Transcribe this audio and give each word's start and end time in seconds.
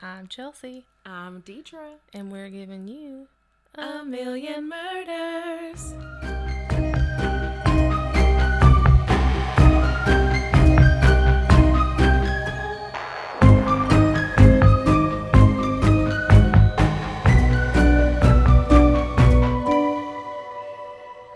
I'm 0.00 0.28
Chelsea, 0.28 0.86
I'm 1.04 1.42
Deidre. 1.42 1.94
and 2.12 2.30
we're 2.30 2.50
giving 2.50 2.86
you 2.88 3.26
A 3.74 4.04
million 4.04 4.68
murders. 4.68 5.94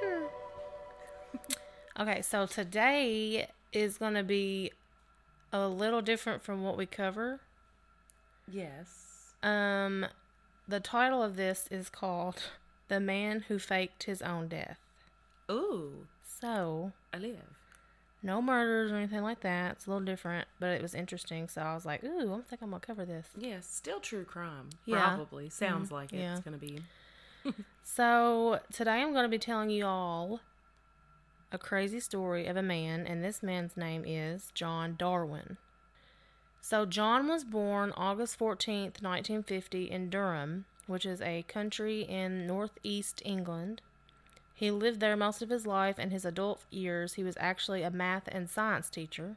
Hmm. 0.01 0.27
Okay, 2.01 2.23
so 2.23 2.47
today 2.47 3.49
is 3.73 3.99
going 3.99 4.15
to 4.15 4.23
be 4.23 4.73
a 5.53 5.69
little 5.69 6.03
different 6.03 6.43
from 6.43 6.63
what 6.63 6.77
we 6.77 6.87
cover. 6.87 7.41
Yes. 8.53 9.35
Um, 9.43 10.07
the 10.69 10.81
title 10.81 11.23
of 11.23 11.37
this 11.37 11.67
is 11.71 11.89
called 11.89 12.43
"The 12.89 13.01
Man 13.01 13.45
Who 13.49 13.59
Faked 13.59 14.05
His 14.05 14.23
Own 14.23 14.49
Death." 14.49 14.79
Ooh, 15.51 16.07
So, 16.41 16.93
I 17.13 17.19
live. 17.19 17.57
no 18.23 18.41
murders 18.41 18.93
or 18.93 18.97
anything 18.97 19.23
like 19.23 19.41
that. 19.41 19.73
It's 19.73 19.87
a 19.87 19.91
little 19.91 20.05
different, 20.05 20.47
but 20.61 20.71
it 20.71 20.81
was 20.83 20.95
interesting. 20.95 21.49
So 21.49 21.61
I 21.63 21.75
was 21.75 21.85
like, 21.85 22.05
"Ooh, 22.05 22.35
I 22.35 22.49
think 22.49 22.63
I'm 22.63 22.71
gonna 22.71 22.81
cover 22.81 23.05
this." 23.05 23.27
Yes, 23.37 23.67
still 23.67 23.99
true 24.01 24.25
crime. 24.25 24.69
Yeah. 24.87 25.09
Probably. 25.09 25.49
Sounds 25.51 25.91
like 25.91 26.13
yeah. 26.13 26.33
it's 26.33 26.41
going 26.41 26.59
to 26.59 26.65
be. 26.65 26.83
So 27.83 28.61
today 28.73 29.03
I'm 29.03 29.13
going 29.13 29.25
to 29.25 29.29
be 29.29 29.39
telling 29.39 29.69
you 29.69 29.85
all 29.85 30.41
a 31.51 31.59
crazy 31.59 31.99
story 31.99 32.47
of 32.47 32.57
a 32.57 32.63
man, 32.63 33.05
and 33.07 33.25
this 33.25 33.43
man's 33.43 33.77
name 33.77 34.05
is 34.07 34.53
John 34.55 34.95
Darwin. 34.97 35.57
So 36.65 36.87
John 36.87 37.27
was 37.27 37.43
born 37.43 37.93
August 37.97 38.39
14th, 38.39 39.03
1950 39.03 39.91
in 39.91 40.09
Durham, 40.09 40.65
which 40.87 41.05
is 41.05 41.21
a 41.21 41.45
country 41.49 42.03
in 42.03 42.47
northeast 42.47 43.21
England. 43.25 43.83
He 44.55 44.71
lived 44.71 45.01
there 45.01 45.17
most 45.17 45.43
of 45.43 45.51
his 45.51 45.67
life 45.67 45.97
and 45.99 46.13
his 46.13 46.25
adult 46.25 46.63
years. 46.71 47.15
He 47.15 47.25
was 47.25 47.37
actually 47.41 47.83
a 47.83 47.91
math 47.91 48.29
and 48.29 48.49
science 48.49 48.89
teacher. 48.89 49.37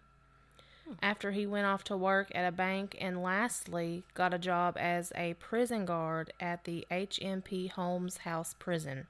Hmm. 0.86 0.94
After 1.02 1.32
he 1.32 1.48
went 1.48 1.66
off 1.66 1.84
to 1.86 1.98
work 1.98 2.32
at 2.36 2.48
a 2.48 2.52
bank 2.52 2.96
and 3.02 3.24
lastly 3.24 4.04
got 4.14 4.32
a 4.32 4.38
job 4.38 4.78
as 4.78 5.12
a 5.16 5.34
prison 5.34 5.86
guard 5.86 6.32
at 6.40 6.66
the 6.66 6.86
HMP 6.92 7.72
Holmes 7.72 8.18
House 8.18 8.54
Prison. 8.60 9.08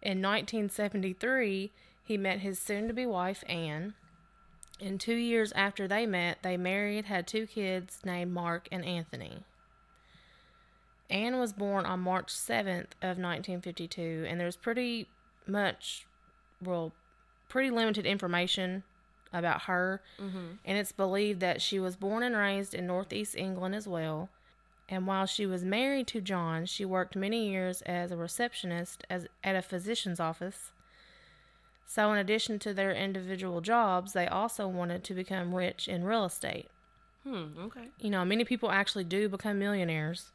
In 0.00 0.22
1973, 0.22 1.70
he 2.02 2.16
met 2.16 2.38
his 2.38 2.58
soon 2.58 2.88
to 2.88 2.94
be 2.94 3.04
wife, 3.04 3.44
Anne. 3.46 3.92
And 4.80 5.00
two 5.00 5.14
years 5.14 5.52
after 5.52 5.86
they 5.86 6.06
met, 6.06 6.38
they 6.42 6.56
married, 6.56 7.04
had 7.04 7.26
two 7.26 7.46
kids 7.46 8.00
named 8.04 8.32
Mark 8.32 8.68
and 8.72 8.84
Anthony. 8.84 9.44
Anne 11.08 11.38
was 11.38 11.52
born 11.52 11.84
on 11.84 12.00
March 12.00 12.28
7th 12.28 12.94
of 13.02 13.18
1952, 13.18 14.24
and 14.26 14.40
there's 14.40 14.56
pretty 14.56 15.08
much, 15.46 16.06
well, 16.60 16.92
pretty 17.48 17.70
limited 17.70 18.06
information 18.06 18.82
about 19.32 19.62
her. 19.62 20.02
Mm-hmm. 20.18 20.54
And 20.64 20.78
it's 20.78 20.92
believed 20.92 21.40
that 21.40 21.60
she 21.60 21.78
was 21.78 21.96
born 21.96 22.22
and 22.22 22.36
raised 22.36 22.74
in 22.74 22.86
Northeast 22.86 23.36
England 23.36 23.74
as 23.74 23.86
well. 23.86 24.30
And 24.88 25.06
while 25.06 25.26
she 25.26 25.46
was 25.46 25.64
married 25.64 26.06
to 26.08 26.20
John, 26.20 26.66
she 26.66 26.84
worked 26.84 27.16
many 27.16 27.48
years 27.48 27.82
as 27.82 28.10
a 28.10 28.16
receptionist 28.16 29.04
as 29.08 29.26
at 29.42 29.56
a 29.56 29.62
physician's 29.62 30.20
office. 30.20 30.72
So, 31.86 32.10
in 32.12 32.18
addition 32.18 32.58
to 32.60 32.72
their 32.72 32.92
individual 32.92 33.60
jobs, 33.60 34.12
they 34.12 34.26
also 34.26 34.66
wanted 34.66 35.04
to 35.04 35.14
become 35.14 35.54
rich 35.54 35.88
in 35.88 36.04
real 36.04 36.24
estate. 36.24 36.68
Hmm, 37.24 37.58
okay. 37.58 37.88
You 38.00 38.10
know, 38.10 38.24
many 38.24 38.44
people 38.44 38.70
actually 38.70 39.04
do 39.04 39.28
become 39.28 39.58
millionaires, 39.58 40.30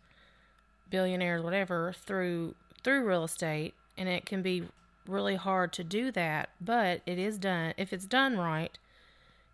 billionaires, 0.90 1.42
whatever, 1.44 1.94
through 1.94 2.56
through 2.84 3.06
real 3.06 3.24
estate, 3.24 3.74
and 3.98 4.08
it 4.08 4.26
can 4.26 4.42
be 4.42 4.64
really 5.08 5.36
hard 5.36 5.74
to 5.74 5.84
do 5.84 6.12
that, 6.12 6.50
but 6.62 7.02
it 7.06 7.18
is 7.18 7.38
done. 7.38 7.74
If 7.78 7.92
it's 7.92 8.06
done 8.06 8.38
right, 8.38 8.78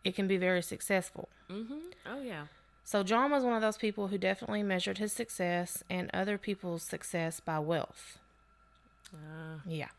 it 0.04 0.16
can 0.16 0.28
be 0.28 0.38
very 0.38 0.62
successful. 0.62 1.30
Mm-hmm. 1.50 1.78
Oh, 2.06 2.22
yeah. 2.22 2.48
So 2.84 3.02
John 3.04 3.32
was 3.32 3.44
one 3.44 3.54
of 3.54 3.62
those 3.62 3.78
people 3.78 4.10
who 4.10 4.18
definitely 4.18 4.62
measured 4.62 4.98
his 4.98 5.14
success 5.14 5.84
and 5.90 6.10
other 6.14 6.38
people's 6.38 6.84
success 6.84 7.40
by 7.40 7.60
wealth. 7.60 8.20
Uh, 9.14 9.60
Yeah. 9.66 9.90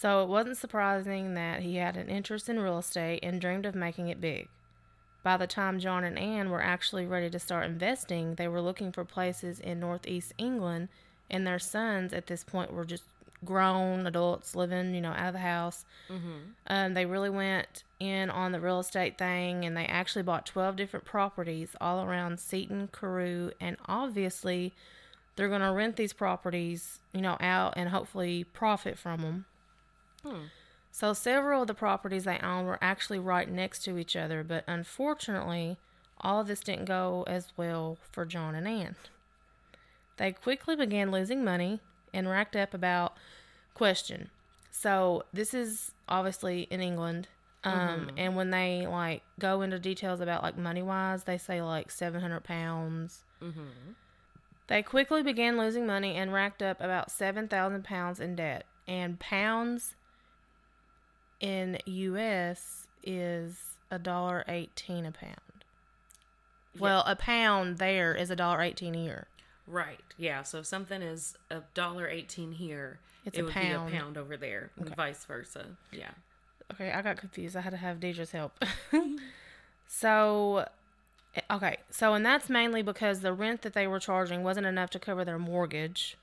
So 0.00 0.22
it 0.22 0.30
wasn't 0.30 0.56
surprising 0.56 1.34
that 1.34 1.60
he 1.60 1.76
had 1.76 1.98
an 1.98 2.08
interest 2.08 2.48
in 2.48 2.58
real 2.58 2.78
estate 2.78 3.20
and 3.22 3.38
dreamed 3.38 3.66
of 3.66 3.74
making 3.74 4.08
it 4.08 4.18
big. 4.18 4.48
By 5.22 5.36
the 5.36 5.46
time 5.46 5.78
John 5.78 6.04
and 6.04 6.18
Anne 6.18 6.48
were 6.48 6.62
actually 6.62 7.04
ready 7.04 7.28
to 7.28 7.38
start 7.38 7.66
investing, 7.66 8.36
they 8.36 8.48
were 8.48 8.62
looking 8.62 8.92
for 8.92 9.04
places 9.04 9.60
in 9.60 9.78
northeast 9.78 10.32
England, 10.38 10.88
and 11.30 11.46
their 11.46 11.58
sons 11.58 12.14
at 12.14 12.28
this 12.28 12.44
point 12.44 12.72
were 12.72 12.86
just 12.86 13.02
grown 13.44 14.06
adults 14.06 14.56
living, 14.56 14.94
you 14.94 15.02
know, 15.02 15.10
out 15.10 15.26
of 15.28 15.32
the 15.34 15.40
house. 15.40 15.84
Um, 16.66 16.94
they 16.94 17.04
really 17.04 17.28
went 17.28 17.84
in 17.98 18.30
on 18.30 18.52
the 18.52 18.60
real 18.60 18.80
estate 18.80 19.18
thing, 19.18 19.66
and 19.66 19.76
they 19.76 19.84
actually 19.84 20.22
bought 20.22 20.46
12 20.46 20.76
different 20.76 21.04
properties 21.04 21.76
all 21.78 22.02
around 22.02 22.40
Seaton, 22.40 22.88
Carew, 22.90 23.50
and 23.60 23.76
obviously 23.84 24.72
they're 25.36 25.50
going 25.50 25.60
to 25.60 25.72
rent 25.72 25.96
these 25.96 26.14
properties, 26.14 27.00
you 27.12 27.20
know, 27.20 27.36
out 27.38 27.74
and 27.76 27.90
hopefully 27.90 28.44
profit 28.44 28.96
from 28.96 29.20
them. 29.20 29.44
So 30.92 31.12
several 31.12 31.62
of 31.62 31.68
the 31.68 31.74
properties 31.74 32.24
they 32.24 32.38
owned 32.38 32.66
were 32.66 32.78
actually 32.82 33.18
right 33.18 33.48
next 33.48 33.84
to 33.84 33.96
each 33.96 34.16
other, 34.16 34.42
but 34.42 34.64
unfortunately, 34.66 35.78
all 36.20 36.40
of 36.40 36.46
this 36.46 36.60
didn't 36.60 36.86
go 36.86 37.24
as 37.26 37.52
well 37.56 37.96
for 38.10 38.26
John 38.26 38.54
and 38.54 38.66
Anne. 38.66 38.96
They 40.16 40.32
quickly 40.32 40.76
began 40.76 41.10
losing 41.10 41.44
money 41.44 41.80
and 42.12 42.28
racked 42.28 42.56
up 42.56 42.74
about 42.74 43.14
question. 43.74 44.30
So 44.70 45.24
this 45.32 45.54
is 45.54 45.92
obviously 46.08 46.66
in 46.70 46.80
England. 46.80 47.28
Um, 47.62 48.10
and 48.16 48.36
when 48.36 48.50
they 48.50 48.86
like 48.86 49.22
go 49.38 49.60
into 49.62 49.78
details 49.78 50.20
about 50.20 50.42
like 50.42 50.56
money 50.56 50.82
wise, 50.82 51.24
they 51.24 51.38
say 51.38 51.62
like 51.62 51.90
700 51.90 52.42
pounds. 52.42 53.24
Mm-hmm. 53.42 53.92
They 54.66 54.82
quickly 54.82 55.22
began 55.22 55.58
losing 55.58 55.86
money 55.86 56.14
and 56.16 56.32
racked 56.32 56.62
up 56.62 56.80
about 56.80 57.10
7,000 57.10 57.84
pounds 57.84 58.20
in 58.20 58.36
debt. 58.36 58.64
And 58.86 59.18
pounds 59.18 59.94
in 61.40 61.78
US 61.86 62.86
is 63.02 63.58
a 63.90 63.98
dollar 63.98 64.44
eighteen 64.48 65.04
a 65.06 65.12
pound. 65.12 65.36
Well, 66.78 67.02
a 67.06 67.16
pound 67.16 67.78
there 67.78 68.14
is 68.14 68.30
a 68.30 68.36
dollar 68.36 68.60
eighteen 68.62 68.94
here. 68.94 69.26
right. 69.66 70.00
Yeah. 70.16 70.42
So 70.42 70.58
if 70.58 70.66
something 70.66 71.02
is 71.02 71.36
a 71.50 71.62
dollar 71.74 72.08
eighteen 72.08 72.52
here, 72.52 72.98
It's 73.24 73.36
it 73.36 73.40
a 73.40 73.44
would 73.44 73.52
pound. 73.54 73.90
be 73.90 73.96
a 73.96 74.00
pound 74.00 74.16
over 74.18 74.36
there, 74.36 74.70
and 74.76 74.94
vice 74.94 75.24
versa. 75.24 75.66
Yeah. 75.92 76.10
Okay, 76.72 76.92
I 76.92 77.02
got 77.02 77.16
confused. 77.16 77.56
I 77.56 77.62
had 77.62 77.70
to 77.70 77.76
have 77.76 77.98
Deidre's 77.98 78.30
help. 78.30 78.52
so, 79.88 80.66
eh, 81.34 81.40
okay, 81.50 81.78
so 81.90 82.14
and 82.14 82.24
that's 82.24 82.48
mainly 82.48 82.82
because 82.82 83.20
the 83.20 83.32
rent 83.32 83.62
that 83.62 83.72
they 83.74 83.86
were 83.86 83.98
charging 83.98 84.42
wasn't 84.44 84.66
enough 84.66 84.90
to 84.90 84.98
cover 84.98 85.24
their 85.24 85.38
mortgage. 85.38 86.16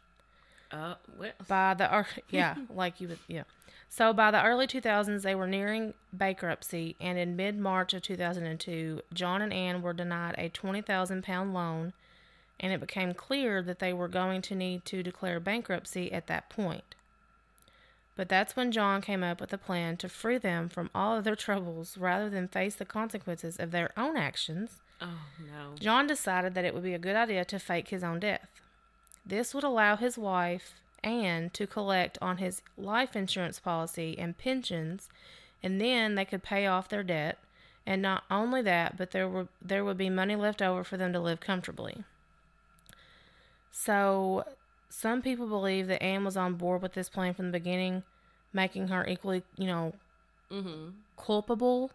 Uh, 0.71 0.95
well, 1.17 1.31
by 1.47 1.73
the 1.73 2.05
yeah, 2.29 2.55
like 2.73 2.99
you 3.01 3.09
would 3.09 3.19
yeah. 3.27 3.43
So 3.89 4.13
by 4.13 4.31
the 4.31 4.43
early 4.43 4.67
2000s, 4.67 5.21
they 5.21 5.33
were 5.33 5.47
nearing 5.47 5.93
bankruptcy, 6.13 6.95
and 6.99 7.17
in 7.17 7.35
mid-March 7.35 7.93
of 7.93 8.01
2002, 8.01 9.01
John 9.13 9.41
and 9.41 9.53
Ann 9.53 9.81
were 9.81 9.93
denied 9.93 10.35
a 10.37 10.49
20,000 10.49 11.23
pound 11.23 11.53
loan, 11.53 11.93
and 12.59 12.73
it 12.73 12.79
became 12.79 13.13
clear 13.13 13.61
that 13.61 13.79
they 13.79 13.93
were 13.93 14.07
going 14.07 14.41
to 14.43 14.55
need 14.55 14.85
to 14.85 15.01
declare 15.01 15.39
bankruptcy 15.39 16.11
at 16.11 16.27
that 16.27 16.49
point. 16.49 16.95
But 18.15 18.29
that's 18.29 18.55
when 18.55 18.71
John 18.71 19.01
came 19.01 19.23
up 19.23 19.39
with 19.39 19.53
a 19.53 19.59
plan 19.59 19.95
to 19.97 20.09
free 20.09 20.39
them 20.39 20.69
from 20.69 20.89
all 20.93 21.15
of 21.15 21.23
their 21.23 21.35
troubles 21.35 21.97
rather 21.97 22.29
than 22.29 22.47
face 22.47 22.75
the 22.75 22.85
consequences 22.85 23.57
of 23.57 23.71
their 23.71 23.91
own 23.95 24.17
actions. 24.17 24.81
oh 24.99 25.19
no. 25.39 25.75
John 25.79 26.07
decided 26.07 26.55
that 26.55 26.65
it 26.65 26.73
would 26.73 26.83
be 26.83 26.95
a 26.95 26.99
good 26.99 27.15
idea 27.15 27.45
to 27.45 27.59
fake 27.59 27.89
his 27.89 28.03
own 28.03 28.19
death. 28.19 28.47
This 29.23 29.53
would 29.53 29.63
allow 29.63 29.97
his 29.97 30.17
wife, 30.17 30.73
Anne, 31.03 31.49
to 31.51 31.67
collect 31.67 32.17
on 32.21 32.37
his 32.37 32.61
life 32.77 33.15
insurance 33.15 33.59
policy 33.59 34.17
and 34.17 34.37
pensions, 34.37 35.09
and 35.63 35.79
then 35.79 36.15
they 36.15 36.25
could 36.25 36.43
pay 36.43 36.67
off 36.67 36.89
their 36.89 37.03
debt. 37.03 37.37
And 37.85 38.01
not 38.01 38.23
only 38.29 38.61
that, 38.63 38.97
but 38.97 39.11
there 39.11 39.29
were 39.29 39.47
there 39.61 39.85
would 39.85 39.97
be 39.97 40.09
money 40.09 40.35
left 40.35 40.61
over 40.61 40.83
for 40.83 40.97
them 40.97 41.13
to 41.13 41.19
live 41.19 41.39
comfortably. 41.39 42.03
So, 43.71 44.43
some 44.89 45.21
people 45.21 45.47
believe 45.47 45.87
that 45.87 46.01
Anne 46.03 46.23
was 46.25 46.37
on 46.37 46.55
board 46.55 46.81
with 46.81 46.93
this 46.93 47.09
plan 47.09 47.33
from 47.33 47.47
the 47.47 47.59
beginning, 47.59 48.03
making 48.53 48.87
her 48.89 49.05
equally, 49.07 49.43
you 49.57 49.67
know, 49.67 49.93
Mm-hmm. 50.51 50.89
culpable 51.17 51.91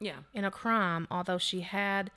Yeah. 0.00 0.18
in 0.34 0.44
a 0.44 0.50
crime, 0.50 1.06
although 1.10 1.38
she 1.38 1.60
had 1.60 2.10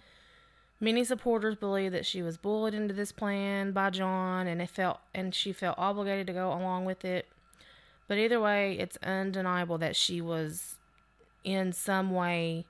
many 0.80 1.04
supporters 1.04 1.56
believe 1.56 1.92
that 1.92 2.06
she 2.06 2.22
was 2.22 2.38
bullied 2.38 2.74
into 2.74 2.94
this 2.94 3.12
plan 3.12 3.72
by 3.72 3.90
John 3.90 4.48
and 4.48 4.62
it 4.62 4.70
felt 4.70 5.00
and 5.14 5.34
she 5.34 5.54
felt 5.54 5.78
obligated 5.78 6.28
to 6.28 6.34
go 6.34 6.50
along 6.52 6.86
with 6.86 7.04
it. 7.06 7.28
But 8.08 8.18
either 8.18 8.40
way, 8.40 8.78
it's 8.78 8.98
undeniable 9.04 9.78
that 9.80 9.96
she 9.96 10.22
was 10.22 10.76
in 11.44 11.74
some 11.74 12.12
way 12.12 12.66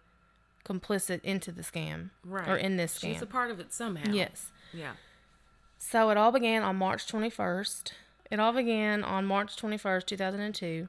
complicit 0.66 1.22
into 1.24 1.52
the 1.52 1.62
scam 1.62 2.10
Right. 2.24 2.48
or 2.48 2.56
in 2.58 2.78
this 2.78 2.98
scam. 2.98 3.14
She's 3.14 3.22
a 3.22 3.26
part 3.28 3.52
of 3.52 3.60
it 3.60 3.74
somehow. 3.74 4.12
yes. 4.12 4.52
Yeah. 4.74 4.94
So 5.78 6.10
it 6.10 6.18
all 6.18 6.32
began 6.32 6.64
on 6.64 6.76
March 6.78 7.06
21st. 7.06 7.92
It 8.32 8.40
all 8.40 8.54
began 8.54 9.04
on 9.04 9.26
March 9.26 9.56
21st, 9.56 10.06
2002. 10.08 10.88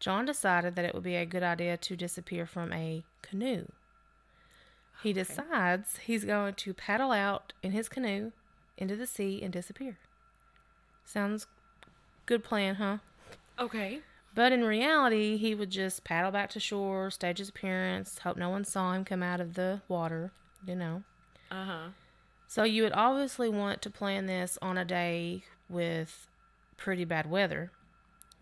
John 0.00 0.26
decided 0.26 0.76
that 0.76 0.84
it 0.84 0.94
would 0.94 1.02
be 1.04 1.16
a 1.16 1.24
good 1.24 1.42
idea 1.42 1.76
to 1.78 1.96
disappear 1.96 2.44
from 2.44 2.72
a 2.72 3.04
canoe. 3.22 3.66
He 5.04 5.12
decides 5.12 5.98
he's 5.98 6.24
going 6.24 6.54
to 6.54 6.72
paddle 6.72 7.12
out 7.12 7.52
in 7.62 7.72
his 7.72 7.90
canoe 7.90 8.32
into 8.78 8.96
the 8.96 9.06
sea 9.06 9.42
and 9.42 9.52
disappear. 9.52 9.98
Sounds 11.04 11.46
good 12.24 12.42
plan, 12.42 12.76
huh? 12.76 12.96
Okay. 13.58 14.00
But 14.34 14.52
in 14.52 14.64
reality, 14.64 15.36
he 15.36 15.54
would 15.54 15.68
just 15.68 16.04
paddle 16.04 16.30
back 16.30 16.48
to 16.52 16.58
shore, 16.58 17.10
stage 17.10 17.36
his 17.36 17.50
appearance, 17.50 18.20
hope 18.20 18.38
no 18.38 18.48
one 18.48 18.64
saw 18.64 18.94
him 18.94 19.04
come 19.04 19.22
out 19.22 19.42
of 19.42 19.52
the 19.52 19.82
water, 19.88 20.32
you 20.66 20.74
know. 20.74 21.02
Uh 21.50 21.64
huh. 21.66 21.88
So 22.48 22.64
you 22.64 22.82
would 22.82 22.94
obviously 22.94 23.50
want 23.50 23.82
to 23.82 23.90
plan 23.90 24.24
this 24.24 24.56
on 24.62 24.78
a 24.78 24.86
day 24.86 25.44
with 25.68 26.28
pretty 26.78 27.04
bad 27.04 27.30
weather. 27.30 27.70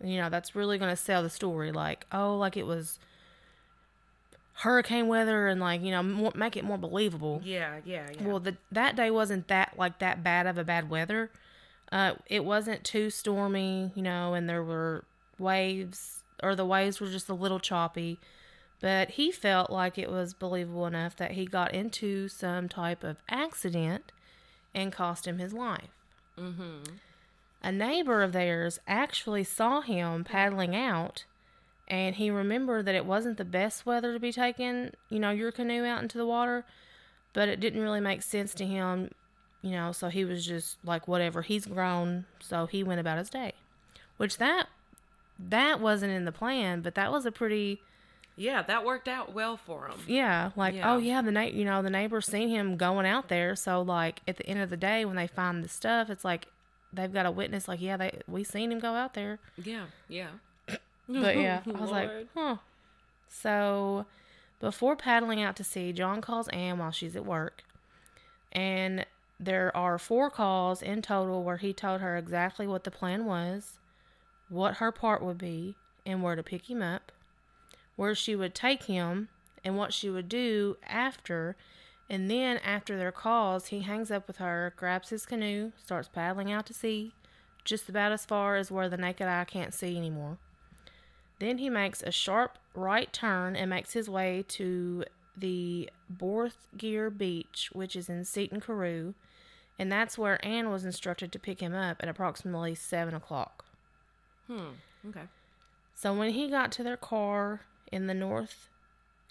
You 0.01 0.15
know, 0.15 0.29
that's 0.29 0.55
really 0.55 0.77
going 0.77 0.91
to 0.91 0.95
sell 0.95 1.23
the 1.23 1.29
story. 1.29 1.73
Like, 1.73 2.05
oh, 2.13 2.37
like 2.37 2.55
it 2.55 2.65
was 2.65 2.99
hurricane 4.53 5.07
weather 5.07 5.47
and 5.47 5.59
like, 5.59 5.81
you 5.81 5.91
know, 5.91 6.03
more, 6.03 6.31
make 6.35 6.55
it 6.55 6.63
more 6.63 6.77
believable. 6.77 7.41
Yeah. 7.43 7.79
Yeah. 7.85 8.09
Yeah. 8.13 8.27
Well, 8.27 8.39
the, 8.39 8.57
that 8.71 8.95
day 8.95 9.09
wasn't 9.11 9.47
that 9.47 9.73
like 9.77 9.99
that 9.99 10.23
bad 10.23 10.47
of 10.47 10.57
a 10.57 10.63
bad 10.63 10.89
weather. 10.89 11.31
Uh, 11.91 12.13
it 12.27 12.43
wasn't 12.43 12.83
too 12.83 13.09
stormy, 13.09 13.91
you 13.95 14.01
know, 14.01 14.33
and 14.33 14.49
there 14.49 14.63
were 14.63 15.03
waves, 15.37 16.23
or 16.41 16.55
the 16.55 16.65
waves 16.65 16.99
were 16.99 17.07
just 17.07 17.29
a 17.29 17.33
little 17.33 17.59
choppy. 17.59 18.19
But 18.79 19.11
he 19.11 19.31
felt 19.31 19.69
like 19.69 19.97
it 19.97 20.11
was 20.11 20.33
believable 20.33 20.85
enough 20.85 21.15
that 21.17 21.31
he 21.31 21.45
got 21.45 21.73
into 21.73 22.27
some 22.27 22.67
type 22.67 23.03
of 23.03 23.17
accident 23.29 24.11
and 24.75 24.91
cost 24.91 25.27
him 25.27 25.37
his 25.39 25.53
life. 25.53 25.89
mm-hmm. 26.37 26.83
A 27.65 27.71
neighbor 27.71 28.23
of 28.23 28.33
theirs 28.33 28.79
actually 28.87 29.45
saw 29.45 29.79
him 29.79 30.25
paddling 30.25 30.75
out, 30.75 31.23
and 31.87 32.15
he 32.15 32.29
remembered 32.29 32.85
that 32.85 32.95
it 32.95 33.05
wasn't 33.05 33.37
the 33.37 33.45
best 33.45 33.85
weather 33.85 34.13
to 34.13 34.19
be 34.19 34.31
taking, 34.31 34.91
you 35.09 35.19
know, 35.19 35.31
your 35.31 35.51
canoe 35.51 35.83
out 35.85 36.01
into 36.01 36.17
the 36.17 36.25
water, 36.25 36.65
but 37.33 37.49
it 37.49 37.59
didn't 37.59 37.81
really 37.81 37.99
make 37.99 38.21
sense 38.21 38.53
to 38.55 38.65
him, 38.65 39.11
you 39.61 39.71
know, 39.71 39.91
so 39.91 40.09
he 40.09 40.23
was 40.25 40.45
just 40.45 40.77
like, 40.83 41.07
whatever, 41.07 41.41
he's 41.41 41.65
grown, 41.65 42.25
so 42.39 42.65
he 42.65 42.83
went 42.83 42.99
about 42.99 43.17
his 43.17 43.29
day. 43.29 43.53
Which 44.17 44.37
that 44.37 44.67
that 45.39 45.79
wasn't 45.79 46.11
in 46.13 46.25
the 46.25 46.31
plan, 46.31 46.81
but 46.81 46.95
that 46.95 47.11
was 47.11 47.25
a 47.25 47.31
pretty 47.31 47.81
Yeah. 48.35 48.61
That 48.61 48.85
worked 48.85 49.07
out 49.07 49.33
well 49.33 49.57
for 49.57 49.87
him. 49.87 49.99
yeah, 50.07 50.51
like 50.55 50.75
Yeah. 50.75 50.93
oh 50.93 50.97
yeah, 50.97 51.21
the 51.21 51.31
night 51.31 51.53
you 51.53 51.65
know 51.65 51.81
the 51.81 51.89
neighbors 51.89 52.27
seen 52.27 52.49
him 52.49 52.77
going 52.77 53.05
out 53.05 53.27
there, 53.29 53.55
so 53.55 53.81
like 53.81 54.21
at 54.27 54.37
the 54.37 54.45
end 54.47 54.61
of 54.61 54.69
the 54.69 54.77
day 54.77 55.03
when 55.05 55.15
they 55.15 55.27
find 55.27 55.63
the 55.63 55.67
stuff, 55.69 56.09
it's 56.09 56.23
like 56.23 56.47
they've 56.93 57.11
got 57.11 57.25
a 57.25 57.31
witness 57.31 57.67
like 57.67 57.81
yeah 57.81 57.97
they 57.97 58.21
we 58.27 58.43
seen 58.43 58.71
him 58.71 58.79
go 58.79 58.93
out 58.93 59.15
there. 59.15 59.39
Yeah. 59.57 59.85
Yeah. 60.07 60.27
But 61.07 61.37
yeah, 61.37 61.61
I 61.65 61.81
was 61.81 61.91
like, 61.91 62.09
huh. 62.33 62.57
So 63.27 64.05
before 64.59 64.95
paddling 64.95 65.41
out 65.41 65.55
to 65.57 65.63
sea, 65.63 65.91
John 65.91 66.21
calls 66.21 66.47
Anne 66.49 66.77
while 66.77 66.91
she's 66.91 67.15
at 67.15 67.25
work. 67.25 67.63
And 68.51 69.05
there 69.39 69.75
are 69.75 69.97
four 69.97 70.29
calls 70.29 70.81
in 70.81 71.01
total 71.01 71.43
where 71.43 71.57
he 71.57 71.73
told 71.73 72.01
her 72.01 72.15
exactly 72.15 72.67
what 72.67 72.83
the 72.83 72.91
plan 72.91 73.25
was, 73.25 73.79
what 74.49 74.75
her 74.75 74.91
part 74.91 75.21
would 75.21 75.37
be, 75.37 75.75
and 76.05 76.21
where 76.21 76.35
to 76.35 76.43
pick 76.43 76.69
him 76.69 76.81
up, 76.81 77.11
where 77.95 78.15
she 78.15 78.35
would 78.35 78.53
take 78.55 78.83
him, 78.83 79.29
and 79.63 79.77
what 79.77 79.93
she 79.93 80.09
would 80.09 80.29
do 80.29 80.77
after. 80.87 81.55
And 82.09 82.29
then 82.29 82.57
after 82.57 82.97
their 82.97 83.11
calls, 83.11 83.67
he 83.67 83.81
hangs 83.81 84.11
up 84.11 84.27
with 84.27 84.37
her, 84.37 84.73
grabs 84.77 85.09
his 85.09 85.25
canoe, 85.25 85.71
starts 85.83 86.07
paddling 86.07 86.51
out 86.51 86.65
to 86.67 86.73
sea, 86.73 87.13
just 87.65 87.89
about 87.89 88.11
as 88.11 88.25
far 88.25 88.55
as 88.55 88.71
where 88.71 88.89
the 88.89 88.97
naked 88.97 89.27
eye 89.27 89.45
can't 89.45 89.73
see 89.73 89.97
anymore. 89.97 90.37
Then 91.43 91.57
he 91.57 91.69
makes 91.69 92.01
a 92.01 92.09
sharp 92.09 92.57
right 92.73 93.11
turn 93.11 93.57
and 93.57 93.69
makes 93.69 93.91
his 93.91 94.09
way 94.09 94.45
to 94.47 95.03
the 95.35 95.89
North 96.21 96.69
Gare 96.77 97.09
Beach, 97.09 97.69
which 97.73 97.97
is 97.97 98.07
in 98.07 98.23
Seaton 98.23 98.61
Carew, 98.61 99.13
and 99.77 99.91
that's 99.91 100.17
where 100.17 100.43
Anne 100.45 100.69
was 100.69 100.85
instructed 100.85 101.33
to 101.33 101.39
pick 101.39 101.59
him 101.59 101.75
up 101.75 101.97
at 101.99 102.07
approximately 102.07 102.75
7 102.75 103.13
o'clock. 103.13 103.65
Hmm. 104.47 104.75
Okay. 105.09 105.27
So 105.93 106.13
when 106.13 106.31
he 106.31 106.49
got 106.49 106.71
to 106.73 106.83
their 106.83 106.95
car 106.95 107.65
in 107.91 108.07
the 108.07 108.13
North 108.13 108.69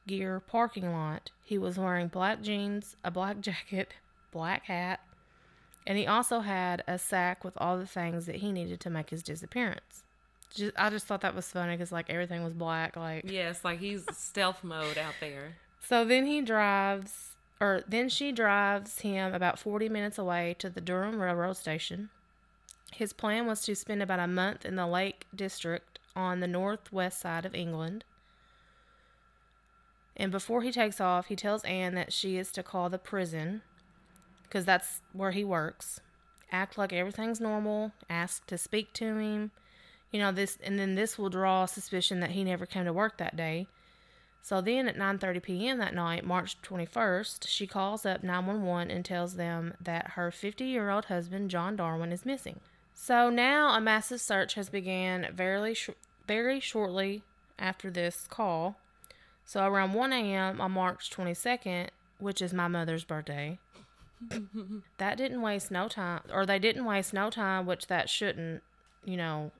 Gare 0.06 0.38
parking 0.38 0.93
lot, 0.93 1.31
he 1.43 1.56
was 1.56 1.79
wearing 1.79 2.08
black 2.08 2.43
jeans, 2.43 2.94
a 3.03 3.11
black 3.11 3.41
jacket, 3.41 3.94
black 4.31 4.65
hat, 4.65 5.00
and 5.87 5.97
he 5.97 6.06
also 6.06 6.41
had 6.41 6.85
a 6.87 6.99
sack 6.99 7.43
with 7.43 7.55
all 7.56 7.79
the 7.79 7.87
things 7.87 8.26
that 8.26 8.37
he 8.37 8.53
needed 8.53 8.81
to 8.81 8.91
make 8.91 9.08
his 9.08 9.23
disappearance. 9.23 10.05
Just, 10.55 10.75
I 10.77 10.91
just 10.91 11.07
thought 11.07 11.23
that 11.23 11.35
was 11.35 11.47
funny 11.47 11.75
because 11.75 11.93
like 11.93 12.11
everything 12.11 12.45
was 12.45 12.53
black, 12.53 12.97
like 12.97 13.25
Yes. 13.27 13.65
Like 13.65 13.81
he's 13.81 14.05
stealth 14.13 14.63
mode 14.63 14.99
out 14.99 15.15
there. 15.21 15.57
So 15.81 16.05
then 16.05 16.27
he 16.27 16.41
drives, 16.41 17.35
or 17.61 17.83
then 17.89 18.09
she 18.09 18.33
drives 18.33 19.01
him 19.01 19.35
about 19.35 19.59
40 19.59 19.89
minutes 19.89 20.19
away 20.19 20.55
to 20.59 20.71
the 20.71 20.81
Durham 20.81 21.21
Railroad 21.21 21.57
Station. 21.57 22.11
His 22.93 23.13
plan 23.13 23.47
was 23.47 23.63
to 23.63 23.75
spend 23.75 24.03
about 24.03 24.21
a 24.21 24.27
month 24.27 24.65
in 24.65 24.77
the 24.77 24.87
Lake 24.87 25.27
District 25.35 25.99
on 26.15 26.41
the 26.41 26.47
northwest 26.47 27.21
side 27.21 27.47
of 27.47 27.55
England. 27.55 28.05
And 30.17 30.31
before 30.31 30.63
he 30.63 30.71
takes 30.71 31.01
off, 31.01 31.27
he 31.27 31.37
tells 31.37 31.65
Anne 31.65 31.95
that 31.95 32.13
she 32.13 32.37
is 32.37 32.53
to 32.53 32.63
call 32.63 32.91
the 32.91 32.99
prison, 32.99 33.63
because 34.45 34.67
that's 34.67 35.01
where 35.15 35.31
he 35.31 35.43
works. 35.43 36.01
Act 36.51 36.77
like 36.77 36.93
everything's 36.93 37.41
normal, 37.41 37.93
ask 38.11 38.47
to 38.47 38.59
speak 38.59 38.93
to 38.93 39.17
him. 39.17 39.53
You 40.12 40.20
know, 40.20 40.31
this, 40.31 40.59
and 40.62 40.79
then 40.79 40.94
this 40.94 41.19
will 41.19 41.31
draw 41.31 41.67
suspicion 41.67 42.20
that 42.20 42.31
he 42.32 42.44
never 42.44 42.67
came 42.67 42.85
to 42.85 42.93
work 42.93 43.19
that 43.19 43.37
day. 43.37 43.67
So 44.43 44.61
then 44.61 44.88
at 44.88 44.97
9:30 44.97 45.43
p.m. 45.43 45.79
that 45.79 45.94
night, 45.94 46.25
March 46.25 46.61
21st, 46.62 47.47
she 47.47 47.67
calls 47.67 48.05
up 48.05 48.23
911 48.23 48.91
and 48.91 49.05
tells 49.05 49.37
them 49.37 49.75
that 49.81 50.12
her 50.12 50.31
50-year-old 50.31 51.06
husband 51.06 51.50
John 51.50 51.76
Darwin 51.76 52.12
is 52.12 52.26
missing. 52.26 52.61
So 52.93 53.31
now 53.31 53.75
a 53.75 53.81
massive 53.81 54.20
search 54.20 54.55
has 54.55 54.69
began 54.69 55.29
very 55.32 55.75
sh- 55.75 55.91
very 56.26 56.61
shortly 56.61 57.23
after 57.58 57.91
this 57.91 58.26
call. 58.29 58.76
So 59.44 59.65
around 59.65 59.94
1 59.94 60.12
a.m. 60.12 60.61
on 60.61 60.73
March 60.73 61.11
22nd, 61.11 61.88
which 62.19 62.43
is 62.43 62.53
my 62.53 62.69
mother's 62.69 63.05
birthday, 63.05 63.58
that 64.99 65.17
didn't 65.17 65.41
waste 65.43 65.70
no 65.70 65.88
time, 65.88 66.22
or 66.32 66.46
they 66.46 66.58
didn't 66.58 66.84
waste 66.84 67.13
no 67.13 67.31
time, 67.31 67.67
which 67.67 67.87
that 67.87 68.10
shouldn't, 68.10 68.63
you 69.05 69.17
know, 69.17 69.53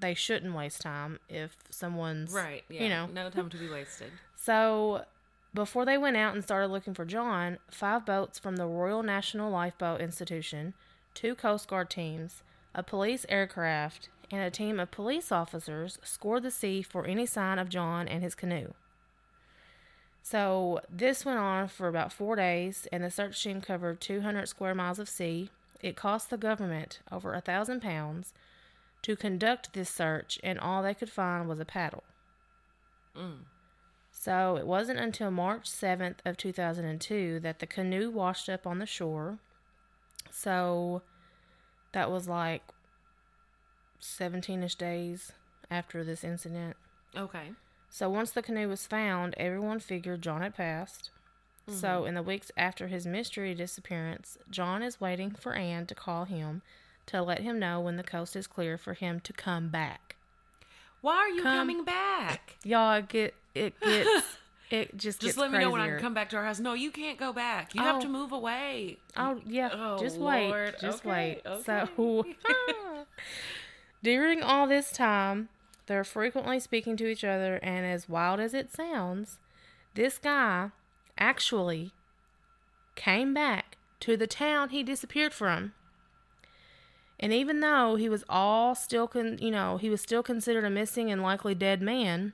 they 0.00 0.14
shouldn't 0.14 0.54
waste 0.54 0.80
time 0.80 1.18
if 1.28 1.56
someone's 1.70 2.32
Right. 2.32 2.64
Yeah. 2.68 2.82
you 2.82 2.88
know. 2.88 3.06
No 3.06 3.30
time 3.30 3.50
to 3.50 3.56
be 3.56 3.68
wasted. 3.68 4.10
So, 4.34 5.04
before 5.54 5.84
they 5.84 5.96
went 5.96 6.16
out 6.16 6.34
and 6.34 6.42
started 6.42 6.66
looking 6.72 6.94
for 6.94 7.04
John, 7.04 7.58
five 7.70 8.04
boats 8.04 8.40
from 8.40 8.56
the 8.56 8.66
Royal 8.66 9.04
National 9.04 9.52
Lifeboat 9.52 10.00
Institution, 10.00 10.74
two 11.14 11.36
Coast 11.36 11.68
Guard 11.68 11.88
teams, 11.90 12.42
a 12.74 12.82
police 12.82 13.24
aircraft, 13.28 14.08
and 14.32 14.42
a 14.42 14.50
team 14.50 14.80
of 14.80 14.90
police 14.90 15.30
officers 15.30 15.98
scoured 16.02 16.42
the 16.42 16.50
sea 16.50 16.82
for 16.82 17.06
any 17.06 17.24
sign 17.24 17.60
of 17.60 17.68
John 17.68 18.08
and 18.08 18.24
his 18.24 18.34
canoe. 18.34 18.72
So, 20.22 20.80
this 20.90 21.24
went 21.24 21.38
on 21.38 21.68
for 21.68 21.86
about 21.86 22.12
four 22.12 22.34
days, 22.36 22.88
and 22.92 23.04
the 23.04 23.10
search 23.10 23.40
team 23.42 23.60
covered 23.60 24.00
200 24.00 24.48
square 24.48 24.74
miles 24.74 24.98
of 24.98 25.08
sea. 25.08 25.50
It 25.80 25.96
cost 25.96 26.30
the 26.30 26.36
government 26.36 27.00
over 27.10 27.32
a 27.34 27.40
thousand 27.40 27.80
pounds 27.82 28.32
to 29.02 29.16
conduct 29.16 29.72
this 29.72 29.90
search, 29.90 30.38
and 30.42 30.58
all 30.58 30.82
they 30.82 30.94
could 30.94 31.10
find 31.10 31.48
was 31.48 31.60
a 31.60 31.64
paddle. 31.64 32.04
Mm. 33.16 33.44
So 34.10 34.56
it 34.56 34.66
wasn't 34.66 35.00
until 35.00 35.30
March 35.30 35.68
7th 35.68 36.18
of 36.24 36.36
2002 36.36 37.40
that 37.40 37.58
the 37.58 37.66
canoe 37.66 38.10
washed 38.10 38.48
up 38.48 38.66
on 38.66 38.78
the 38.78 38.86
shore. 38.86 39.38
So 40.30 41.02
that 41.92 42.10
was 42.10 42.28
like 42.28 42.62
17ish 44.00 44.76
days 44.76 45.32
after 45.70 46.04
this 46.04 46.22
incident. 46.22 46.76
Okay. 47.16 47.52
So 47.90 48.08
once 48.08 48.30
the 48.30 48.42
canoe 48.42 48.68
was 48.68 48.86
found, 48.86 49.34
everyone 49.36 49.80
figured 49.80 50.22
John 50.22 50.42
had 50.42 50.54
passed. 50.54 51.10
So 51.68 52.04
in 52.06 52.14
the 52.14 52.22
weeks 52.22 52.50
after 52.56 52.88
his 52.88 53.06
mystery 53.06 53.54
disappearance, 53.54 54.36
John 54.50 54.82
is 54.82 55.00
waiting 55.00 55.30
for 55.30 55.54
Anne 55.54 55.86
to 55.86 55.94
call 55.94 56.24
him 56.24 56.62
to 57.06 57.22
let 57.22 57.40
him 57.40 57.58
know 57.58 57.80
when 57.80 57.96
the 57.96 58.02
coast 58.02 58.36
is 58.36 58.46
clear 58.46 58.78
for 58.78 58.94
him 58.94 59.20
to 59.20 59.32
come 59.32 59.68
back. 59.68 60.16
Why 61.00 61.16
are 61.16 61.28
you 61.28 61.42
Come- 61.42 61.58
coming 61.58 61.84
back? 61.84 62.56
Y'all 62.64 63.02
get 63.02 63.34
it 63.54 63.78
gets 63.80 64.38
it 64.70 64.96
just 64.96 65.20
Just 65.20 65.36
let 65.36 65.52
me 65.52 65.58
know 65.58 65.70
when 65.70 65.80
I 65.82 65.88
can 65.88 65.98
come 65.98 66.14
back 66.14 66.30
to 66.30 66.36
our 66.36 66.44
house. 66.44 66.58
No, 66.58 66.72
you 66.72 66.90
can't 66.90 67.18
go 67.18 67.32
back. 67.32 67.74
You 67.74 67.82
Oh. 67.82 67.84
have 67.84 68.00
to 68.00 68.06
oh. 68.06 68.10
move 68.10 68.32
away. 68.32 68.96
Oh 69.16 69.40
yeah, 69.46 69.68
Oh, 69.72 69.98
just 69.98 70.16
Lord. 70.16 70.50
wait, 70.52 70.74
just 70.80 71.04
Okay, 71.04 71.40
wait. 71.44 71.64
So 71.66 72.24
during 74.02 74.42
all 74.42 74.66
this 74.66 74.90
time, 74.92 75.48
they're 75.86 76.04
frequently 76.04 76.58
speaking 76.58 76.96
to 76.96 77.06
each 77.06 77.24
other, 77.24 77.56
and 77.56 77.84
as 77.84 78.08
wild 78.08 78.40
as 78.40 78.54
it 78.54 78.72
sounds, 78.72 79.38
This 79.94 80.16
guy 80.16 80.70
actually 81.18 81.92
came 82.94 83.34
back 83.34 83.76
to 84.00 84.16
the 84.16 84.26
town 84.26 84.70
he 84.70 84.82
disappeared 84.82 85.34
from. 85.34 85.74
And 87.22 87.32
even 87.32 87.60
though 87.60 87.94
he 87.94 88.08
was 88.08 88.24
all 88.28 88.74
still, 88.74 89.06
con- 89.06 89.38
you 89.40 89.52
know, 89.52 89.76
he 89.76 89.88
was 89.88 90.00
still 90.00 90.24
considered 90.24 90.64
a 90.64 90.70
missing 90.70 91.08
and 91.08 91.22
likely 91.22 91.54
dead 91.54 91.80
man, 91.80 92.32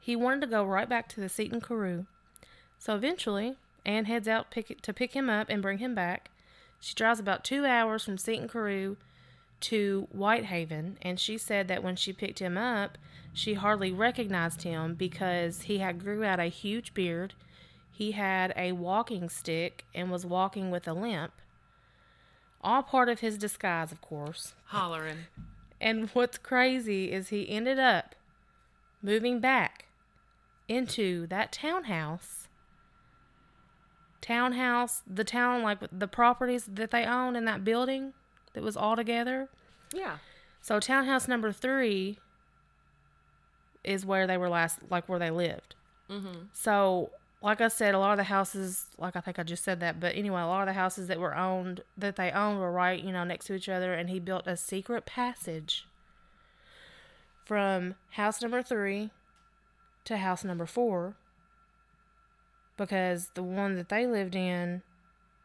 he 0.00 0.16
wanted 0.16 0.40
to 0.40 0.48
go 0.48 0.64
right 0.64 0.88
back 0.88 1.08
to 1.10 1.20
the 1.20 1.28
Seaton 1.28 1.60
Carew. 1.60 2.06
So 2.78 2.96
eventually, 2.96 3.54
Anne 3.86 4.06
heads 4.06 4.26
out 4.26 4.50
pick- 4.50 4.82
to 4.82 4.92
pick 4.92 5.12
him 5.12 5.30
up 5.30 5.48
and 5.48 5.62
bring 5.62 5.78
him 5.78 5.94
back. 5.94 6.30
She 6.80 6.94
drives 6.94 7.20
about 7.20 7.44
two 7.44 7.64
hours 7.64 8.04
from 8.04 8.18
Seaton 8.18 8.48
Carew 8.48 8.96
to 9.60 10.08
Whitehaven, 10.10 10.98
and 11.00 11.20
she 11.20 11.38
said 11.38 11.68
that 11.68 11.84
when 11.84 11.94
she 11.94 12.12
picked 12.12 12.40
him 12.40 12.58
up, 12.58 12.98
she 13.32 13.54
hardly 13.54 13.92
recognized 13.92 14.62
him 14.62 14.94
because 14.96 15.62
he 15.62 15.78
had 15.78 16.02
grew 16.02 16.24
out 16.24 16.40
a 16.40 16.46
huge 16.46 16.92
beard. 16.92 17.34
He 17.92 18.12
had 18.12 18.52
a 18.56 18.72
walking 18.72 19.28
stick 19.28 19.84
and 19.94 20.10
was 20.10 20.26
walking 20.26 20.72
with 20.72 20.88
a 20.88 20.92
limp. 20.92 21.32
All 22.62 22.82
part 22.82 23.08
of 23.08 23.20
his 23.20 23.36
disguise, 23.38 23.90
of 23.92 24.00
course. 24.00 24.54
Hollering. 24.66 25.18
And 25.80 26.08
what's 26.10 26.38
crazy 26.38 27.10
is 27.10 27.28
he 27.28 27.48
ended 27.48 27.78
up 27.78 28.14
moving 29.02 29.40
back 29.40 29.86
into 30.68 31.26
that 31.26 31.52
townhouse. 31.52 32.48
Townhouse, 34.20 35.02
the 35.06 35.24
town, 35.24 35.62
like 35.62 35.78
the 35.90 36.06
properties 36.06 36.64
that 36.72 36.92
they 36.92 37.04
own 37.04 37.34
in 37.34 37.44
that 37.46 37.64
building 37.64 38.12
that 38.54 38.62
was 38.62 38.76
all 38.76 38.94
together. 38.94 39.48
Yeah. 39.92 40.18
So, 40.60 40.78
townhouse 40.78 41.26
number 41.26 41.50
three 41.50 42.18
is 43.82 44.06
where 44.06 44.28
they 44.28 44.36
were 44.36 44.48
last, 44.48 44.78
like 44.88 45.08
where 45.08 45.18
they 45.18 45.30
lived. 45.30 45.74
Mm-hmm. 46.08 46.44
So, 46.52 47.10
like 47.42 47.60
I 47.60 47.68
said, 47.68 47.94
a 47.94 47.98
lot 47.98 48.12
of 48.12 48.18
the 48.18 48.24
houses, 48.24 48.86
like 48.98 49.16
I 49.16 49.20
think 49.20 49.38
I 49.38 49.42
just 49.42 49.64
said 49.64 49.80
that, 49.80 49.98
but 49.98 50.14
anyway, 50.14 50.40
a 50.40 50.46
lot 50.46 50.62
of 50.62 50.66
the 50.66 50.78
houses 50.78 51.08
that 51.08 51.18
were 51.18 51.36
owned, 51.36 51.82
that 51.98 52.14
they 52.16 52.30
owned, 52.30 52.60
were 52.60 52.70
right, 52.70 53.02
you 53.02 53.12
know, 53.12 53.24
next 53.24 53.46
to 53.46 53.54
each 53.54 53.68
other, 53.68 53.94
and 53.94 54.08
he 54.08 54.20
built 54.20 54.46
a 54.46 54.56
secret 54.56 55.06
passage 55.06 55.86
from 57.44 57.96
house 58.10 58.40
number 58.40 58.62
three 58.62 59.10
to 60.04 60.16
house 60.18 60.44
number 60.44 60.66
four 60.66 61.16
because 62.76 63.30
the 63.34 63.42
one 63.42 63.74
that 63.76 63.88
they 63.88 64.06
lived 64.06 64.34
in 64.34 64.82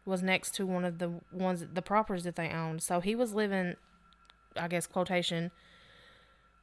was 0.05 0.21
next 0.21 0.53
to 0.55 0.65
one 0.65 0.85
of 0.85 0.99
the 0.99 1.11
ones, 1.31 1.65
the 1.73 1.81
properties 1.81 2.23
that 2.23 2.35
they 2.35 2.49
owned. 2.49 2.81
So 2.81 2.99
he 2.99 3.15
was 3.15 3.33
living, 3.33 3.75
I 4.55 4.67
guess, 4.67 4.87
quotation, 4.87 5.51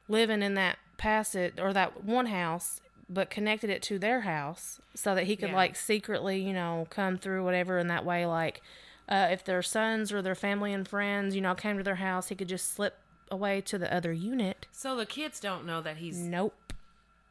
living 0.07 0.41
in 0.41 0.55
that 0.55 0.77
passage 0.97 1.55
or 1.59 1.73
that 1.73 2.03
one 2.03 2.27
house 2.27 2.79
but 3.09 3.29
connected 3.29 3.69
it 3.69 3.81
to 3.83 3.99
their 3.99 4.21
house 4.21 4.79
so 4.95 5.13
that 5.15 5.25
he 5.25 5.35
could 5.35 5.49
Yeah. 5.49 5.55
like 5.55 5.75
secretly, 5.75 6.39
you 6.41 6.53
know, 6.53 6.87
come 6.89 7.17
through 7.17 7.43
whatever 7.43 7.77
in 7.77 7.87
that 7.87 8.03
way. 8.05 8.25
Like, 8.25 8.61
uh, 9.07 9.27
if 9.31 9.43
their 9.43 9.61
sons 9.61 10.11
or 10.11 10.21
their 10.21 10.33
family 10.35 10.73
and 10.73 10.87
friends, 10.87 11.35
you 11.35 11.41
know, 11.41 11.53
came 11.53 11.77
to 11.77 11.83
their 11.83 11.95
house, 11.95 12.29
he 12.29 12.35
could 12.35 12.49
just 12.49 12.71
slip 12.73 12.97
away 13.29 13.61
to 13.61 13.77
the 13.77 13.93
other 13.93 14.11
unit. 14.11 14.65
So 14.71 14.95
the 14.95 15.05
kids 15.05 15.39
don't 15.39 15.65
know 15.65 15.81
that 15.81 15.97
he's 15.97 16.17
Nope. 16.17 16.55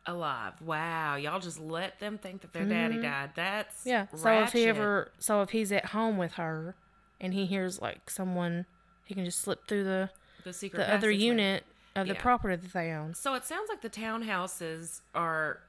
alive. 0.07 0.61
Wow. 0.61 1.17
Y'all 1.17 1.41
just 1.41 1.59
let 1.61 1.99
them 1.99 2.19
think 2.19 2.43
that 2.43 2.53
their 2.53 2.65
daddy 2.67 3.01
died. 3.01 3.31
That's 3.35 3.81
Mm-hmm. 3.81 3.89
Yeah. 3.89 4.07
So 4.15 4.41
if 4.43 4.53
he 4.53 4.67
ever, 4.67 5.11
so 5.19 5.43
if 5.43 5.51
he's 5.51 5.73
at 5.73 5.87
home 5.87 6.17
with 6.19 6.35
her, 6.35 6.75
and 7.21 7.33
he 7.33 7.47
hears 7.47 7.81
like 7.81 8.11
someone, 8.11 8.67
he 9.05 9.15
can 9.15 9.25
just 9.25 9.41
slip 9.41 9.67
through 9.67 9.85
the 9.85 10.11
the 10.45 10.53
secret 10.53 10.79
the 10.87 10.93
other 10.95 11.11
unit 11.11 11.65
of 11.97 12.07
the 12.09 12.15
Yeah. 12.15 12.21
property 12.21 12.57
that 12.57 12.73
they 12.73 12.91
own. 12.93 13.15
So 13.15 13.35
it 13.35 13.45
sounds 13.45 13.69
like 13.69 13.81
the 13.83 13.91
townhouses 13.91 15.01
are 15.15 15.61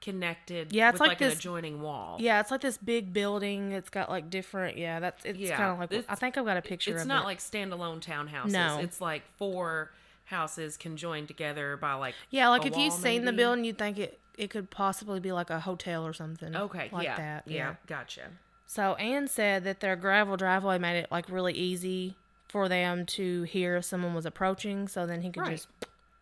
connected. 0.00 0.72
Yeah, 0.72 0.88
it's 0.88 0.94
with 0.94 1.00
like 1.00 1.08
like, 1.10 1.18
this- 1.18 1.32
an 1.34 1.38
adjoining 1.38 1.82
wall. 1.82 2.16
Yeah, 2.20 2.40
it's 2.40 2.50
like 2.50 2.60
this 2.62 2.78
big 2.78 3.12
building. 3.12 3.72
It's 3.72 3.90
got 3.90 4.08
like 4.08 4.30
different. 4.30 4.76
Yeah, 4.78 5.00
that's 5.00 5.24
it's 5.24 5.38
Yeah, 5.38 5.56
kind 5.56 5.72
of 5.72 5.78
like. 5.90 6.04
I 6.08 6.14
think 6.14 6.38
I've 6.38 6.44
got 6.44 6.56
a 6.56 6.62
picture 6.62 6.94
It's 6.96 7.04
not 7.04 7.22
it. 7.22 7.26
like 7.26 7.38
standalone 7.38 8.00
townhouses. 8.00 8.50
No. 8.52 8.78
It's 8.80 9.00
like 9.00 9.22
four 9.36 9.90
houses 10.24 10.76
conjoined 10.76 11.26
together 11.28 11.76
by 11.76 11.92
like 11.94 12.14
yeah, 12.30 12.48
like 12.48 12.64
if 12.64 12.76
you've 12.76 12.92
seen 12.92 13.24
the 13.24 13.32
building, 13.32 13.64
you'd 13.64 13.78
think 13.78 13.98
it 13.98 14.18
it 14.38 14.48
could 14.48 14.70
possibly 14.70 15.20
be 15.20 15.32
like 15.32 15.50
a 15.50 15.60
hotel 15.60 16.06
or 16.06 16.12
something. 16.14 16.54
Okay, 16.56 16.88
like 16.92 17.04
yeah, 17.04 17.16
that. 17.16 17.42
yeah, 17.46 17.74
gotcha. 17.86 18.28
So 18.66 18.94
Anne 18.94 19.26
said 19.28 19.64
that 19.64 19.80
their 19.80 19.96
gravel 19.96 20.36
driveway 20.36 20.78
made 20.78 20.98
it 21.00 21.08
like 21.10 21.28
really 21.28 21.52
easy 21.52 22.14
for 22.50 22.68
them 22.68 23.06
to 23.06 23.42
hear 23.44 23.76
if 23.76 23.84
someone 23.84 24.14
was 24.14 24.26
approaching. 24.26 24.88
So 24.88 25.06
then 25.06 25.22
he 25.22 25.30
could 25.30 25.40
Right. 25.42 25.50
just, 25.52 25.68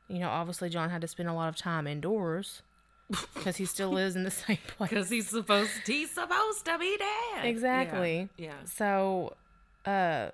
you 0.08 0.18
know, 0.18 0.28
obviously 0.28 0.68
John 0.68 0.90
had 0.90 1.00
to 1.00 1.08
spend 1.08 1.28
a 1.28 1.32
lot 1.32 1.48
of 1.48 1.56
time 1.56 1.86
indoors 1.86 2.62
because 3.34 3.56
he 3.56 3.64
still 3.64 3.90
lives 3.90 4.14
in 4.16 4.24
the 4.24 4.30
same 4.30 4.58
place. 4.66 4.90
Because 4.90 5.08
he's 5.10 5.28
supposed 5.28 5.70
he's 5.86 6.10
supposed 6.10 6.64
to 6.66 6.78
be 6.78 6.96
dead. 6.98 7.44
Exactly. 7.46 8.28
Yeah. 8.36 8.46
yeah. 8.46 8.54
So, 8.64 9.34
uh, 9.86 10.30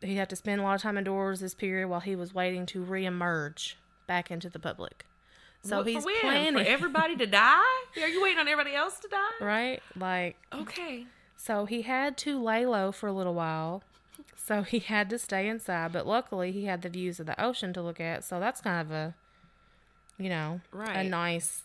he 0.00 0.14
had 0.16 0.30
to 0.30 0.36
spend 0.36 0.60
a 0.60 0.64
lot 0.64 0.74
of 0.76 0.80
time 0.82 0.96
indoors 0.96 1.40
this 1.40 1.54
period 1.54 1.88
while 1.88 2.00
he 2.00 2.14
was 2.16 2.32
waiting 2.32 2.66
to 2.66 2.84
reemerge 2.84 3.74
back 4.06 4.30
into 4.30 4.48
the 4.48 4.58
public. 4.60 5.04
So 5.62 5.82
he's 5.82 6.04
when? 6.04 6.20
planning, 6.20 6.54
for 6.54 6.60
everybody 6.70 7.16
to 7.16 7.26
die. 7.46 7.60
Are 8.00 8.08
you 8.08 8.22
waiting 8.22 8.38
on 8.38 8.46
everybody 8.46 8.76
else 8.76 9.00
to 9.00 9.08
die? 9.08 9.44
right? 9.44 9.82
Like, 9.96 10.36
Okay. 10.54 11.06
so 11.36 11.66
he 11.66 11.82
had 11.82 12.16
to 12.18 12.40
lay 12.40 12.64
low 12.64 12.92
for 12.92 13.08
a 13.08 13.12
little 13.12 13.34
while. 13.34 13.82
So 14.36 14.62
he 14.62 14.78
had 14.78 15.10
to 15.10 15.18
stay 15.18 15.48
inside, 15.48 15.92
but 15.92 16.06
luckily 16.06 16.52
he 16.52 16.64
had 16.64 16.82
the 16.82 16.88
views 16.88 17.20
of 17.20 17.26
the 17.26 17.40
ocean 17.42 17.72
to 17.74 17.82
look 17.82 18.00
at. 18.00 18.24
So 18.24 18.40
that's 18.40 18.60
kind 18.60 18.80
of 18.80 18.90
a, 18.90 19.14
you 20.18 20.28
know, 20.28 20.60
right. 20.72 20.96
a 20.96 21.04
nice 21.04 21.64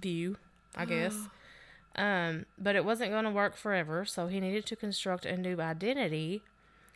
view, 0.00 0.36
I 0.76 0.84
guess. 0.84 1.16
um, 1.96 2.46
but 2.58 2.76
it 2.76 2.84
wasn't 2.84 3.10
going 3.10 3.24
to 3.24 3.30
work 3.30 3.56
forever, 3.56 4.04
so 4.04 4.28
he 4.28 4.38
needed 4.40 4.66
to 4.66 4.76
construct 4.76 5.26
a 5.26 5.36
new 5.36 5.60
identity 5.60 6.42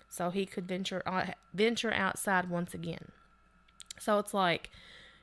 so 0.08 0.30
he 0.30 0.46
could 0.46 0.68
venture 0.68 1.02
out, 1.06 1.30
venture 1.52 1.92
outside 1.92 2.48
once 2.48 2.72
again. 2.72 3.10
So 3.98 4.18
it's 4.18 4.32
like, 4.32 4.70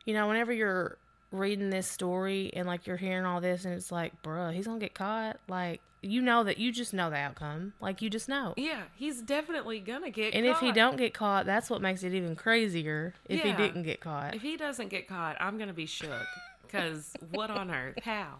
you 0.06 0.14
know, 0.14 0.28
whenever 0.28 0.52
you're 0.52 0.98
reading 1.32 1.70
this 1.70 1.88
story 1.88 2.52
and 2.54 2.68
like 2.68 2.86
you're 2.86 2.98
hearing 2.98 3.26
all 3.26 3.42
this 3.42 3.66
and 3.66 3.74
it's 3.74 3.92
like, 3.92 4.22
bruh, 4.22 4.54
he's 4.54 4.68
gonna 4.68 4.80
get 4.80 4.94
caught. 4.94 5.40
Like 5.48 5.82
you 6.04 6.22
know 6.22 6.44
that 6.44 6.58
you 6.58 6.72
just 6.72 6.94
know 6.94 7.10
the 7.10 7.16
outcome. 7.16 7.74
Like 7.80 8.02
you 8.02 8.10
just 8.10 8.28
know. 8.28 8.54
Yeah, 8.58 8.84
he's 8.96 9.22
definitely 9.22 9.80
gonna 9.80 10.10
get. 10.10 10.34
Caught. 10.34 10.38
And 10.38 10.46
if 10.46 10.60
he 10.60 10.72
don't 10.72 10.98
get 10.98 11.14
caught, 11.14 11.46
that's 11.46 11.70
what 11.70 11.82
makes 11.82 12.04
it 12.04 12.14
even 12.14 12.36
crazier. 12.36 13.14
If 13.28 13.42
he 13.42 13.54
didn't 13.54 13.84
get 13.84 14.00
caught. 14.00 14.36
if 14.36 14.42
he 14.42 14.58
doesn't 14.58 14.90
get 14.90 15.08
caught, 15.08 15.38
I'm 15.40 15.58
gonna 15.58 15.74
be 15.74 15.86
shook. 15.86 16.28
Cause 16.72 17.14
what 17.32 17.52
on 17.52 17.70
earth? 17.70 18.00
How? 18.04 18.40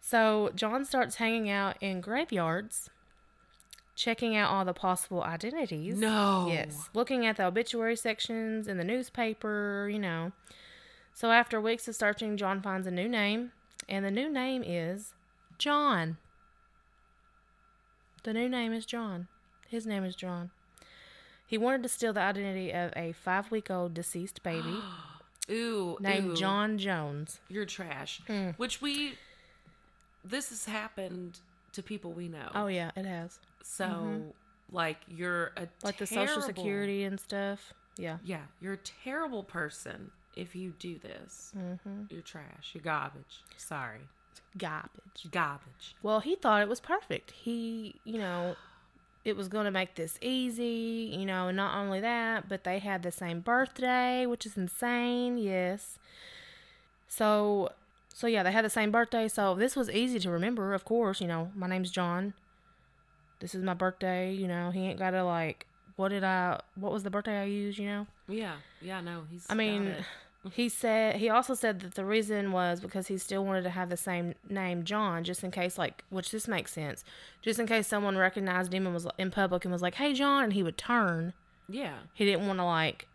So 0.00 0.50
John 0.54 0.84
starts 0.86 1.16
hanging 1.16 1.50
out 1.50 1.76
in 1.82 2.00
graveyards, 2.00 2.88
checking 3.94 4.34
out 4.34 4.50
all 4.50 4.64
the 4.64 4.72
possible 4.72 5.22
identities. 5.22 5.98
No. 5.98 6.48
Yes. 6.50 6.88
Looking 6.94 7.26
at 7.26 7.36
the 7.36 7.44
obituary 7.44 7.96
sections 7.96 8.66
in 8.66 8.78
the 8.78 8.84
newspaper, 8.84 9.88
you 9.92 9.98
know. 9.98 10.32
So 11.12 11.30
after 11.30 11.60
weeks 11.60 11.86
of 11.88 11.96
searching, 11.96 12.36
John 12.38 12.62
finds 12.62 12.86
a 12.86 12.90
new 12.90 13.08
name, 13.08 13.52
and 13.88 14.04
the 14.04 14.10
new 14.10 14.30
name 14.32 14.62
is 14.64 15.12
John. 15.58 16.16
The 18.24 18.32
new 18.32 18.48
name 18.48 18.72
is 18.72 18.84
John. 18.84 19.28
His 19.68 19.86
name 19.86 20.04
is 20.04 20.16
John. 20.16 20.50
He 21.46 21.56
wanted 21.56 21.82
to 21.82 21.88
steal 21.88 22.12
the 22.12 22.20
identity 22.20 22.72
of 22.72 22.92
a 22.96 23.12
five 23.12 23.50
week 23.50 23.70
old 23.70 23.94
deceased 23.94 24.42
baby 24.42 24.76
Ooh. 25.50 25.96
named 26.00 26.30
ooh, 26.32 26.36
John 26.36 26.78
Jones. 26.78 27.40
You're 27.48 27.64
trash. 27.64 28.20
Hmm. 28.26 28.50
Which 28.56 28.82
we. 28.82 29.14
This 30.24 30.50
has 30.50 30.66
happened 30.66 31.38
to 31.72 31.82
people 31.82 32.12
we 32.12 32.28
know. 32.28 32.50
Oh, 32.54 32.66
yeah, 32.66 32.90
it 32.96 33.06
has. 33.06 33.38
So, 33.62 34.32
like, 34.72 34.98
you're 35.08 35.52
a 35.56 35.68
Like 35.82 35.98
the 35.98 36.06
Social 36.06 36.42
Security 36.42 37.04
and 37.04 37.18
stuff. 37.18 37.72
Yeah. 37.96 38.18
Yeah, 38.24 38.42
you're 38.60 38.74
a 38.74 38.78
terrible 39.04 39.42
person 39.42 40.10
if 40.36 40.54
you 40.54 40.74
do 40.78 40.98
this. 40.98 41.52
Mm-hmm. 41.56 42.04
You're 42.10 42.22
trash. 42.22 42.70
You're 42.74 42.82
garbage. 42.82 43.42
Sorry, 43.56 44.00
Garbage. 44.56 45.30
garbage. 45.30 45.94
Well, 46.02 46.20
he 46.20 46.34
thought 46.34 46.62
it 46.62 46.68
was 46.68 46.80
perfect. 46.80 47.30
He, 47.30 47.96
you 48.04 48.18
know, 48.18 48.56
it 49.24 49.36
was 49.36 49.48
going 49.48 49.64
to 49.64 49.70
make 49.70 49.94
this 49.94 50.18
easy, 50.20 51.14
you 51.16 51.26
know, 51.26 51.48
and 51.48 51.56
not 51.56 51.76
only 51.76 52.00
that, 52.00 52.48
but 52.48 52.64
they 52.64 52.78
had 52.78 53.02
the 53.02 53.12
same 53.12 53.40
birthday, 53.40 54.26
which 54.26 54.46
is 54.46 54.56
insane. 54.56 55.38
Yes. 55.38 55.98
So, 57.08 57.70
so 58.12 58.26
yeah, 58.26 58.42
they 58.42 58.52
had 58.52 58.64
the 58.64 58.70
same 58.70 58.90
birthday. 58.90 59.28
So 59.28 59.54
this 59.54 59.76
was 59.76 59.90
easy 59.90 60.18
to 60.20 60.30
remember, 60.30 60.74
of 60.74 60.84
course, 60.84 61.20
you 61.20 61.26
know, 61.26 61.50
my 61.54 61.68
name's 61.68 61.90
John. 61.90 62.34
This 63.40 63.54
is 63.54 63.62
my 63.62 63.74
birthday, 63.74 64.32
you 64.32 64.48
know, 64.48 64.70
he 64.70 64.80
ain't 64.80 64.98
got 64.98 65.10
to 65.10 65.22
like, 65.22 65.66
what 65.96 66.08
did 66.08 66.24
I, 66.24 66.60
what 66.74 66.92
was 66.92 67.02
the 67.04 67.10
birthday 67.10 67.40
I 67.40 67.44
used, 67.44 67.78
you 67.78 67.86
know? 67.86 68.06
Yeah, 68.28 68.56
yeah, 68.82 69.00
no, 69.00 69.22
he's. 69.30 69.46
I 69.48 69.54
mean. 69.54 69.94
He 70.52 70.68
said 70.68 71.16
he 71.16 71.28
also 71.28 71.54
said 71.54 71.80
that 71.80 71.94
the 71.94 72.04
reason 72.04 72.52
was 72.52 72.80
because 72.80 73.08
he 73.08 73.18
still 73.18 73.44
wanted 73.44 73.62
to 73.62 73.70
have 73.70 73.88
the 73.90 73.96
same 73.96 74.34
name, 74.48 74.84
John, 74.84 75.24
just 75.24 75.42
in 75.42 75.50
case, 75.50 75.76
like, 75.76 76.04
which 76.10 76.30
this 76.30 76.46
makes 76.46 76.72
sense, 76.72 77.04
just 77.42 77.58
in 77.58 77.66
case 77.66 77.86
someone 77.86 78.16
recognized 78.16 78.72
him 78.72 78.86
and 78.86 78.94
was 78.94 79.06
in 79.18 79.30
public 79.30 79.64
and 79.64 79.72
was 79.72 79.82
like, 79.82 79.96
"Hey, 79.96 80.12
John," 80.14 80.44
and 80.44 80.52
he 80.52 80.62
would 80.62 80.78
turn. 80.78 81.32
yeah, 81.68 81.98
He 82.14 82.24
didn't 82.24 82.46
want 82.46 82.60
to 82.60 82.64
like, 82.64 83.08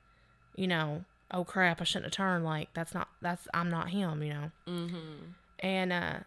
you 0.56 0.68
know, 0.68 1.06
oh 1.32 1.44
crap, 1.44 1.82
I 1.82 1.86
shouldn't 1.86 2.06
have 2.06 2.14
turned. 2.14 2.44
Like 2.46 2.70
that's 2.74 2.94
not 2.94 3.08
that's 3.22 3.48
I'm 3.54 3.70
not 3.70 3.90
him, 3.90 4.22
you 4.22 4.34
know. 4.34 4.52
mm-hmm. 4.68 5.32
And 5.60 5.94
uh, 5.94 6.20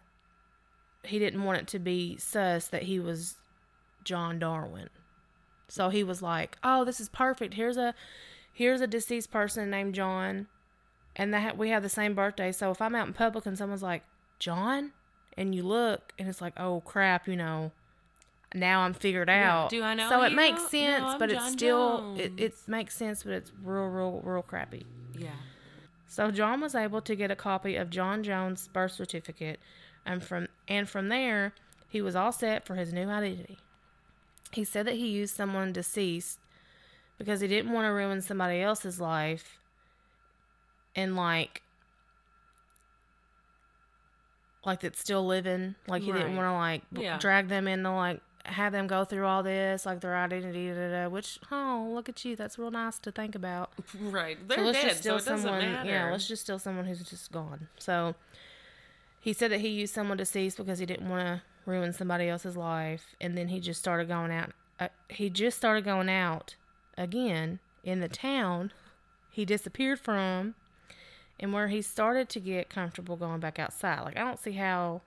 he 1.03 1.19
didn't 1.19 1.43
want 1.43 1.59
it 1.59 1.67
to 1.67 1.79
be 1.79 2.17
sus 2.17 2.67
that 2.69 2.83
he 2.83 2.99
was 2.99 3.35
John 4.03 4.39
Darwin. 4.39 4.89
So 5.69 5.89
he 5.89 6.03
was 6.03 6.21
like, 6.21 6.57
"Oh, 6.63 6.83
this 6.83 6.99
is 6.99 7.07
perfect. 7.07 7.53
Here's 7.53 7.77
a 7.77 7.93
here's 8.51 8.81
a 8.81 8.87
deceased 8.87 9.29
person 9.31 9.69
named 9.69 9.93
John, 9.93 10.47
and 11.17 11.33
that 11.33 11.57
we 11.57 11.69
have 11.69 11.83
the 11.83 11.89
same 11.89 12.15
birthday. 12.15 12.51
So 12.53 12.71
if 12.71 12.81
I'm 12.81 12.95
out 12.95 13.07
in 13.07 13.13
public 13.13 13.45
and 13.45 13.57
someone's 13.57 13.83
like 13.83 14.03
John, 14.39 14.93
and 15.37 15.53
you 15.53 15.63
look 15.63 16.13
and 16.17 16.29
it's 16.29 16.41
like, 16.41 16.53
oh 16.57 16.81
crap, 16.85 17.27
you 17.27 17.35
know, 17.35 17.71
now 18.55 18.81
I'm 18.81 18.93
figured 18.93 19.29
out. 19.29 19.69
Do 19.69 19.83
I 19.83 19.93
know 19.93 20.09
So 20.09 20.23
it 20.23 20.33
makes 20.33 20.61
No, 20.61 20.67
sense, 20.69 21.03
I'm 21.05 21.19
but 21.19 21.31
it's 21.31 21.51
still 21.51 22.15
it, 22.17 22.33
it 22.37 22.53
makes 22.67 22.95
sense, 22.95 23.23
but 23.23 23.33
it's 23.33 23.51
real, 23.63 23.85
real, 23.87 24.21
real 24.23 24.41
crappy. 24.41 24.85
Yeah. 25.17 25.31
So 26.07 26.31
John 26.31 26.61
was 26.61 26.73
able 26.73 27.01
to 27.01 27.15
get 27.15 27.31
a 27.31 27.35
copy 27.35 27.75
of 27.75 27.89
John 27.89 28.23
Jones' 28.23 28.69
birth 28.69 28.93
certificate, 28.93 29.59
and 30.05 30.23
from 30.23 30.47
and 30.67 30.87
from 30.87 31.09
there, 31.09 31.53
he 31.89 32.01
was 32.01 32.15
all 32.15 32.31
set 32.31 32.65
for 32.65 32.75
his 32.75 32.93
new 32.93 33.09
identity. 33.09 33.57
He 34.51 34.63
said 34.63 34.87
that 34.87 34.95
he 34.95 35.09
used 35.09 35.35
someone 35.35 35.73
deceased 35.73 36.39
because 37.17 37.41
he 37.41 37.47
didn't 37.47 37.73
want 37.73 37.85
to 37.85 37.89
ruin 37.89 38.21
somebody 38.21 38.61
else's 38.61 39.01
life, 39.01 39.57
and 40.97 41.15
like, 41.15 41.61
like 44.65 44.81
that's 44.81 44.99
still 44.99 45.25
living. 45.25 45.75
Like 45.87 46.01
he 46.03 46.11
didn't 46.11 46.35
want 46.35 46.47
to 46.47 46.53
like 46.53 46.81
Yeah. 46.91 47.17
drag 47.19 47.47
them 47.47 47.67
into 47.67 47.91
like 47.91 48.21
have 48.45 48.71
them 48.71 48.87
go 48.87 49.03
through 49.03 49.25
all 49.25 49.43
this, 49.43 49.85
like 49.85 49.99
their 49.99 50.15
identity, 50.15 50.69
da, 50.69 50.75
da, 50.75 50.89
da, 51.03 51.09
which 51.09 51.37
oh 51.51 51.89
look 51.93 52.07
at 52.09 52.23
you, 52.25 52.35
that's 52.35 52.57
real 52.57 52.71
nice 52.71 52.97
to 52.99 53.11
think 53.11 53.35
about. 53.35 53.71
Right. 53.99 54.37
They're 54.47 54.57
So 54.59 54.63
let's 54.63 54.81
dead, 54.81 54.87
just 54.89 54.99
steal 55.01 55.19
so 55.19 55.31
it 55.31 55.35
doesn't 55.35 55.47
someone. 55.49 55.71
matter. 55.71 55.89
Yeah, 55.89 56.11
let's 56.11 56.27
just 56.27 56.43
steal 56.43 56.59
someone 56.59 56.85
who's 56.85 57.01
just 57.03 57.31
gone. 57.31 57.67
So 57.77 58.15
he 59.19 59.33
said 59.33 59.51
that 59.51 59.59
he 59.61 59.69
used 59.69 59.93
someone 59.93 60.17
deceased 60.17 60.57
because 60.57 60.79
he 60.79 60.85
didn't 60.85 61.09
want 61.09 61.25
to 61.25 61.41
ruin 61.65 61.91
somebody 61.93 62.29
else's 62.29 62.55
life, 62.57 63.15
and 63.21 63.37
then 63.37 63.49
he 63.49 63.59
just 63.59 63.79
started 63.79 64.07
going 64.07 64.31
out. 64.31 64.51
Uh, 64.79 64.87
he 65.09 65.29
just 65.29 65.57
started 65.57 65.83
going 65.83 66.07
out 66.09 66.55
again 66.97 67.59
in 67.83 67.99
the 67.99 68.07
town 68.07 68.71
he 69.29 69.43
disappeared 69.45 69.99
from, 69.99 70.55
and 71.39 71.53
where 71.53 71.67
he 71.67 71.81
started 71.81 72.29
to 72.29 72.39
get 72.39 72.69
comfortable 72.69 73.15
going 73.15 73.39
back 73.39 73.59
outside. 73.59 74.01
Like 74.01 74.17
I 74.17 74.23
don't 74.23 74.39
see 74.39 74.53
how 74.53 75.01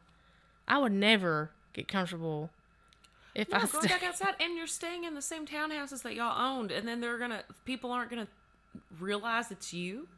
I 0.68 0.78
would 0.78 0.92
never 0.92 1.50
get 1.72 1.88
comfortable 1.88 2.50
if 3.34 3.48
No, 3.50 3.56
I 3.58 3.60
going 3.66 3.84
stay. 3.84 3.88
back 3.88 4.02
outside, 4.08 4.34
and 4.40 4.56
you're 4.56 4.66
staying 4.66 5.04
in 5.04 5.14
the 5.14 5.22
same 5.22 5.46
townhouses 5.46 6.02
that 6.02 6.14
y'all 6.14 6.38
owned, 6.58 6.70
and 6.72 6.86
then 6.86 7.00
they're 7.00 7.18
gonna 7.18 7.42
people 7.64 7.90
aren't 7.92 8.10
gonna 8.10 8.28
realize 8.98 9.50
it's 9.50 9.72
you. 9.72 10.08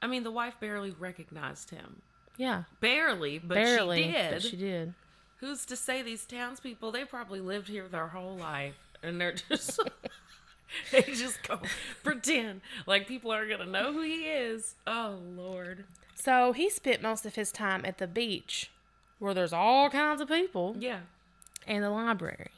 I 0.00 0.06
mean, 0.06 0.22
the 0.22 0.30
wife 0.30 0.54
barely 0.60 0.90
recognized 0.98 1.70
him, 1.70 2.02
yeah, 2.36 2.64
barely, 2.80 3.38
but 3.38 3.54
barely, 3.56 4.04
she 4.04 4.12
did. 4.12 4.30
but 4.32 4.42
she 4.42 4.56
did. 4.56 4.94
Who's 5.40 5.64
to 5.66 5.76
say 5.76 6.02
these 6.02 6.24
townspeople? 6.24 6.92
They 6.92 7.04
probably 7.04 7.40
lived 7.40 7.68
here 7.68 7.88
their 7.88 8.08
whole 8.08 8.36
life, 8.36 8.76
and 9.02 9.20
they're 9.20 9.32
just 9.32 9.80
they 10.92 11.02
just 11.02 11.42
go 11.46 11.60
pretend 12.02 12.60
like 12.86 13.06
people 13.06 13.30
aren't 13.30 13.50
gonna 13.50 13.66
know 13.66 13.92
who 13.92 14.02
he 14.02 14.24
is. 14.24 14.74
Oh 14.86 15.18
Lord, 15.36 15.84
So 16.14 16.52
he 16.52 16.70
spent 16.70 17.02
most 17.02 17.26
of 17.26 17.34
his 17.34 17.52
time 17.52 17.84
at 17.84 17.98
the 17.98 18.06
beach 18.06 18.70
where 19.18 19.34
there's 19.34 19.52
all 19.52 19.90
kinds 19.90 20.20
of 20.20 20.28
people 20.28 20.76
yeah, 20.78 21.00
and 21.66 21.82
the 21.82 21.90
library. 21.90 22.50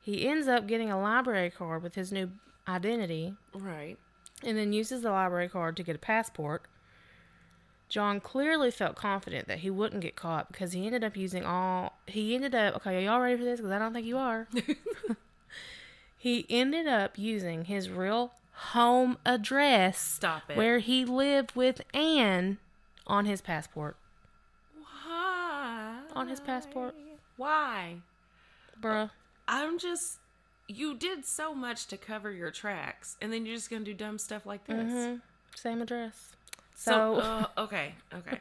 He 0.00 0.26
ends 0.26 0.48
up 0.48 0.66
getting 0.66 0.90
a 0.90 1.00
library 1.00 1.50
card 1.50 1.82
with 1.82 1.94
his 1.94 2.10
new 2.10 2.30
identity 2.66 3.34
right. 3.54 3.96
and 4.42 4.56
then 4.56 4.72
uses 4.72 5.02
the 5.02 5.10
library 5.10 5.48
card 5.48 5.76
to 5.76 5.82
get 5.82 5.96
a 5.96 5.98
passport. 5.98 6.62
John 7.88 8.20
clearly 8.20 8.70
felt 8.70 8.96
confident 8.96 9.48
that 9.48 9.58
he 9.60 9.70
wouldn't 9.70 10.02
get 10.02 10.14
caught 10.16 10.52
because 10.52 10.72
he 10.72 10.84
ended 10.84 11.04
up 11.04 11.16
using 11.16 11.44
all. 11.44 11.98
He 12.06 12.34
ended 12.34 12.54
up. 12.54 12.76
Okay, 12.76 12.96
are 12.96 13.00
y'all 13.00 13.20
ready 13.20 13.38
for 13.38 13.44
this? 13.44 13.60
Because 13.60 13.72
I 13.72 13.78
don't 13.78 13.94
think 13.94 14.06
you 14.06 14.18
are. 14.18 14.46
he 16.18 16.44
ended 16.50 16.86
up 16.88 17.16
using 17.16 17.64
his 17.66 17.88
real 17.88 18.32
home 18.52 19.16
address 19.24 19.98
Stop 19.98 20.50
it. 20.50 20.56
where 20.56 20.80
he 20.80 21.04
lived 21.04 21.54
with 21.54 21.80
Anne 21.94 22.58
on 23.06 23.24
his 23.24 23.40
passport. 23.40 23.96
Why? 25.06 26.00
On 26.14 26.28
his 26.28 26.40
passport. 26.40 26.94
Why? 27.36 27.98
Bruh. 28.80 29.10
I'm 29.46 29.78
just. 29.78 30.18
You 30.70 30.94
did 30.94 31.24
so 31.24 31.54
much 31.54 31.86
to 31.86 31.96
cover 31.96 32.30
your 32.30 32.50
tracks, 32.50 33.16
and 33.22 33.32
then 33.32 33.46
you're 33.46 33.56
just 33.56 33.70
gonna 33.70 33.84
do 33.86 33.94
dumb 33.94 34.18
stuff 34.18 34.44
like 34.44 34.66
this. 34.66 34.76
Mhm. 34.92 35.22
Same 35.54 35.80
address. 35.80 36.36
So, 36.74 36.90
So, 36.92 37.20
uh, 37.20 37.46
okay, 37.58 37.94
okay. 38.12 38.40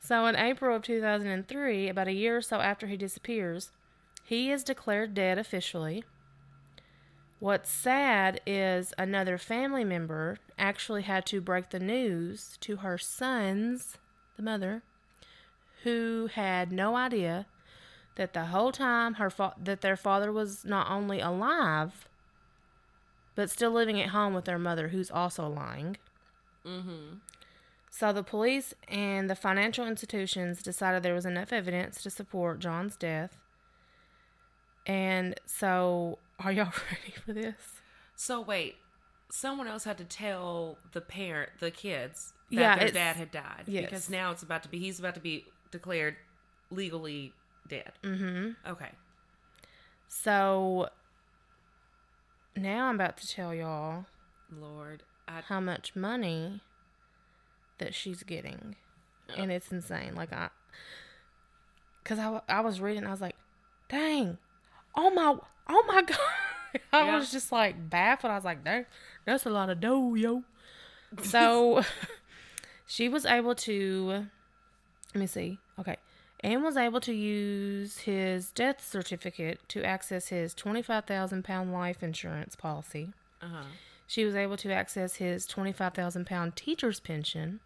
so 0.00 0.26
in 0.26 0.34
April 0.34 0.74
of 0.74 0.82
2003, 0.82 1.88
about 1.88 2.08
a 2.08 2.12
year 2.12 2.36
or 2.38 2.42
so 2.42 2.60
after 2.60 2.88
he 2.88 2.96
disappears, 2.96 3.70
he 4.24 4.50
is 4.50 4.64
declared 4.64 5.14
dead 5.14 5.38
officially. 5.38 6.02
What's 7.44 7.70
sad 7.70 8.40
is 8.46 8.94
another 8.96 9.36
family 9.36 9.84
member 9.84 10.38
actually 10.58 11.02
had 11.02 11.26
to 11.26 11.42
break 11.42 11.68
the 11.68 11.78
news 11.78 12.56
to 12.62 12.76
her 12.76 12.96
sons, 12.96 13.98
the 14.36 14.42
mother, 14.42 14.82
who 15.82 16.30
had 16.32 16.72
no 16.72 16.96
idea 16.96 17.44
that 18.16 18.32
the 18.32 18.46
whole 18.46 18.72
time 18.72 19.16
her 19.16 19.28
fa- 19.28 19.52
that 19.62 19.82
their 19.82 19.94
father 19.94 20.32
was 20.32 20.64
not 20.64 20.90
only 20.90 21.20
alive 21.20 22.08
but 23.34 23.50
still 23.50 23.72
living 23.72 24.00
at 24.00 24.08
home 24.08 24.32
with 24.32 24.46
their 24.46 24.58
mother 24.58 24.88
who's 24.88 25.10
also 25.10 25.46
lying. 25.46 25.98
Mm-hmm. 26.64 27.16
So 27.90 28.10
the 28.10 28.22
police 28.22 28.72
and 28.88 29.28
the 29.28 29.36
financial 29.36 29.86
institutions 29.86 30.62
decided 30.62 31.02
there 31.02 31.12
was 31.12 31.26
enough 31.26 31.52
evidence 31.52 32.02
to 32.04 32.08
support 32.08 32.58
John's 32.60 32.96
death. 32.96 33.36
And 34.86 35.38
so, 35.44 36.18
are 36.44 36.52
y'all 36.52 36.66
ready 36.90 37.14
for 37.24 37.32
this? 37.32 37.54
So 38.14 38.40
wait, 38.40 38.76
someone 39.30 39.66
else 39.66 39.84
had 39.84 39.98
to 39.98 40.04
tell 40.04 40.78
the 40.92 41.00
parent, 41.00 41.50
the 41.60 41.70
kids, 41.70 42.32
that 42.50 42.56
Yeah, 42.56 42.78
their 42.78 42.90
dad 42.90 43.16
had 43.16 43.30
died 43.30 43.64
yes. 43.66 43.84
because 43.84 44.10
now 44.10 44.30
it's 44.30 44.42
about 44.42 44.62
to 44.64 44.68
be. 44.68 44.78
He's 44.78 44.98
about 44.98 45.14
to 45.14 45.20
be 45.20 45.44
declared 45.70 46.16
legally 46.70 47.32
dead. 47.68 47.92
Mm-hmm. 48.02 48.50
Okay. 48.70 48.90
So 50.08 50.88
now 52.56 52.86
I'm 52.88 52.94
about 52.96 53.16
to 53.18 53.28
tell 53.28 53.52
y'all 53.54 54.06
Lord, 54.56 55.02
I 55.26 55.40
how 55.40 55.60
much 55.60 55.96
money 55.96 56.60
that 57.78 57.94
she's 57.94 58.22
getting, 58.22 58.76
and 59.36 59.50
it's 59.50 59.72
insane. 59.72 60.14
Like 60.14 60.32
I, 60.32 60.50
cause 62.04 62.18
I 62.18 62.40
I 62.48 62.60
was 62.60 62.80
reading, 62.80 63.04
I 63.06 63.10
was 63.10 63.20
like, 63.20 63.34
dang, 63.88 64.38
oh 64.96 65.10
my, 65.10 65.36
oh 65.68 65.84
my 65.86 66.02
god. 66.02 66.18
I 66.92 67.04
Yeah. 67.06 67.16
was 67.18 67.30
just 67.30 67.52
like 67.52 67.88
baffled. 67.90 68.30
I 68.32 68.34
was 68.36 68.44
like, 68.44 68.64
dang, 68.64 68.86
that's 69.24 69.46
a 69.46 69.50
lot 69.50 69.70
of 69.70 69.80
dough, 69.80 70.14
yo. 70.14 70.42
So 71.22 71.82
she 72.86 73.08
was 73.08 73.24
able 73.24 73.54
to, 73.56 74.26
let 75.14 75.20
me 75.20 75.26
see. 75.26 75.58
Okay. 75.78 75.96
Anne 76.40 76.62
was 76.62 76.76
able 76.76 77.00
to 77.02 77.12
use 77.14 77.98
his 77.98 78.50
death 78.50 78.84
certificate 78.84 79.60
to 79.68 79.82
access 79.84 80.28
his 80.28 80.52
25,000 80.54 81.44
pound 81.44 81.72
life 81.72 82.02
insurance 82.02 82.56
policy. 82.56 83.12
uh 83.40 83.46
huh. 83.46 83.62
She 84.06 84.24
was 84.24 84.34
able 84.34 84.56
to 84.58 84.70
access 84.72 85.14
his 85.16 85.46
25,000 85.46 86.26
pound 86.26 86.56
teacher's 86.56 87.00
pension 87.00 87.60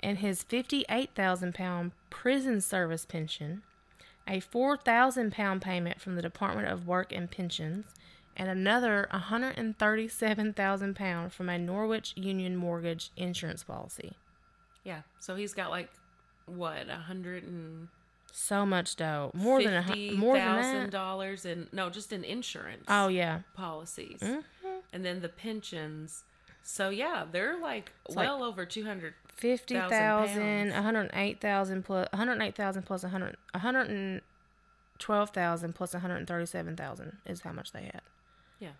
and 0.00 0.18
his 0.18 0.42
58,000 0.42 1.54
pound 1.54 1.92
prison 2.10 2.60
service 2.60 3.04
pension, 3.04 3.62
a 4.28 4.40
4,000 4.40 5.32
pound 5.32 5.62
payment 5.62 6.00
from 6.00 6.16
the 6.16 6.22
Department 6.22 6.68
of 6.68 6.86
Work 6.86 7.12
and 7.12 7.30
Pensions, 7.30 7.86
and 8.36 8.48
another 8.48 9.08
137,000 9.12 10.94
pound 10.96 11.32
from 11.32 11.48
a 11.48 11.58
Norwich 11.58 12.12
Union 12.16 12.56
mortgage 12.56 13.10
insurance 13.16 13.62
policy. 13.62 14.12
Yeah. 14.84 15.02
So 15.20 15.36
he's 15.36 15.54
got 15.54 15.70
like 15.70 15.90
what 16.46 16.88
a 16.88 16.94
hundred 16.96 17.42
and 17.44 17.88
So 18.32 18.64
much 18.66 18.96
dough, 18.96 19.30
more 19.34 19.62
than 19.62 19.74
a 19.74 20.10
more 20.12 20.36
thousand 20.36 20.90
dollars 20.90 21.44
in 21.44 21.68
no, 21.72 21.90
just 21.90 22.12
in 22.12 22.22
insurance. 22.24 22.84
Oh 22.88 23.08
yeah, 23.08 23.40
policies, 23.54 24.20
Mhm. 24.20 24.42
and 24.92 25.04
then 25.04 25.20
the 25.22 25.28
pensions. 25.28 26.22
So 26.62 26.90
yeah, 26.90 27.24
they're 27.30 27.58
like 27.58 27.92
like- 28.08 28.16
well 28.28 28.42
over 28.44 28.64
two 28.66 28.84
hundred. 28.84 29.14
Fifty 29.36 29.74
Thousand 29.74 30.70
one 30.72 30.82
hundred 30.82 31.10
eight 31.14 31.40
thousand 31.40 31.84
plus, 31.84 32.08
one 32.12 32.18
hundred 32.26 32.42
eight 32.44 32.56
thousand 32.56 32.82
plus 32.84 33.04
a 33.04 33.08
hundred, 33.08 33.36
one 33.52 33.60
hundred 33.60 33.88
and 33.90 34.20
twelve 34.98 35.30
thousand 35.30 35.74
plus 35.74 35.92
one 35.92 36.00
hundred 36.00 36.26
thirty-seven 36.26 36.76
thousand 36.76 37.18
is 37.26 37.42
how 37.42 37.52
much 37.52 37.72
they 37.72 37.82
had. 37.82 38.00
Yeah. 38.58 38.70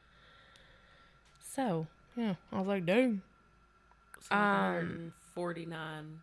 So 1.41 1.87
yeah, 2.17 2.35
I 2.53 2.59
was 2.59 2.67
like, 2.67 2.87
dang. 2.87 3.23
So 4.21 4.35
Um, 4.35 5.13
forty 5.35 5.67
nine. 5.67 6.21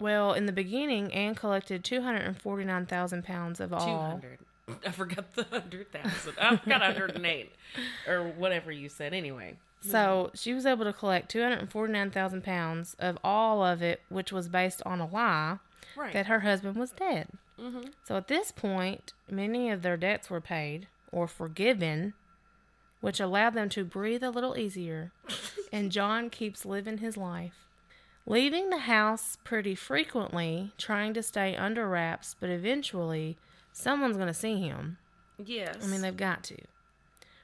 Well, 0.00 0.32
in 0.32 0.46
the 0.46 0.52
beginning, 0.52 1.12
Anne 1.12 1.34
collected 1.34 1.84
two 1.84 2.02
hundred 2.02 2.22
and 2.22 2.40
forty-nine 2.40 2.86
thousand 2.86 3.24
pounds 3.24 3.60
of 3.60 3.72
all. 3.72 4.10
hundred. 4.10 4.38
I 4.86 4.90
forgot 4.90 5.34
the 5.34 5.44
hundred 5.44 5.90
thousand. 5.92 6.34
I 6.40 6.56
forgot 6.56 6.82
hundred 6.82 7.16
and 7.16 7.26
eight, 7.26 7.52
or 8.06 8.24
whatever 8.28 8.70
you 8.70 8.88
said. 8.88 9.12
Anyway, 9.14 9.56
So 9.80 10.30
she 10.34 10.52
was 10.54 10.66
able 10.66 10.84
to 10.84 10.92
collect 10.92 11.30
249,000 11.30 12.42
pounds 12.42 12.96
of 12.98 13.16
all 13.22 13.64
of 13.64 13.80
it, 13.82 14.00
which 14.08 14.32
was 14.32 14.48
based 14.48 14.82
on 14.84 15.00
a 15.00 15.06
lie 15.06 15.58
Right. 15.96 16.12
that 16.12 16.26
her 16.26 16.40
husband 16.40 16.76
was 16.76 16.90
dead. 16.90 17.28
mm-hmm. 17.58 17.88
So 18.04 18.16
at 18.16 18.28
this 18.28 18.50
point, 18.52 19.12
many 19.30 19.70
of 19.70 19.82
their 19.82 19.96
debts 19.96 20.30
were 20.30 20.40
paid 20.40 20.86
or 21.12 21.26
forgiven, 21.28 22.14
which 23.00 23.20
allowed 23.20 23.54
them 23.54 23.68
to 23.70 23.84
breathe 23.84 24.22
a 24.22 24.30
little 24.30 24.58
easier. 24.58 25.12
and 25.72 25.90
John 25.92 26.28
keeps 26.30 26.64
living 26.66 26.98
his 26.98 27.16
life. 27.16 27.68
Leaving 28.26 28.68
the 28.70 28.78
house 28.78 29.38
pretty 29.42 29.74
frequently, 29.74 30.72
trying 30.76 31.14
to 31.14 31.22
stay 31.22 31.56
under 31.56 31.88
wraps, 31.88 32.36
but 32.38 32.50
eventually 32.50 33.38
someone's 33.72 34.16
going 34.16 34.28
to 34.28 34.34
see 34.34 34.60
him. 34.60 34.98
Yes. 35.42 35.76
I 35.82 35.86
mean, 35.86 36.02
they've 36.02 36.16
got 36.16 36.42
to. 36.44 36.56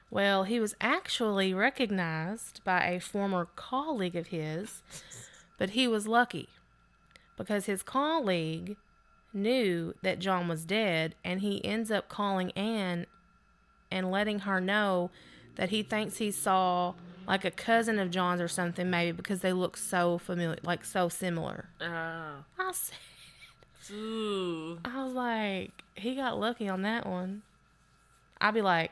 Well, 0.09 0.43
he 0.43 0.59
was 0.59 0.75
actually 0.79 1.53
recognized 1.53 2.61
by 2.63 2.85
a 2.85 2.99
former 2.99 3.47
colleague 3.55 4.15
of 4.15 4.27
his, 4.27 4.81
but 5.57 5.71
he 5.71 5.87
was 5.87 6.07
lucky 6.07 6.49
because 7.37 7.65
his 7.65 7.83
colleague 7.83 8.77
knew 9.33 9.93
that 10.01 10.19
John 10.19 10.47
was 10.47 10.65
dead, 10.65 11.15
and 11.23 11.41
he 11.41 11.63
ends 11.65 11.91
up 11.91 12.07
calling 12.07 12.51
Anne 12.51 13.05
and 13.91 14.09
letting 14.09 14.39
her 14.39 14.61
know 14.61 15.11
that 15.55 15.69
he 15.69 15.83
thinks 15.83 16.17
he 16.17 16.31
saw 16.31 16.93
like 17.27 17.43
a 17.43 17.51
cousin 17.51 17.99
of 17.99 18.11
John's 18.11 18.41
or 18.41 18.47
something, 18.47 18.89
maybe 18.89 19.11
because 19.11 19.41
they 19.41 19.53
look 19.53 19.77
so 19.77 20.17
familiar, 20.17 20.57
like 20.63 20.85
so 20.85 21.09
similar. 21.09 21.69
Oh. 21.81 22.45
I 22.57 22.71
said, 22.71 22.97
Ooh. 23.91 24.79
I 24.85 25.03
was 25.03 25.13
like, 25.13 25.83
he 25.95 26.15
got 26.15 26.39
lucky 26.39 26.69
on 26.69 26.81
that 26.83 27.05
one. 27.05 27.41
I'd 28.39 28.53
be 28.53 28.61
like, 28.61 28.91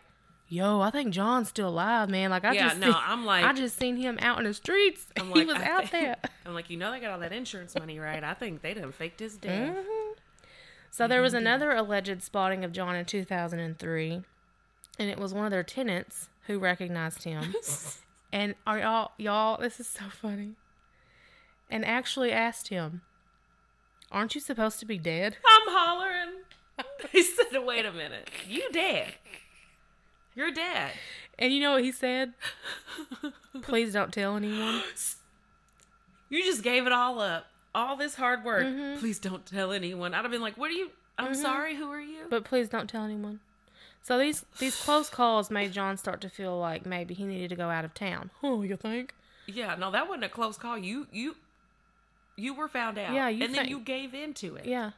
yo, 0.54 0.80
I 0.82 0.90
think 0.92 1.14
John's 1.14 1.50
still 1.50 1.70
alive, 1.70 2.10
man. 2.10 2.30
Like 2.30 2.46
I 2.46 2.54
Yeah, 2.54 2.68
just 2.70 2.80
no, 2.80 2.88
seen- 2.88 2.96
I'm 3.06 3.26
like- 3.26 3.44
I 3.46 3.54
just 3.54 3.78
seen 3.78 3.98
him 3.98 4.18
out 4.22 4.38
in 4.40 4.44
the 4.46 4.54
streets. 4.54 5.08
I'm 5.20 5.32
he 5.34 5.46
was 5.46 5.58
I 5.58 5.64
out 5.66 5.90
think- 5.90 5.92
there. 5.92 6.16
I'm 6.46 6.54
like, 6.54 6.70
you 6.70 6.78
know, 6.78 6.92
they 6.92 7.00
got 7.00 7.12
all 7.12 7.20
that 7.20 7.34
insurance 7.34 7.76
money, 7.78 8.00
right? 8.00 8.24
I 8.24 8.34
think 8.34 8.62
they 8.62 8.74
done 8.74 8.92
faked 8.92 9.20
his 9.20 9.38
death. 9.38 9.76
Mhm. 9.76 10.14
So 10.92 11.08
there 11.08 11.22
was 11.22 11.34
another 11.34 11.72
alleged 11.72 12.22
spotting 12.22 12.64
of 12.64 12.72
John 12.72 12.96
in 12.96 13.06
2003, 13.06 14.22
and 15.00 15.10
it 15.10 15.18
was 15.18 15.34
one 15.34 15.46
of 15.46 15.52
their 15.52 15.64
tenants 15.64 16.30
who 16.46 16.60
recognized 16.60 17.24
him. 17.24 17.56
and 18.32 18.54
are 18.68 18.78
y'all 18.80 19.12
y'all? 19.18 19.58
This 19.60 19.80
is 19.80 19.88
so 19.88 20.04
funny. 20.12 20.54
And 21.72 21.84
actually 21.84 22.32
asked 22.32 22.68
him, 22.68 23.02
"Aren't 24.12 24.36
you 24.36 24.42
supposed 24.42 24.80
to 24.82 24.86
be 24.86 25.00
dead?" 25.00 25.38
I'm 25.44 25.62
hollering. 25.74 26.44
He 27.12 27.24
said, 27.24 27.58
"Wait 27.66 27.86
a 27.86 27.92
minute, 27.92 28.30
you 28.48 28.70
dead? 28.72 29.14
You're 30.36 30.52
dead." 30.52 30.92
And 31.40 31.52
you 31.54 31.60
know 31.60 31.74
what 31.74 31.84
he 31.84 31.92
said? 31.92 32.34
Please 33.62 33.94
don't 33.94 34.14
tell 34.14 34.36
anyone. 34.36 34.82
You 36.30 36.44
just 36.44 36.64
gave 36.64 36.88
it 36.88 36.92
all 36.92 37.22
up. 37.22 37.46
All 37.76 37.96
this 37.96 38.16
hard 38.16 38.44
work. 38.44 38.66
Mm-hmm. 38.66 39.00
Please 39.00 39.20
don't 39.20 39.46
tell 39.46 39.72
anyone. 39.72 40.16
I'd 40.16 40.24
have 40.24 40.32
been 40.32 40.42
like, 40.42 40.58
"What 40.58 40.72
are 40.72 40.74
you? 40.74 40.90
I'm 41.16 41.36
sorry. 41.36 41.76
Who 41.76 41.92
are 41.92 42.02
you?" 42.02 42.22
But 42.28 42.44
please 42.44 42.70
don't 42.70 42.90
tell 42.90 43.04
anyone. 43.04 43.40
So 44.02 44.18
these 44.18 44.44
these 44.58 44.76
close 44.76 45.10
calls 45.12 45.52
made 45.52 45.72
John 45.74 45.96
start 45.98 46.22
to 46.22 46.30
feel 46.30 46.58
like 46.58 46.86
maybe 46.88 47.14
he 47.14 47.26
needed 47.26 47.50
to 47.50 47.56
go 47.56 47.70
out 47.70 47.86
of 47.86 47.94
town. 47.94 48.32
Oh, 48.44 48.64
you 48.64 48.76
think? 48.78 49.14
yeah, 49.46 49.76
no, 49.76 49.92
that 49.92 50.08
wasn't 50.08 50.24
a 50.24 50.30
close 50.30 50.58
call. 50.58 50.78
You, 50.78 51.06
you, 51.12 51.36
you 52.36 52.54
were 52.54 52.68
found 52.68 52.98
out. 52.98 53.14
Yeah, 53.14 53.30
you 53.30 53.46
and 53.46 53.54
then 53.54 53.68
you 53.68 53.80
gave 53.80 54.14
into 54.14 54.56
it. 54.56 54.66
Yeah. 54.66 54.92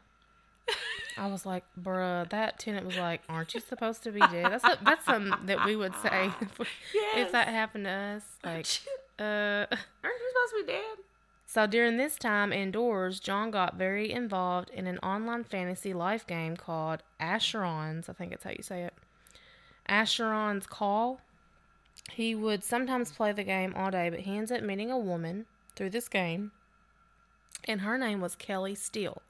I 1.17 1.27
was 1.27 1.45
like, 1.45 1.63
bruh, 1.81 2.29
that 2.29 2.59
tenant 2.59 2.85
was 2.85 2.97
like, 2.97 3.21
aren't 3.29 3.53
you 3.53 3.61
supposed 3.61 4.03
to 4.03 4.11
be 4.11 4.19
dead? 4.19 4.51
That's 4.51 4.63
a, 4.65 4.77
that's 4.83 5.05
something 5.05 5.33
that 5.45 5.65
we 5.65 5.75
would 5.77 5.93
say 6.03 6.29
if, 6.41 6.59
Yes. 6.93 7.17
if 7.27 7.31
that 7.31 7.47
happened 7.47 7.85
to 7.85 7.91
us. 7.91 8.23
Like, 8.43 8.67
uh. 9.19 9.23
Aren't 9.23 9.71
you 9.71 10.33
supposed 10.33 10.51
to 10.59 10.63
be 10.65 10.71
dead? 10.73 10.97
So 11.47 11.67
during 11.67 11.95
this 11.95 12.17
time 12.17 12.51
indoors, 12.51 13.19
John 13.21 13.49
got 13.49 13.75
very 13.77 14.11
involved 14.11 14.69
in 14.71 14.87
an 14.87 14.97
online 14.99 15.45
fantasy 15.45 15.93
life 15.93 16.27
game 16.27 16.57
called 16.57 17.01
Asheron's. 17.21 18.09
I 18.09 18.13
think 18.13 18.31
that's 18.31 18.43
how 18.43 18.49
you 18.51 18.63
say 18.63 18.83
it. 18.83 18.93
Asheron's 19.87 20.67
Call. 20.67 21.21
He 22.11 22.35
would 22.35 22.63
sometimes 22.63 23.11
play 23.13 23.31
the 23.31 23.43
game 23.43 23.73
all 23.75 23.89
day, 23.89 24.09
but 24.09 24.21
he 24.21 24.37
ends 24.37 24.51
up 24.51 24.61
meeting 24.63 24.91
a 24.91 24.97
woman 24.99 25.45
through 25.75 25.91
this 25.91 26.07
game, 26.09 26.51
and 27.65 27.81
her 27.81 27.97
name 27.97 28.19
was 28.21 28.35
Kelly 28.35 28.75
Steele. 28.75 29.21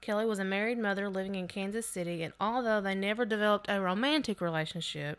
Kelly 0.00 0.26
was 0.26 0.38
a 0.38 0.44
married 0.44 0.78
mother 0.78 1.08
living 1.08 1.34
in 1.34 1.48
Kansas 1.48 1.86
City, 1.86 2.22
and 2.22 2.32
although 2.40 2.80
they 2.80 2.94
never 2.94 3.24
developed 3.24 3.66
a 3.68 3.80
romantic 3.80 4.40
relationship, 4.40 5.18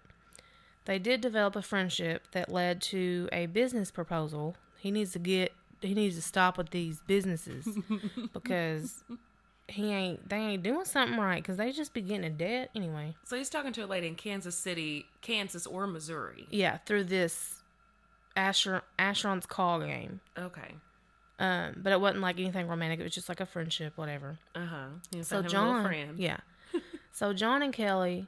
they 0.85 0.99
did 0.99 1.21
develop 1.21 1.55
a 1.55 1.61
friendship 1.61 2.23
that 2.31 2.51
led 2.51 2.81
to 2.83 3.29
a 3.31 3.45
business 3.47 3.91
proposal. 3.91 4.55
He 4.79 4.91
needs 4.91 5.11
to 5.11 5.19
get 5.19 5.51
he 5.81 5.93
needs 5.93 6.15
to 6.15 6.21
stop 6.21 6.57
with 6.57 6.71
these 6.71 7.01
businesses 7.07 7.67
because 8.33 9.03
he 9.67 9.91
ain't 9.91 10.27
they 10.27 10.37
ain't 10.37 10.63
doing 10.63 10.85
something 10.85 11.19
right 11.19 11.41
because 11.41 11.57
they 11.57 11.71
just 11.71 11.93
be 11.93 12.01
getting 12.01 12.23
in 12.23 12.37
debt 12.37 12.69
anyway. 12.75 13.15
So 13.23 13.37
he's 13.37 13.49
talking 13.49 13.73
to 13.73 13.81
a 13.81 13.85
lady 13.85 14.07
in 14.07 14.15
Kansas 14.15 14.55
City, 14.55 15.05
Kansas 15.21 15.67
or 15.67 15.87
Missouri. 15.87 16.47
Yeah, 16.49 16.77
through 16.77 17.05
this 17.05 17.61
Asher 18.35 18.81
Asheron's 18.97 19.45
call 19.45 19.81
game. 19.81 20.21
Okay. 20.37 20.75
Um, 21.39 21.75
but 21.78 21.93
it 21.93 22.02
wasn't 22.02 22.21
like 22.21 22.38
anything 22.38 22.67
romantic. 22.67 22.99
It 22.99 23.04
was 23.04 23.13
just 23.13 23.30
like 23.30 23.39
a 23.39 23.45
friendship, 23.45 23.93
whatever. 23.95 24.38
Uh 24.54 24.65
huh. 24.65 25.21
So 25.23 25.41
John, 25.41 26.15
yeah. 26.17 26.38
so 27.13 27.34
John 27.34 27.62
and 27.62 27.73
Kelly, 27.73 28.28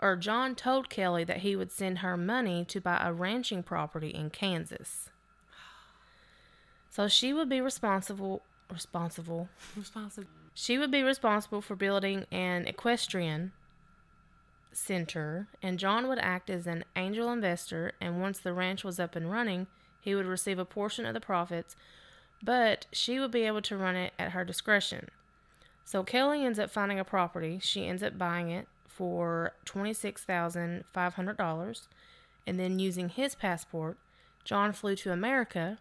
or 0.00 0.16
John 0.16 0.54
told 0.54 0.90
Kelly 0.90 1.24
that 1.24 1.38
he 1.38 1.56
would 1.56 1.72
send 1.72 1.98
her 1.98 2.16
money 2.16 2.64
to 2.66 2.80
buy 2.80 3.00
a 3.02 3.12
ranching 3.12 3.62
property 3.62 4.10
in 4.10 4.28
Kansas. 4.28 5.08
So 6.90 7.08
she 7.08 7.32
would 7.32 7.48
be 7.48 7.62
responsible, 7.62 8.42
responsible. 8.70 9.48
Responsible. 9.74 10.28
She 10.52 10.76
would 10.76 10.90
be 10.90 11.02
responsible 11.02 11.62
for 11.62 11.74
building 11.74 12.26
an 12.30 12.66
equestrian 12.66 13.52
center, 14.72 15.48
and 15.62 15.78
John 15.78 16.06
would 16.08 16.18
act 16.18 16.50
as 16.50 16.66
an 16.66 16.84
angel 16.94 17.32
investor. 17.32 17.92
And 17.98 18.20
once 18.20 18.38
the 18.38 18.52
ranch 18.52 18.84
was 18.84 19.00
up 19.00 19.16
and 19.16 19.30
running, 19.30 19.68
he 20.02 20.14
would 20.14 20.26
receive 20.26 20.58
a 20.58 20.66
portion 20.66 21.06
of 21.06 21.14
the 21.14 21.20
profits, 21.20 21.76
but 22.42 22.86
she 22.92 23.18
would 23.20 23.30
be 23.30 23.42
able 23.42 23.62
to 23.62 23.76
run 23.76 23.94
it 23.96 24.12
at 24.18 24.32
her 24.32 24.44
discretion. 24.44 25.08
So 25.84 26.02
Kelly 26.02 26.44
ends 26.44 26.58
up 26.58 26.70
finding 26.70 26.98
a 26.98 27.04
property. 27.04 27.58
She 27.60 27.86
ends 27.86 28.02
up 28.02 28.18
buying 28.18 28.50
it 28.50 28.66
for 28.88 29.52
$26,500. 29.66 31.80
And 32.46 32.58
then 32.58 32.78
using 32.78 33.08
his 33.08 33.34
passport, 33.34 33.96
John 34.44 34.72
flew 34.72 34.96
to 34.96 35.12
America 35.12 35.78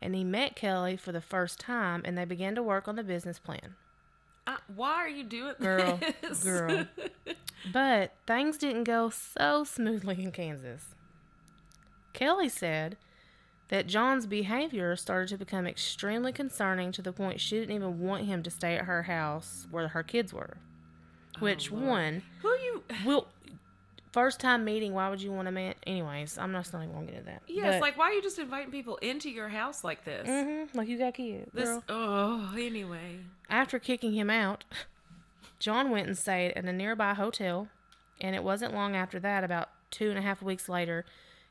and 0.00 0.14
he 0.14 0.22
met 0.24 0.56
Kelly 0.56 0.96
for 0.96 1.12
the 1.12 1.20
first 1.20 1.60
time 1.60 2.00
and 2.04 2.16
they 2.16 2.24
began 2.24 2.54
to 2.54 2.62
work 2.62 2.88
on 2.88 2.96
the 2.96 3.02
business 3.02 3.38
plan. 3.38 3.74
Uh, 4.46 4.56
why 4.74 4.94
are 4.94 5.08
you 5.08 5.24
doing 5.24 5.54
Girl, 5.60 6.00
this? 6.22 6.42
girl. 6.44 6.86
But 7.70 8.14
things 8.26 8.56
didn't 8.56 8.84
go 8.84 9.10
so 9.10 9.64
smoothly 9.64 10.22
in 10.22 10.32
Kansas. 10.32 10.94
Kelly 12.14 12.48
said 12.48 12.96
that 13.68 13.86
John's 13.86 14.26
behavior 14.26 14.96
started 14.96 15.28
to 15.28 15.36
become 15.36 15.66
extremely 15.66 16.32
concerning 16.32 16.90
to 16.92 17.02
the 17.02 17.12
point 17.12 17.40
she 17.40 17.58
didn't 17.58 17.74
even 17.74 18.00
want 18.00 18.24
him 18.24 18.42
to 18.42 18.50
stay 18.50 18.76
at 18.76 18.84
her 18.84 19.04
house 19.04 19.66
where 19.70 19.88
her 19.88 20.02
kids 20.02 20.32
were. 20.32 20.56
Which 21.38 21.70
one? 21.70 22.22
Who 22.42 22.48
you? 22.48 22.82
Will 23.04 23.28
first 24.12 24.40
time 24.40 24.64
meeting? 24.64 24.94
Why 24.94 25.10
would 25.10 25.22
you 25.22 25.30
want 25.30 25.48
a 25.48 25.52
man? 25.52 25.74
Anyways, 25.86 26.38
I'm 26.38 26.50
not 26.50 26.72
not 26.72 26.82
even 26.82 26.94
gonna 26.94 27.06
get 27.06 27.14
into 27.16 27.26
that. 27.26 27.42
Yes. 27.46 27.80
like, 27.80 27.98
why 27.98 28.06
are 28.06 28.12
you 28.12 28.22
just 28.22 28.38
inviting 28.38 28.70
people 28.70 28.96
into 28.96 29.30
your 29.30 29.48
house 29.48 29.84
like 29.84 30.04
this? 30.04 30.26
hmm 30.26 30.64
like 30.76 30.88
you 30.88 30.98
got 30.98 31.14
kids. 31.14 31.50
This. 31.52 31.64
girl. 31.68 31.84
Oh, 31.88 32.54
anyway. 32.58 33.20
After 33.50 33.78
kicking 33.78 34.12
him 34.14 34.30
out, 34.30 34.64
John 35.58 35.90
went 35.90 36.06
and 36.06 36.16
stayed 36.16 36.52
at 36.52 36.64
a 36.64 36.72
nearby 36.72 37.14
hotel, 37.14 37.68
and 38.20 38.34
it 38.34 38.42
wasn't 38.42 38.74
long 38.74 38.96
after 38.96 39.20
that, 39.20 39.44
about 39.44 39.68
two 39.90 40.10
and 40.10 40.18
a 40.18 40.22
half 40.22 40.42
weeks 40.42 40.68
later, 40.68 41.04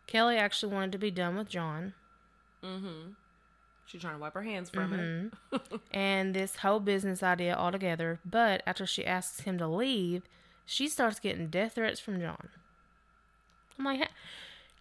Kelly 0.06 0.38
actually 0.38 0.74
wanted 0.74 0.92
to 0.94 0.98
be 0.98 1.12
done 1.12 1.36
with 1.36 1.50
John, 1.50 1.94
Mm-hmm. 2.64 3.12
She's 3.86 4.02
trying 4.02 4.16
to 4.16 4.20
wipe 4.20 4.34
her 4.34 4.42
hands 4.44 4.70
from 4.70 4.92
Mm-hmm. 4.92 5.56
it. 5.56 5.82
and 5.92 6.34
this 6.34 6.58
whole 6.58 6.80
business 6.82 7.24
idea 7.24 7.56
altogether. 7.56 8.20
But 8.26 8.62
after 8.68 8.86
she 8.86 9.06
asks 9.06 9.42
him 9.42 9.58
to 9.60 9.68
leave, 9.68 10.24
she 10.66 10.90
starts 10.90 11.20
getting 11.20 11.48
death 11.48 11.76
threats 11.76 12.00
from 12.00 12.20
John. 12.20 12.50
I'm 13.80 13.86
like, 13.86 14.10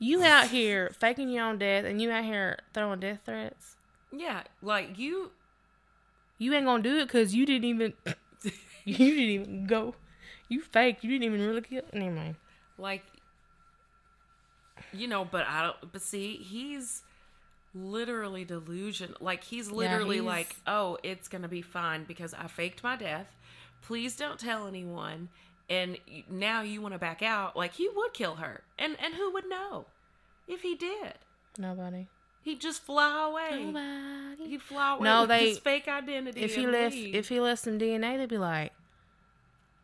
you 0.01 0.25
out 0.25 0.49
here 0.51 0.91
faking 0.99 1.29
your 1.29 1.45
own 1.45 1.59
death, 1.59 1.85
and 1.85 2.03
you 2.03 2.11
out 2.11 2.25
here 2.25 2.59
throwing 2.75 2.99
death 3.01 3.21
threats? 3.25 3.77
Yeah, 4.13 4.43
like 4.63 4.99
you. 4.99 5.31
You 6.39 6.53
ain't 6.55 6.67
gonna 6.67 6.83
do 6.83 6.99
it 6.99 7.07
because 7.07 7.35
you 7.35 7.47
didn't 7.47 7.65
even, 7.65 7.93
you 8.85 8.97
didn't 8.97 9.19
even 9.21 9.67
go. 9.67 9.95
You 10.49 10.61
faked. 10.63 11.05
You 11.05 11.11
didn't 11.11 11.25
even 11.33 11.47
really 11.47 11.61
kill. 11.63 11.83
Mind. 11.95 12.37
like 12.79 13.03
you 14.93 15.09
know 15.09 15.25
but 15.25 15.45
i 15.49 15.63
don't 15.63 15.91
but 15.93 16.03
see 16.03 16.37
he's 16.37 17.03
literally 17.77 18.45
delusion 18.45 19.15
like 19.21 19.45
he's 19.45 19.71
literally 19.71 20.17
he's- 20.17 20.27
like 20.27 20.57
oh 20.67 20.97
it's 21.03 21.29
gonna 21.29 21.49
be 21.49 21.61
fine 21.63 22.05
because 22.05 22.33
i 22.35 22.47
faked 22.47 22.83
my 22.83 22.97
death 22.97 23.27
please 23.83 24.17
don't 24.17 24.39
tell 24.39 24.67
anyone 24.67 25.29
and 25.69 25.99
now 26.31 26.63
you 26.63 26.81
want 26.81 26.95
to 26.95 26.99
back 26.99 27.23
out 27.23 27.55
like 27.57 27.75
he 27.75 27.89
would 27.95 28.13
kill 28.15 28.37
her 28.37 28.63
and 28.79 28.97
and 29.03 29.15
who 29.15 29.31
would 29.33 29.49
know 29.49 29.85
if 30.49 30.63
he 30.63 30.75
did 30.75 31.15
Nobody. 31.59 32.07
He'd 32.43 32.61
just 32.61 32.83
fly 32.83 33.29
away. 33.29 33.65
Nobody. 33.65 34.51
He'd 34.51 34.63
fly 34.63 34.93
away 34.95 35.05
No, 35.05 35.21
with 35.23 35.31
they- 35.31 35.49
his 35.49 35.59
fake 35.59 35.89
identity. 35.89 36.43
If 36.43 36.55
he 36.55 36.67
left, 36.67 36.95
leave. 36.95 37.15
if 37.15 37.29
he 37.31 37.41
left 37.41 37.63
some 37.63 37.79
DNA, 37.79 38.19
they'd 38.19 38.29
be 38.29 38.37
like, 38.39 38.73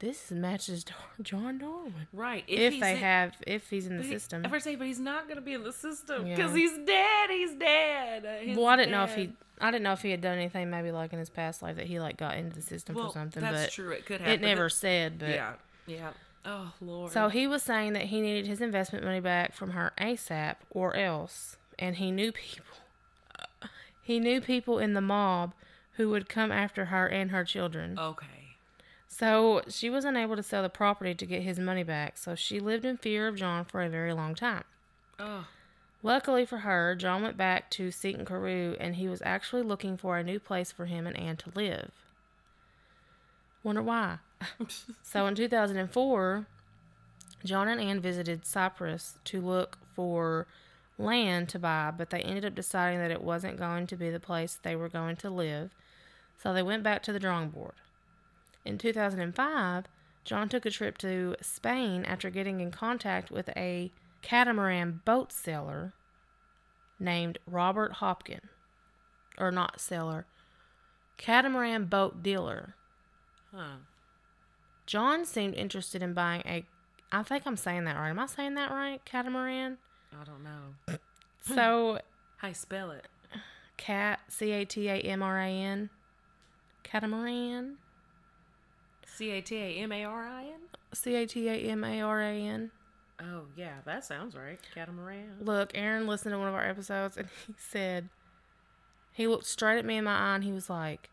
"This 0.03 0.31
matches 0.31 0.85
John 1.23 1.57
Darwin." 1.59 2.07
right, 2.13 2.45
If, 2.47 2.73
he's 2.75 2.81
they 2.83 2.91
in- 2.93 2.97
have, 2.99 3.33
if 3.47 3.71
he's 3.71 3.87
in 3.87 3.97
the 3.97 4.03
he- 4.03 4.11
system. 4.11 4.45
I 4.45 4.49
first 4.51 4.65
say, 4.65 4.75
but 4.77 4.87
he's 4.87 4.99
not 5.01 5.29
gonna 5.29 5.41
be 5.41 5.55
in 5.55 5.63
the 5.63 5.73
system 5.73 6.27
Yeah. 6.27 6.37
because 6.37 6.55
he's 6.55 6.77
dead. 6.85 7.31
He's 7.31 7.55
dead. 7.55 8.27
Uh, 8.27 8.35
he's 8.45 8.57
well, 8.59 8.67
I 8.67 8.77
didn't 8.77 8.91
know 8.93 9.05
if 9.05 9.15
he. 9.15 9.33
I 9.61 9.71
didn't 9.71 9.85
know 9.85 9.93
if 9.93 10.03
he 10.03 10.11
had 10.11 10.21
done 10.21 10.37
anything, 10.37 10.69
maybe 10.71 10.91
like 10.91 11.13
in 11.13 11.19
his 11.21 11.31
past 11.31 11.63
life 11.63 11.77
that 11.77 11.87
he 11.87 11.99
like 12.01 12.17
got 12.19 12.37
into 12.37 12.55
the 12.55 12.63
system 12.63 12.97
Well, 12.97 13.07
for 13.09 13.13
something. 13.15 13.41
that's 13.43 13.67
but 13.67 13.73
true. 13.73 13.91
It 13.93 14.05
could 14.05 14.21
happen. 14.21 14.35
it 14.35 14.41
never 14.43 14.69
said. 14.69 15.19
But 15.21 15.29
Yeah, 15.31 15.53
yeah. 15.87 16.11
Oh 16.45 16.73
Lord. 16.81 17.13
So 17.13 17.29
he 17.29 17.47
was 17.47 17.63
saying 17.63 17.93
that 17.93 18.07
he 18.07 18.21
needed 18.21 18.47
his 18.49 18.61
investment 18.61 19.05
money 19.05 19.21
back 19.21 19.55
from 19.55 19.71
her 19.71 19.93
ASAP 19.99 20.57
or 20.71 20.97
else. 20.97 21.57
And 21.79 21.97
he 21.97 22.11
knew 22.11 22.33
people. 22.33 22.67
He 24.03 24.19
knew 24.19 24.41
people 24.41 24.79
in 24.81 24.95
the 24.95 25.01
mob 25.01 25.55
who 25.93 26.11
would 26.11 26.29
come 26.29 26.51
after 26.51 26.87
her 26.87 27.07
and 27.07 27.31
her 27.31 27.45
children. 27.45 27.97
okay. 27.99 28.27
So 29.13 29.61
she 29.69 29.91
was 29.91 30.07
unable 30.07 30.37
to 30.37 30.43
sell 30.43 30.63
the 30.63 30.71
property 30.71 31.15
to 31.15 31.27
get 31.27 31.43
his 31.43 31.59
money 31.59 31.83
back. 31.83 32.17
So 32.17 32.35
she 32.35 32.61
lived 32.61 32.87
in 32.87 32.97
fear 32.97 33.29
of 33.29 33.37
John 33.37 33.67
for 33.67 33.83
a 33.83 33.91
very 33.91 34.15
long 34.15 34.35
time. 34.35 34.65
Oh, 35.19 35.45
Luckily 36.03 36.47
for 36.47 36.59
her, 36.59 36.97
John 36.97 37.23
went 37.23 37.37
back 37.37 37.71
to 37.73 37.91
Seaton 37.91 38.25
Carew 38.25 38.75
and 38.81 38.97
he 38.97 39.09
was 39.09 39.21
actually 39.27 39.61
looking 39.61 39.99
for 39.99 40.17
a 40.17 40.25
new 40.25 40.41
place 40.41 40.73
for 40.73 40.87
him 40.87 41.07
and 41.07 41.15
Anne 41.15 41.37
to 41.37 41.53
live. 41.55 41.91
Wonder 43.63 43.83
why. 43.83 44.19
so 45.03 45.27
in 45.27 45.35
2004, 45.35 46.47
John 47.45 47.69
and 47.69 47.83
Anne 47.83 48.01
visited 48.01 48.47
Cyprus 48.47 49.19
to 49.27 49.43
look 49.43 49.77
for 49.95 50.47
land 50.97 51.51
to 51.51 51.59
buy, 51.59 51.93
but 51.95 52.09
they 52.09 52.21
ended 52.21 52.47
up 52.47 52.55
deciding 52.55 52.99
that 52.99 53.11
it 53.11 53.23
wasn't 53.23 53.59
going 53.59 53.87
to 53.89 53.97
be 53.97 54.09
the 54.09 54.19
place 54.19 54.59
they 54.63 54.75
were 54.75 54.89
going 54.89 55.17
to 55.17 55.29
live. 55.29 55.71
So 56.43 56.55
they 56.55 56.63
went 56.63 56.83
back 56.83 57.03
to 57.03 57.13
the 57.13 57.21
drawing 57.21 57.51
board. 57.51 57.75
In 58.65 58.79
2005, 58.79 59.85
John 60.25 60.49
took 60.49 60.65
a 60.67 60.71
trip 60.71 60.99
to 60.99 61.35
Spain 61.41 62.05
after 62.05 62.31
getting 62.31 62.61
in 62.61 62.71
contact 62.71 63.31
with 63.31 63.49
a 63.57 63.91
catamaran 64.23 65.01
boat 65.05 65.33
seller 65.33 65.93
named 67.01 67.39
Robert 67.47 67.95
Hopkin. 67.95 68.41
Or 69.39 69.51
not 69.51 69.81
seller, 69.81 70.27
catamaran 71.17 71.87
boat 71.87 72.23
dealer. 72.23 72.75
huh. 73.53 73.77
John 74.87 75.25
seemed 75.25 75.55
interested 75.55 76.03
in 76.03 76.13
buying 76.13 76.43
a. 76.45 76.65
I 77.11 77.23
think 77.23 77.45
I'm 77.47 77.57
saying 77.57 77.85
that 77.85 77.97
right. 77.97 78.11
Am 78.11 78.19
I 78.19 78.27
saying 78.27 78.55
that 78.57 78.71
right? 78.71 79.03
Catamaran? 79.05 79.79
I 80.13 80.25
don't 80.25 80.45
know. 80.45 80.97
So, 81.45 81.99
How 82.37 82.49
you 82.49 82.55
spell 82.55 82.93
it? 82.93 83.07
cat, 83.77 84.21
C 84.29 84.53
A 84.53 84.65
T 84.65 84.89
A 84.89 84.95
M 84.97 85.23
R 85.25 85.41
A 85.41 85.49
N. 85.49 85.91
Catamaran? 86.85 87.79
C 89.17 89.31
A 89.31 89.41
T 89.41 89.57
A 89.57 89.83
M 89.83 89.93
A 89.93 90.05
R 90.05 90.25
I 90.27 90.43
N. 90.45 90.61
C 90.95 91.15
A 91.17 91.27
T 91.27 91.49
A 91.49 91.55
M 91.55 91.85
A 91.85 92.01
R 92.01 92.21
A 92.21 92.33
N. 92.33 92.71
Oh 93.21 93.43
yeah, 93.57 93.77
that 93.85 94.05
sounds 94.05 94.35
right. 94.35 94.59
Catamaran. 94.75 95.37
Look, 95.41 95.73
Aaron 95.75 96.07
listened 96.07 96.33
to 96.33 96.39
one 96.39 96.49
of 96.49 96.55
our 96.55 96.67
episodes 96.67 97.17
and 97.17 97.29
he 97.47 97.55
said, 97.59 98.09
he 99.13 99.27
looked 99.27 99.47
straight 99.47 99.79
at 99.79 99.85
me 99.85 99.97
in 99.97 100.05
my 100.05 100.17
eye 100.17 100.35
and 100.35 100.45
he 100.45 100.53
was 100.53 100.71
like, 100.71 101.11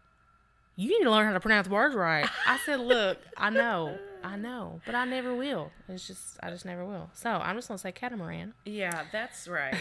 You 0.76 0.90
need 0.90 1.04
to 1.04 1.12
learn 1.12 1.28
how 1.28 1.34
to 1.34 1.40
pronounce 1.40 1.68
words 1.68 1.96
right. 1.96 2.28
I 2.48 2.58
said, 2.66 2.80
Look, 2.80 3.18
I 3.38 3.50
know, 3.50 3.98
I 4.24 4.38
know, 4.38 4.82
but 4.86 4.96
I 4.96 5.06
never 5.06 5.36
will. 5.36 5.72
It's 5.88 6.08
just, 6.08 6.40
I 6.42 6.50
just 6.50 6.66
never 6.66 6.86
will. 6.86 7.10
So 7.14 7.30
I'm 7.30 7.56
just 7.58 7.68
going 7.68 7.78
to 7.78 7.82
say 7.82 7.92
catamaran. 7.92 8.54
Yeah, 8.66 9.04
that's 9.12 9.48
right. 9.48 9.76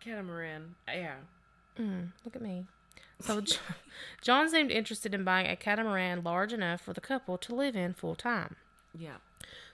Catamaran. 0.00 0.76
Yeah. 0.88 1.16
Mm, 1.78 2.12
look 2.24 2.36
at 2.36 2.42
me. 2.42 2.66
So 3.20 3.42
John 4.20 4.48
seemed 4.48 4.70
interested 4.70 5.14
in 5.14 5.24
buying 5.24 5.46
a 5.46 5.56
catamaran 5.56 6.22
large 6.22 6.52
enough 6.52 6.80
for 6.80 6.92
the 6.92 7.00
couple 7.00 7.38
to 7.38 7.54
live 7.54 7.76
in 7.76 7.94
full 7.94 8.14
time. 8.14 8.56
Yeah. 8.96 9.16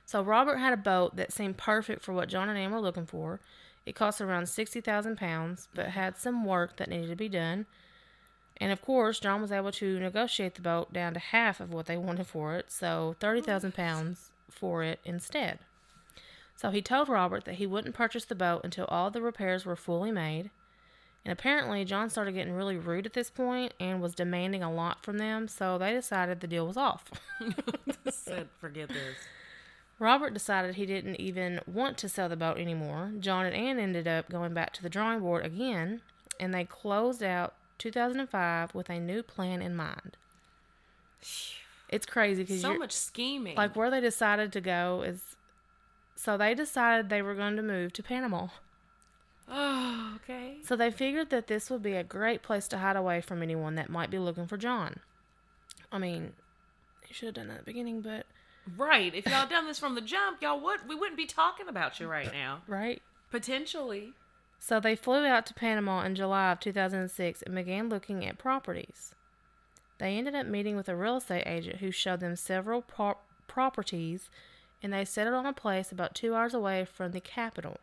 So 0.05 0.23
Robert 0.23 0.59
had 0.59 0.73
a 0.73 0.77
boat 0.77 1.17
that 1.17 1.33
seemed 1.33 1.57
perfect 1.57 2.03
for 2.03 2.13
what 2.13 2.29
John 2.29 2.49
and 2.49 2.59
Anne 2.59 2.73
were 2.73 2.81
looking 2.81 3.07
for. 3.07 3.41
It 3.87 3.95
cost 3.95 4.21
around 4.21 4.49
sixty 4.49 4.81
thousand 4.81 5.17
pounds, 5.17 5.69
but 5.75 5.87
had 5.87 6.17
some 6.17 6.45
work 6.45 6.77
that 6.77 6.89
needed 6.89 7.09
to 7.09 7.17
be 7.17 7.29
done. 7.29 7.67
And 8.59 8.73
of 8.73 8.83
course, 8.83 9.21
John 9.21 9.41
was 9.41 9.53
able 9.53 9.73
to 9.73 9.99
negotiate 9.99 10.55
the 10.55 10.63
boat 10.63 10.93
down 10.93 11.15
to 11.15 11.21
half 11.21 11.61
of 11.61 11.73
what 11.73 11.87
they 11.87 11.97
wanted 11.97 12.27
for 12.27 12.57
it, 12.57 12.71
so 12.71 13.17
thirty 13.19 13.41
thousand 13.41 13.75
pounds 13.75 14.31
for 14.51 14.83
it 14.83 15.01
instead. 15.05 15.61
So 16.57 16.71
he 16.71 16.83
told 16.83 17.09
Robert 17.09 17.47
that 17.47 17.55
he 17.55 17.67
wouldn't 17.67 17.95
purchase 17.95 18.27
the 18.27 18.35
boat 18.35 18.61
until 18.65 18.85
all 18.87 19.11
the 19.11 19.23
repairs 19.23 19.65
were 19.65 19.77
fully 19.77 20.13
made. 20.13 20.51
And 21.25 21.33
apparently, 21.33 21.85
John 21.85 22.09
started 22.09 22.33
getting 22.33 22.55
really 22.55 22.77
rude 22.79 23.05
at 23.05 23.13
this 23.13 23.29
point 23.29 23.75
and 23.79 24.01
was 24.01 24.15
demanding 24.15 24.63
a 24.63 24.73
lot 24.73 25.03
from 25.05 25.19
them, 25.19 25.49
so 25.49 25.77
they 25.77 25.93
decided 25.93 26.41
the 26.41 26.47
deal 26.47 26.67
was 26.67 26.79
off. 26.79 27.11
Said 28.11 28.49
forget 28.61 28.89
this. 28.89 29.17
Robert 29.99 30.33
decided 30.33 30.77
he 30.77 30.87
didn't 30.87 31.17
even 31.21 31.61
want 31.67 31.99
to 31.99 32.09
sell 32.09 32.31
the 32.31 32.37
boat 32.37 32.57
anymore. 32.57 33.13
John 33.21 33.45
and 33.45 33.55
Anne 33.55 33.79
ended 33.79 34.09
up 34.09 34.31
going 34.31 34.55
back 34.55 34.73
to 34.75 34.83
the 34.83 34.89
drawing 34.89 35.21
board 35.21 35.45
again, 35.45 36.01
and 36.39 36.55
they 36.55 36.65
closed 36.65 37.23
out 37.23 37.53
2005 37.77 38.75
with 38.75 38.89
a 38.89 38.99
new 38.99 39.23
plan 39.23 39.61
in 39.61 39.77
mind. 39.77 40.17
It's 41.91 42.07
crazy 42.07 42.45
because 42.45 42.63
So 42.63 42.79
much 42.79 42.93
scheming. 42.93 43.57
like 43.57 43.77
where 43.77 43.91
they 43.91 44.01
decided 44.01 44.53
to 44.53 44.61
go 44.63 45.03
is 45.07 45.37
so 46.17 46.37
they 46.39 46.55
decided 46.55 47.09
they 47.09 47.21
were 47.23 47.35
going 47.35 47.57
to 47.57 47.63
move 47.63 47.93
to 47.95 48.03
Panama. 48.03 48.49
Oh, 49.51 50.13
okay. 50.17 50.59
So 50.63 50.77
they 50.77 50.91
figured 50.91 51.31
that 51.31 51.47
this 51.47 51.71
would 51.71 51.83
be 51.83 51.95
a 51.95 52.05
great 52.05 52.43
place 52.43 52.69
to 52.69 52.79
hide 52.79 52.97
away 52.97 53.21
from 53.21 53.43
anyone 53.43 53.75
that 53.75 53.91
might 53.91 54.11
be 54.11 54.19
looking 54.19 54.47
for 54.47 54.57
John. 54.57 55.01
I 55.93 55.99
mean, 55.99 56.33
they 57.03 57.13
should 57.13 57.27
have 57.27 57.35
done 57.35 57.49
that 57.49 57.55
at 57.55 57.61
the 57.61 57.73
beginning, 57.73 58.01
but 58.01 58.27
Right. 58.77 59.15
If 59.15 59.27
y'all 59.27 59.49
done 59.49 59.67
this 59.67 59.79
from 59.79 59.95
the 59.95 60.01
jump, 60.01 60.43
y'all 60.43 60.61
would 60.61 60.89
we 60.89 60.95
wouldn't 60.95 61.17
be 61.17 61.27
talking 61.27 61.69
about 61.69 61.99
you 62.01 62.07
right 62.07 62.33
now. 62.33 62.63
right? 62.69 63.03
Potentially. 63.31 64.13
So 64.59 64.79
they 64.79 64.95
flew 64.95 65.25
out 65.25 65.47
to 65.47 65.55
Panama 65.55 66.03
in 66.03 66.15
July 66.15 66.53
of 66.53 66.61
2006 66.61 67.43
and 67.43 67.55
began 67.55 67.89
looking 67.89 68.27
at 68.27 68.39
properties. 68.39 69.15
They 69.99 70.17
ended 70.17 70.35
up 70.35 70.47
meeting 70.47 70.77
with 70.77 70.89
a 70.89 70.97
real 70.97 71.17
estate 71.17 71.45
agent 71.47 71.77
who 71.77 71.91
showed 71.91 72.21
them 72.21 72.37
several 72.37 72.83
pro- 72.83 73.19
properties 73.49 74.29
and 74.83 74.93
they 74.93 75.05
settled 75.05 75.37
on 75.37 75.47
a 75.47 75.53
place 75.53 75.93
about 75.93 76.15
two 76.15 76.35
hours 76.35 76.55
away 76.55 76.85
from 76.85 77.13
the 77.13 77.21
capital. 77.21 77.79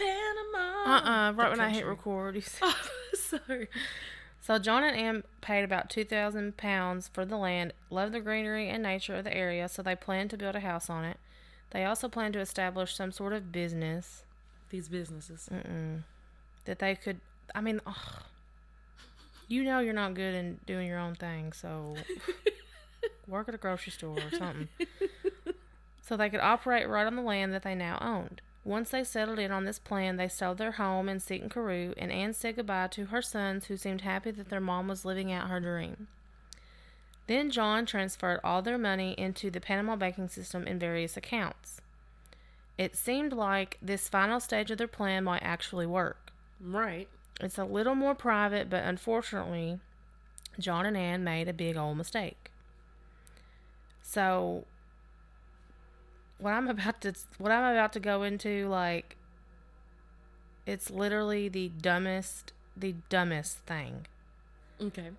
Panama. 0.00 0.84
Uh 0.84 1.00
uh 1.04 1.30
The 1.32 1.36
right 1.36 1.50
when 1.50 1.60
I 1.60 1.70
hit 1.70 1.86
record. 1.86 2.42
said- 2.42 2.60
Oh, 2.62 2.76
sorry. 3.14 3.68
So 4.40 4.58
John 4.58 4.82
and 4.82 4.96
Ann 4.96 5.22
paid 5.42 5.62
about 5.64 5.90
two 5.90 6.04
thousand 6.04 6.56
pounds 6.56 7.08
for 7.08 7.24
the 7.24 7.36
land, 7.36 7.72
loved 7.90 8.14
the 8.14 8.20
greenery 8.20 8.68
and 8.68 8.82
nature 8.82 9.14
of 9.16 9.24
the 9.24 9.36
area, 9.36 9.68
so 9.68 9.82
they 9.82 9.94
planned 9.94 10.30
to 10.30 10.36
build 10.38 10.56
a 10.56 10.60
house 10.60 10.88
on 10.88 11.04
it. 11.04 11.18
They 11.70 11.84
also 11.84 12.08
planned 12.08 12.32
to 12.34 12.40
establish 12.40 12.94
some 12.96 13.12
sort 13.12 13.32
of 13.32 13.52
business 13.52 14.24
These 14.70 14.88
businesses. 14.88 15.48
Mm. 15.52 16.02
that 16.64 16.78
they 16.80 16.94
could. 16.96 17.20
I 17.54 17.60
mean, 17.60 17.80
ugh. 17.86 18.22
you 19.46 19.62
know 19.62 19.78
you're 19.80 19.92
not 19.94 20.14
good 20.14 20.34
in 20.34 20.58
doing 20.66 20.86
your 20.88 20.98
own 20.98 21.14
thing, 21.16 21.52
so 21.52 21.94
work 23.28 23.48
at 23.48 23.54
a 23.54 23.58
grocery 23.58 23.92
store 23.92 24.16
or 24.18 24.30
something. 24.36 24.68
so 26.02 26.16
they 26.16 26.30
could 26.30 26.40
operate 26.40 26.88
right 26.88 27.06
on 27.06 27.14
the 27.16 27.22
land 27.22 27.52
that 27.52 27.62
they 27.62 27.74
now 27.74 27.98
owned. 28.00 28.40
Once 28.64 28.90
they 28.90 29.02
settled 29.02 29.38
in 29.38 29.50
on 29.50 29.64
this 29.64 29.78
plan, 29.78 30.16
they 30.16 30.28
sold 30.28 30.58
their 30.58 30.72
home 30.72 31.08
in 31.08 31.18
Seaton 31.18 31.48
Carew, 31.48 31.94
and 31.96 32.12
Anne 32.12 32.34
said 32.34 32.56
goodbye 32.56 32.88
to 32.88 33.06
her 33.06 33.22
sons, 33.22 33.66
who 33.66 33.76
seemed 33.76 34.02
happy 34.02 34.30
that 34.30 34.50
their 34.50 34.60
mom 34.60 34.88
was 34.88 35.04
living 35.04 35.32
out 35.32 35.48
her 35.48 35.60
dream. 35.60 36.08
Then 37.26 37.50
John 37.50 37.86
transferred 37.86 38.40
all 38.42 38.60
their 38.60 38.76
money 38.76 39.14
into 39.16 39.50
the 39.50 39.60
Panama 39.60 39.96
banking 39.96 40.28
system 40.28 40.66
in 40.66 40.78
various 40.78 41.16
accounts. 41.16 41.80
It 42.76 42.96
seemed 42.96 43.32
like 43.32 43.78
this 43.80 44.08
final 44.08 44.40
stage 44.40 44.70
of 44.70 44.78
their 44.78 44.88
plan 44.88 45.24
might 45.24 45.42
actually 45.42 45.86
work. 45.86 46.32
Right. 46.60 47.08
It's 47.40 47.58
a 47.58 47.64
little 47.64 47.94
more 47.94 48.14
private, 48.14 48.68
but 48.68 48.84
unfortunately, 48.84 49.78
John 50.58 50.84
and 50.84 50.96
Anne 50.96 51.24
made 51.24 51.48
a 51.48 51.52
big 51.52 51.76
old 51.76 51.96
mistake. 51.96 52.50
So, 54.02 54.64
what 56.40 56.52
I'm 56.52 56.68
about 56.68 57.00
to 57.02 57.14
what 57.38 57.52
I'm 57.52 57.72
about 57.74 57.92
to 57.94 58.00
go 58.00 58.22
into, 58.22 58.68
like, 58.68 59.16
it's 60.66 60.90
literally 60.90 61.48
the 61.48 61.68
dumbest, 61.68 62.52
the 62.76 62.94
dumbest 63.08 63.58
thing 63.58 64.06
Okay. 64.80 65.10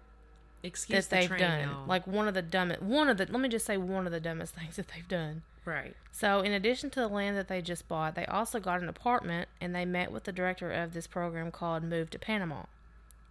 Excuse 0.63 1.07
that 1.07 1.21
the 1.21 1.27
they've 1.27 1.39
done. 1.39 1.69
y'all. 1.69 1.87
Like 1.87 2.05
one 2.05 2.27
of 2.27 2.33
the 2.33 2.41
dumbest, 2.41 2.81
one 2.81 3.09
of 3.09 3.17
the. 3.17 3.25
Let 3.25 3.39
me 3.41 3.49
just 3.49 3.65
say 3.65 3.77
one 3.77 4.05
of 4.05 4.11
the 4.11 4.19
dumbest 4.19 4.55
things 4.59 4.75
that 4.75 4.87
they've 4.89 5.07
done. 5.07 5.43
right. 5.65 5.95
So, 6.11 6.41
in 6.41 6.51
addition 6.51 6.89
to 6.91 6.99
the 6.99 7.07
land 7.07 7.37
that 7.37 7.47
they 7.47 7.61
just 7.61 7.87
bought, 7.87 8.15
they 8.15 8.25
also 8.25 8.59
got 8.59 8.81
an 8.81 8.89
apartment 8.89 9.49
and 9.59 9.73
they 9.73 9.85
met 9.85 10.11
with 10.11 10.25
the 10.25 10.31
director 10.31 10.71
of 10.71 10.93
this 10.93 11.07
program 11.07 11.51
called 11.51 11.83
Move 11.83 12.09
to 12.11 12.19
Panama. 12.19 12.63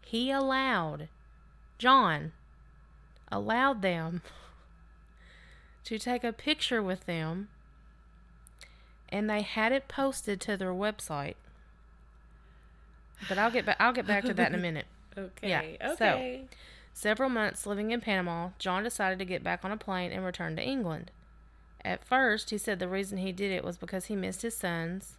He 0.03 0.31
allowed, 0.31 1.09
John, 1.79 2.33
allowed 3.31 3.83
them 3.83 4.23
to 5.85 5.99
take 5.99 6.25
a 6.25 6.33
picture 6.33 6.83
with 6.83 7.07
them 7.07 7.49
and 9.13 9.29
they 9.29 9.43
had 9.43 9.73
it 9.73 9.89
posted 9.89 10.41
to 10.43 10.57
their 10.57 10.73
website. 10.73 11.35
but 13.29 13.39
I'll 13.39 13.51
get 13.51 13.67
back. 13.67 13.77
I'll 13.79 13.93
get 13.93 14.07
back 14.07 14.25
to 14.25 14.35
that 14.35 14.53
in 14.53 14.59
a 14.59 14.63
minute. 14.63 14.87
Okay. 15.17 15.77
so- 15.81 15.93
Okay. 15.93 16.45
Several 16.93 17.31
months 17.31 17.67
living 17.67 17.93
in 17.93 18.01
Panama, 18.01 18.51
John 18.59 18.83
decided 18.83 19.19
to 19.21 19.25
get 19.25 19.45
back 19.45 19.65
on 19.65 19.71
a 19.71 19.77
plane 19.77 20.11
and 20.11 20.25
return 20.25 20.57
to 20.57 20.63
England. 20.63 21.13
At 21.85 22.05
first, 22.05 22.51
he 22.51 22.59
said 22.59 22.79
the 22.79 22.89
reason 22.89 23.19
he 23.19 23.33
did 23.33 23.53
it 23.53 23.65
was 23.65 23.79
because 23.79 24.07
he 24.07 24.17
missed 24.17 24.43
his 24.43 24.57
sons. 24.57 25.17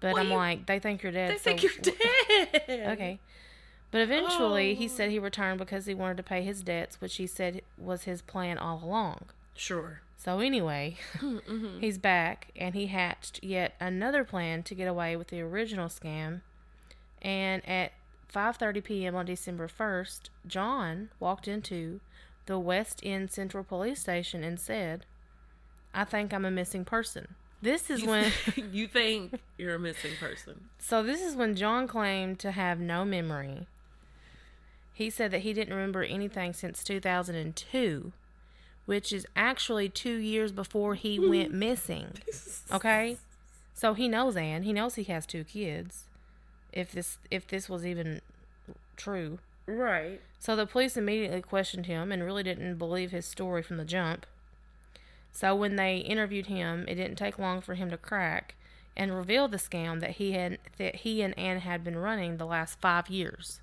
But 0.00 0.14
Well, 0.14 0.22
I'm 0.22 0.30
you- 0.30 0.36
like, 0.36 0.66
they 0.66 0.78
think 0.78 1.02
you're 1.02 1.12
dead. 1.12 1.32
they 1.32 1.36
so 1.36 1.42
think 1.56 1.62
you're 1.62 1.72
dead. 1.82 2.88
Okay. 2.92 3.18
But 3.90 4.00
eventually, 4.00 4.74
he 4.74 4.86
Oh. 4.86 4.88
said 4.88 5.10
he 5.10 5.18
returned 5.18 5.58
because 5.58 5.84
he 5.86 5.94
wanted 5.94 6.16
to 6.16 6.22
pay 6.22 6.42
his 6.42 6.62
debts, 6.62 7.00
which 7.00 7.16
he 7.16 7.26
said 7.26 7.60
was 7.76 8.04
his 8.04 8.22
plan 8.22 8.56
all 8.56 8.80
along. 8.82 9.26
Sure. 9.54 10.00
So 10.22 10.40
anyway, 10.40 10.96
Mm-hmm. 11.18 11.80
he's 11.80 11.96
back 11.96 12.48
and 12.54 12.74
he 12.74 12.88
hatched 12.88 13.42
yet 13.42 13.72
another 13.80 14.22
plan 14.22 14.62
to 14.64 14.74
get 14.74 14.86
away 14.86 15.16
with 15.16 15.28
the 15.28 15.40
original 15.40 15.88
scam. 15.88 16.42
And 17.22 17.66
at 17.66 17.92
5:30 18.30 18.84
p.m. 18.84 19.16
on 19.16 19.24
December 19.24 19.66
1st, 19.66 20.28
John 20.46 21.08
walked 21.18 21.48
into 21.48 22.00
the 22.44 22.58
West 22.58 23.00
End 23.02 23.30
Central 23.30 23.64
Police 23.64 24.00
Station 24.00 24.44
and 24.44 24.60
said, 24.60 25.06
"I 25.94 26.04
think 26.04 26.34
I'm 26.34 26.44
a 26.44 26.50
missing 26.50 26.84
person." 26.84 27.34
This 27.62 27.88
is 27.90 28.02
You, 28.02 28.08
when 28.08 28.32
you 28.72 28.86
think 28.88 29.40
you're 29.56 29.74
a 29.76 29.78
missing 29.78 30.12
person. 30.20 30.68
so 30.78 31.02
this 31.02 31.22
is 31.22 31.34
when 31.34 31.54
John 31.56 31.88
claimed 31.88 32.38
to 32.40 32.50
have 32.52 32.78
no 32.78 33.04
memory. 33.06 33.68
He 34.92 35.08
said 35.08 35.30
that 35.30 35.40
he 35.40 35.52
didn't 35.54 35.72
remember 35.74 36.02
anything 36.02 36.52
since 36.52 36.84
2002, 36.84 38.12
which 38.90 39.12
is 39.12 39.24
actually 39.36 39.88
2 39.88 40.16
years 40.16 40.50
before 40.50 40.96
he 40.96 41.16
mm-hmm. 41.16 41.30
went 41.30 41.52
missing. 41.54 42.08
Okay? 42.72 43.18
So 43.72 43.94
he 43.94 44.08
knows 44.08 44.36
Anne. 44.36 44.64
He 44.64 44.72
knows 44.72 44.94
he 44.96 45.04
has 45.04 45.26
two 45.26 45.42
kids. 45.42 46.04
If 46.72 46.92
this 46.92 47.18
if 47.32 47.48
this 47.48 47.68
was 47.68 47.84
even 47.84 48.20
true. 48.96 49.38
Right. 49.66 50.20
So 50.38 50.54
the 50.54 50.66
police 50.66 50.96
immediately 50.96 51.42
questioned 51.42 51.86
him 51.86 52.12
and 52.12 52.22
really 52.22 52.44
didn't 52.44 52.76
believe 52.76 53.10
his 53.10 53.26
story 53.26 53.62
from 53.62 53.76
the 53.76 53.84
jump. 53.84 54.24
So 55.32 55.54
when 55.56 55.74
they 55.74 55.96
interviewed 55.96 56.46
him, 56.46 56.84
it 56.86 56.94
didn't 56.94 57.16
take 57.16 57.38
long 57.38 57.60
for 57.60 57.74
him 57.74 57.90
to 57.90 57.96
crack 57.96 58.54
and 58.96 59.16
reveal 59.16 59.48
the 59.48 59.56
scam 59.56 60.00
that 60.00 60.12
he 60.12 60.32
had 60.32 60.58
that 60.78 60.96
he 60.96 61.22
and 61.22 61.36
Anne 61.38 61.60
had 61.60 61.82
been 61.82 61.98
running 61.98 62.36
the 62.36 62.46
last 62.46 62.80
five 62.80 63.08
years. 63.08 63.60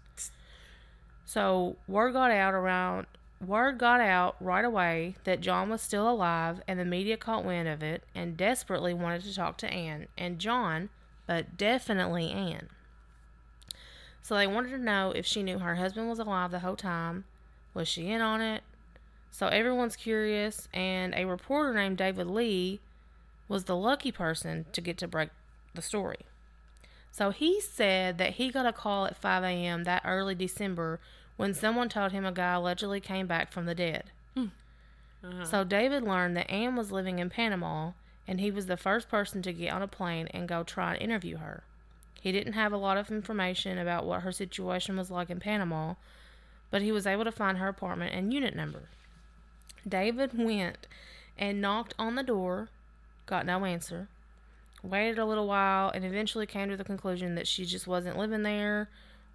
So 1.26 1.76
word 1.88 2.14
got 2.14 2.32
out 2.32 2.54
around 2.54 3.08
word 3.46 3.78
got 3.78 4.02
out 4.02 4.36
right 4.40 4.66
away 4.66 5.16
that 5.24 5.42
John 5.42 5.70
was 5.70 5.82
still 5.82 6.10
alive 6.10 6.62
and 6.68 6.80
the 6.80 6.86
media 6.86 7.18
caught 7.18 7.46
wind 7.46 7.68
of 7.68 7.84
it 7.84 8.04
and 8.16 8.38
desperately 8.38 8.94
wanted 8.94 9.24
to 9.24 9.36
talk 9.36 9.58
to 9.58 9.72
Anne 9.72 10.08
and 10.18 10.40
John, 10.40 10.90
but 11.26 11.58
definitely 11.58 12.32
Anne. 12.32 12.70
So 14.22 14.36
they 14.36 14.48
wanted 14.48 14.72
to 14.72 14.78
know 14.78 15.14
if 15.16 15.26
she 15.26 15.44
knew 15.44 15.60
her 15.60 15.76
husband 15.76 16.10
was 16.10 16.20
alive 16.20 16.52
the 16.52 16.60
whole 16.60 16.76
time. 16.76 17.26
Was 17.74 17.88
she 17.88 18.10
in 18.10 18.22
on 18.22 18.42
it? 18.42 18.64
So 19.30 19.48
everyone's 19.48 19.96
curious, 19.96 20.68
and 20.74 21.14
a 21.14 21.26
reporter 21.26 21.74
named 21.74 21.98
David 21.98 22.28
Lee 22.28 22.80
was 23.48 23.66
the 23.66 23.76
lucky 23.76 24.12
person 24.12 24.66
to 24.72 24.82
get 24.82 24.98
to 24.98 25.08
break 25.08 25.30
the 25.76 25.82
story. 25.82 26.26
So 27.12 27.30
he 27.30 27.62
said 27.62 28.18
that 28.18 28.34
he 28.34 28.50
got 28.52 28.66
a 28.66 28.74
call 28.74 29.06
at 29.06 29.16
5 29.16 29.44
a.m. 29.44 29.84
that 29.86 30.02
early 30.06 30.36
December 30.36 31.00
when 31.38 31.54
someone 31.54 31.90
told 31.90 32.12
him 32.12 32.26
a 32.26 32.32
guy 32.32 32.54
allegedly 32.54 33.00
came 33.00 33.28
back 33.28 33.52
from 33.52 33.66
the 33.66 33.76
dead. 33.76 34.12
Uh-huh. 35.24 35.46
So 35.46 35.64
David 35.64 36.04
learned 36.04 36.38
that 36.38 36.50
Anne 36.50 36.76
was 36.76 36.92
living 36.92 37.20
in 37.20 37.30
Panama, 37.30 37.92
and 38.28 38.40
he 38.40 38.52
was 38.52 38.68
the 38.68 38.78
first 38.78 39.10
person 39.10 39.42
to 39.42 39.54
get 39.54 39.74
on 39.74 39.82
a 39.82 39.88
plane 39.88 40.28
and 40.28 40.48
go 40.48 40.64
try 40.64 40.94
and 40.94 41.02
interview 41.02 41.38
her. 41.38 41.64
He 42.22 42.32
didn't 42.32 42.54
have 42.54 42.74
a 42.74 42.78
lot 42.78 42.98
of 42.98 43.12
information 43.12 43.78
about 43.78 44.06
what 44.06 44.22
her 44.22 44.32
situation 44.32 44.98
was 44.98 45.10
like 45.10 45.30
in 45.30 45.40
Panama, 45.40 45.96
but 46.70 46.82
he 46.82 46.92
was 46.92 47.08
able 47.08 47.24
to 47.24 47.32
find 47.32 47.58
her 47.58 47.68
apartment 47.68 48.14
and 48.14 48.34
unit 48.34 48.56
number. 48.56 48.90
David 49.88 50.38
went 50.38 50.88
and 51.38 51.62
knocked 51.62 51.94
on 51.98 52.16
the 52.16 52.24
door, 52.24 52.70
got 53.26 53.46
no 53.46 53.64
answer, 53.64 54.10
waited 54.84 55.18
a 55.18 55.26
little 55.26 55.48
while, 55.48 55.90
and 55.90 56.04
eventually 56.04 56.46
came 56.46 56.70
to 56.70 56.78
the 56.78 56.84
conclusion 56.84 57.36
that 57.36 57.48
she 57.48 57.66
just 57.66 57.88
wasn't 57.88 58.18
living 58.18 58.44
there 58.44 58.90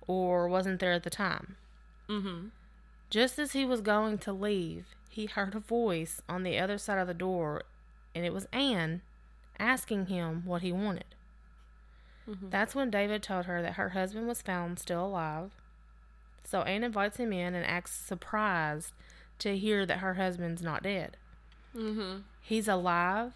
or 0.06 0.48
wasn't 0.48 0.80
there 0.80 0.92
at 0.92 1.04
the 1.04 1.10
time. 1.10 1.56
Mm-hmm. 2.08 2.48
Just 3.10 3.38
as 3.38 3.52
he 3.52 3.64
was 3.64 3.80
going 3.80 4.18
to 4.18 4.32
leave, 4.32 4.86
he 5.08 5.26
heard 5.26 5.54
a 5.54 5.60
voice 5.60 6.22
on 6.28 6.42
the 6.42 6.58
other 6.58 6.78
side 6.78 6.98
of 6.98 7.06
the 7.06 7.14
door, 7.14 7.62
and 8.14 8.24
it 8.24 8.32
was 8.32 8.48
Anne 8.52 9.02
asking 9.58 10.06
him 10.06 10.42
what 10.44 10.62
he 10.62 10.72
wanted. 10.72 11.04
That's 12.50 12.74
when 12.74 12.90
David 12.90 13.22
told 13.22 13.46
her 13.46 13.62
that 13.62 13.74
her 13.74 13.90
husband 13.90 14.28
was 14.28 14.42
found 14.42 14.78
still 14.78 15.04
alive. 15.04 15.50
So 16.44 16.62
Anne 16.62 16.84
invites 16.84 17.16
him 17.16 17.32
in 17.32 17.54
and 17.54 17.66
acts 17.66 17.92
surprised 17.92 18.92
to 19.40 19.56
hear 19.56 19.84
that 19.86 19.98
her 19.98 20.14
husband's 20.14 20.62
not 20.62 20.84
dead. 20.84 21.16
Mm-hmm. 21.76 22.20
He's 22.40 22.68
alive, 22.68 23.32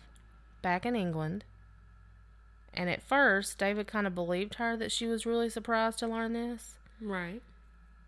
back 0.63 0.87
in 0.87 0.95
England. 0.95 1.45
And 2.73 2.89
at 2.89 3.03
first, 3.03 3.59
David 3.59 3.87
kind 3.87 4.07
of 4.07 4.15
believed 4.15 4.55
her 4.57 4.77
that 4.77 4.93
she 4.93 5.07
was 5.07 5.27
really 5.27 5.49
surprised 5.49 5.99
to 6.01 6.07
learn 6.07 6.33
this. 6.33 6.75
Right. 7.01 7.43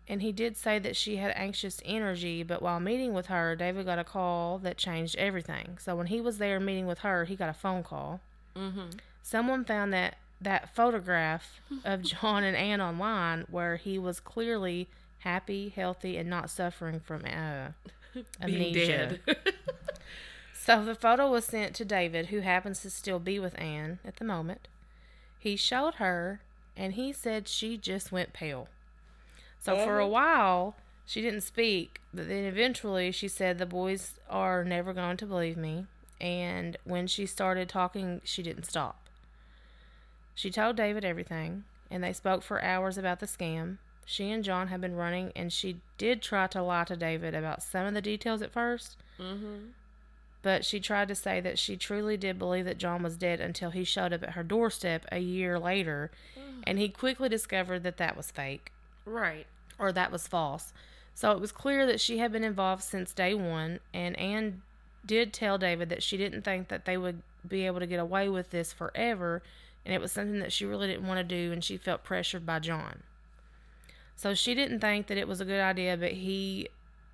And 0.09 0.23
he 0.23 0.31
did 0.31 0.57
say 0.57 0.79
that 0.79 0.95
she 0.95 1.17
had 1.17 1.31
anxious 1.35 1.79
energy, 1.85 2.41
but 2.41 2.63
while 2.63 2.79
meeting 2.79 3.13
with 3.13 3.27
her, 3.27 3.55
David 3.55 3.85
got 3.85 3.99
a 3.99 4.03
call 4.03 4.57
that 4.57 4.75
changed 4.75 5.15
everything. 5.17 5.77
So 5.79 5.95
when 5.95 6.07
he 6.07 6.19
was 6.19 6.39
there 6.39 6.59
meeting 6.59 6.87
with 6.87 6.99
her, 6.99 7.25
he 7.25 7.35
got 7.35 7.47
a 7.47 7.53
phone 7.53 7.83
call. 7.83 8.19
Mm-hmm. 8.55 8.97
Someone 9.21 9.63
found 9.63 9.93
that 9.93 10.17
that 10.41 10.73
photograph 10.73 11.59
of 11.85 12.01
John 12.21 12.43
and 12.43 12.57
Anne 12.57 12.81
online 12.81 13.45
where 13.51 13.75
he 13.75 13.99
was 13.99 14.19
clearly 14.19 14.87
happy, 15.19 15.69
healthy, 15.69 16.17
and 16.17 16.27
not 16.27 16.49
suffering 16.49 16.99
from 16.99 17.23
uh, 17.25 17.67
amnesia. 18.41 19.19
dead. 19.25 19.37
So 20.61 20.85
the 20.85 20.93
photo 20.93 21.31
was 21.31 21.45
sent 21.45 21.73
to 21.77 21.85
David, 21.85 22.27
who 22.27 22.41
happens 22.41 22.81
to 22.81 22.91
still 22.91 23.17
be 23.17 23.39
with 23.39 23.59
Anne 23.59 23.97
at 24.05 24.17
the 24.17 24.25
moment. 24.25 24.67
He 25.39 25.55
showed 25.55 25.95
her, 25.95 26.41
and 26.77 26.93
he 26.93 27.11
said 27.11 27.47
she 27.47 27.75
just 27.75 28.11
went 28.11 28.33
pale. 28.33 28.67
So 29.59 29.75
for 29.85 29.99
a 29.99 30.03
Uh-huh. 30.03 30.11
while, 30.11 30.75
she 31.05 31.21
didn't 31.21 31.41
speak, 31.41 32.01
but 32.13 32.27
then 32.27 32.45
eventually 32.45 33.11
she 33.11 33.27
said 33.27 33.57
the 33.57 33.65
boys 33.65 34.19
are 34.29 34.63
never 34.63 34.93
going 34.93 35.17
to 35.17 35.25
believe 35.25 35.57
me. 35.57 35.85
And 36.21 36.77
when 36.83 37.07
she 37.07 37.25
started 37.25 37.69
talking, 37.69 38.21
she 38.23 38.43
didn't 38.43 38.63
stop. 38.65 39.07
She 40.35 40.49
told 40.51 40.75
David 40.75 41.03
everything, 41.03 41.63
and 41.91 42.03
they 42.03 42.13
spoke 42.13 42.43
for 42.43 42.61
hours 42.63 42.97
about 42.97 43.19
the 43.19 43.25
scam. 43.25 43.77
She 44.05 44.31
and 44.31 44.43
John 44.43 44.67
had 44.69 44.81
been 44.81 44.95
running, 44.95 45.31
and 45.35 45.51
she 45.51 45.81
did 45.97 46.21
try 46.21 46.47
to 46.47 46.63
lie 46.63 46.85
to 46.85 46.95
David 46.97 47.35
about 47.35 47.61
some 47.61 47.85
of 47.85 47.93
the 47.93 48.01
details 48.01 48.41
at 48.41 48.51
first 48.51 48.97
mm-hmm. 49.19 49.69
but 50.41 50.63
she 50.63 50.79
tried 50.79 51.09
to 51.09 51.15
say 51.15 51.41
that 51.41 51.59
she 51.59 51.75
truly 51.75 52.15
did 52.17 52.39
believe 52.39 52.65
that 52.65 52.77
John 52.77 53.03
was 53.03 53.17
dead 53.17 53.39
until 53.41 53.71
he 53.71 53.83
showed 53.83 54.13
up 54.13 54.23
at 54.23 54.31
her 54.31 54.43
doorstep 54.43 55.05
a 55.11 55.19
year 55.19 55.59
later, 55.59 56.09
and 56.63 56.79
he 56.79 56.87
quickly 56.89 57.27
discovered 57.29 57.83
that 57.83 57.97
that 57.97 58.15
was 58.17 58.31
fake 58.31 58.71
Right. 59.09 59.47
or 59.77 59.91
that 59.91 60.11
was 60.11 60.27
false. 60.27 60.73
So 61.13 61.31
it 61.31 61.39
was 61.39 61.51
clear 61.51 61.85
that 61.85 61.99
she 61.99 62.19
had 62.19 62.31
been 62.31 62.43
involved 62.43 62.83
since 62.83 63.13
day 63.13 63.33
one, 63.33 63.79
and 63.93 64.17
Anne 64.17 64.61
did 65.05 65.33
tell 65.33 65.57
David 65.57 65.89
that 65.89 66.03
she 66.03 66.15
didn't 66.17 66.43
think 66.43 66.67
that 66.67 66.85
they 66.85 66.97
would 66.97 67.21
be 67.47 67.65
able 67.65 67.79
to 67.79 67.87
get 67.87 67.99
away 67.99 68.29
with 68.29 68.51
this 68.51 68.71
forever, 68.71 69.41
and 69.85 69.93
it 69.93 70.01
was 70.01 70.11
something 70.11 70.39
that 70.39 70.53
she 70.53 70.65
really 70.65 70.87
didn't 70.87 71.07
want 71.07 71.17
to 71.17 71.23
do, 71.23 71.51
and 71.51 71.63
she 71.63 71.77
felt 71.77 72.03
pressured 72.03 72.45
by 72.45 72.59
John. 72.59 73.03
So 74.15 74.33
she 74.33 74.53
didn't 74.53 74.81
think 74.81 75.07
that 75.07 75.17
it 75.17 75.27
was 75.27 75.41
a 75.41 75.45
good 75.45 75.61
idea, 75.61 75.97
but 75.97 76.11
he 76.11 76.67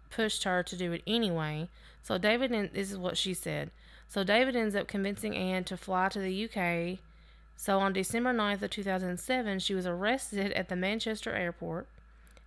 pushed 0.10 0.44
her 0.44 0.64
to 0.64 0.76
do 0.76 0.92
it 0.92 1.04
anyway. 1.06 1.70
So 2.02 2.18
David, 2.18 2.52
en- 2.52 2.72
this 2.74 2.92
is 2.92 2.98
what 2.98 3.18
she 3.18 3.34
said. 3.34 3.72
So 4.08 4.24
David 4.24 4.56
ends 4.56 4.76
up 4.76 4.88
convincing 4.88 5.36
Anne 5.36 5.64
to 5.66 5.78
fly 5.78 6.10
to 6.10 6.20
the 6.20 6.46
UK. 6.46 7.00
So 7.56 7.80
on 7.80 7.94
December 7.94 8.34
9th 8.34 8.62
of 8.62 8.70
2007, 8.70 9.60
she 9.60 9.74
was 9.74 9.86
arrested 9.86 10.52
at 10.54 10.70
the 10.70 10.76
Manchester 10.76 11.32
airport. 11.32 11.88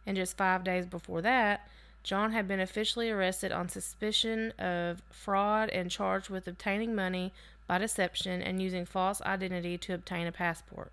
And 0.06 0.16
just 0.16 0.36
five 0.36 0.64
days 0.64 0.86
before 0.86 1.22
that, 1.22 1.68
John 2.02 2.32
had 2.32 2.48
been 2.48 2.60
officially 2.60 3.10
arrested 3.10 3.52
on 3.52 3.68
suspicion 3.68 4.52
of 4.58 5.02
fraud 5.10 5.68
and 5.70 5.90
charged 5.90 6.30
with 6.30 6.48
obtaining 6.48 6.94
money 6.94 7.32
by 7.66 7.78
deception 7.78 8.40
and 8.40 8.62
using 8.62 8.86
false 8.86 9.20
identity 9.22 9.76
to 9.78 9.94
obtain 9.94 10.26
a 10.26 10.32
passport. 10.32 10.90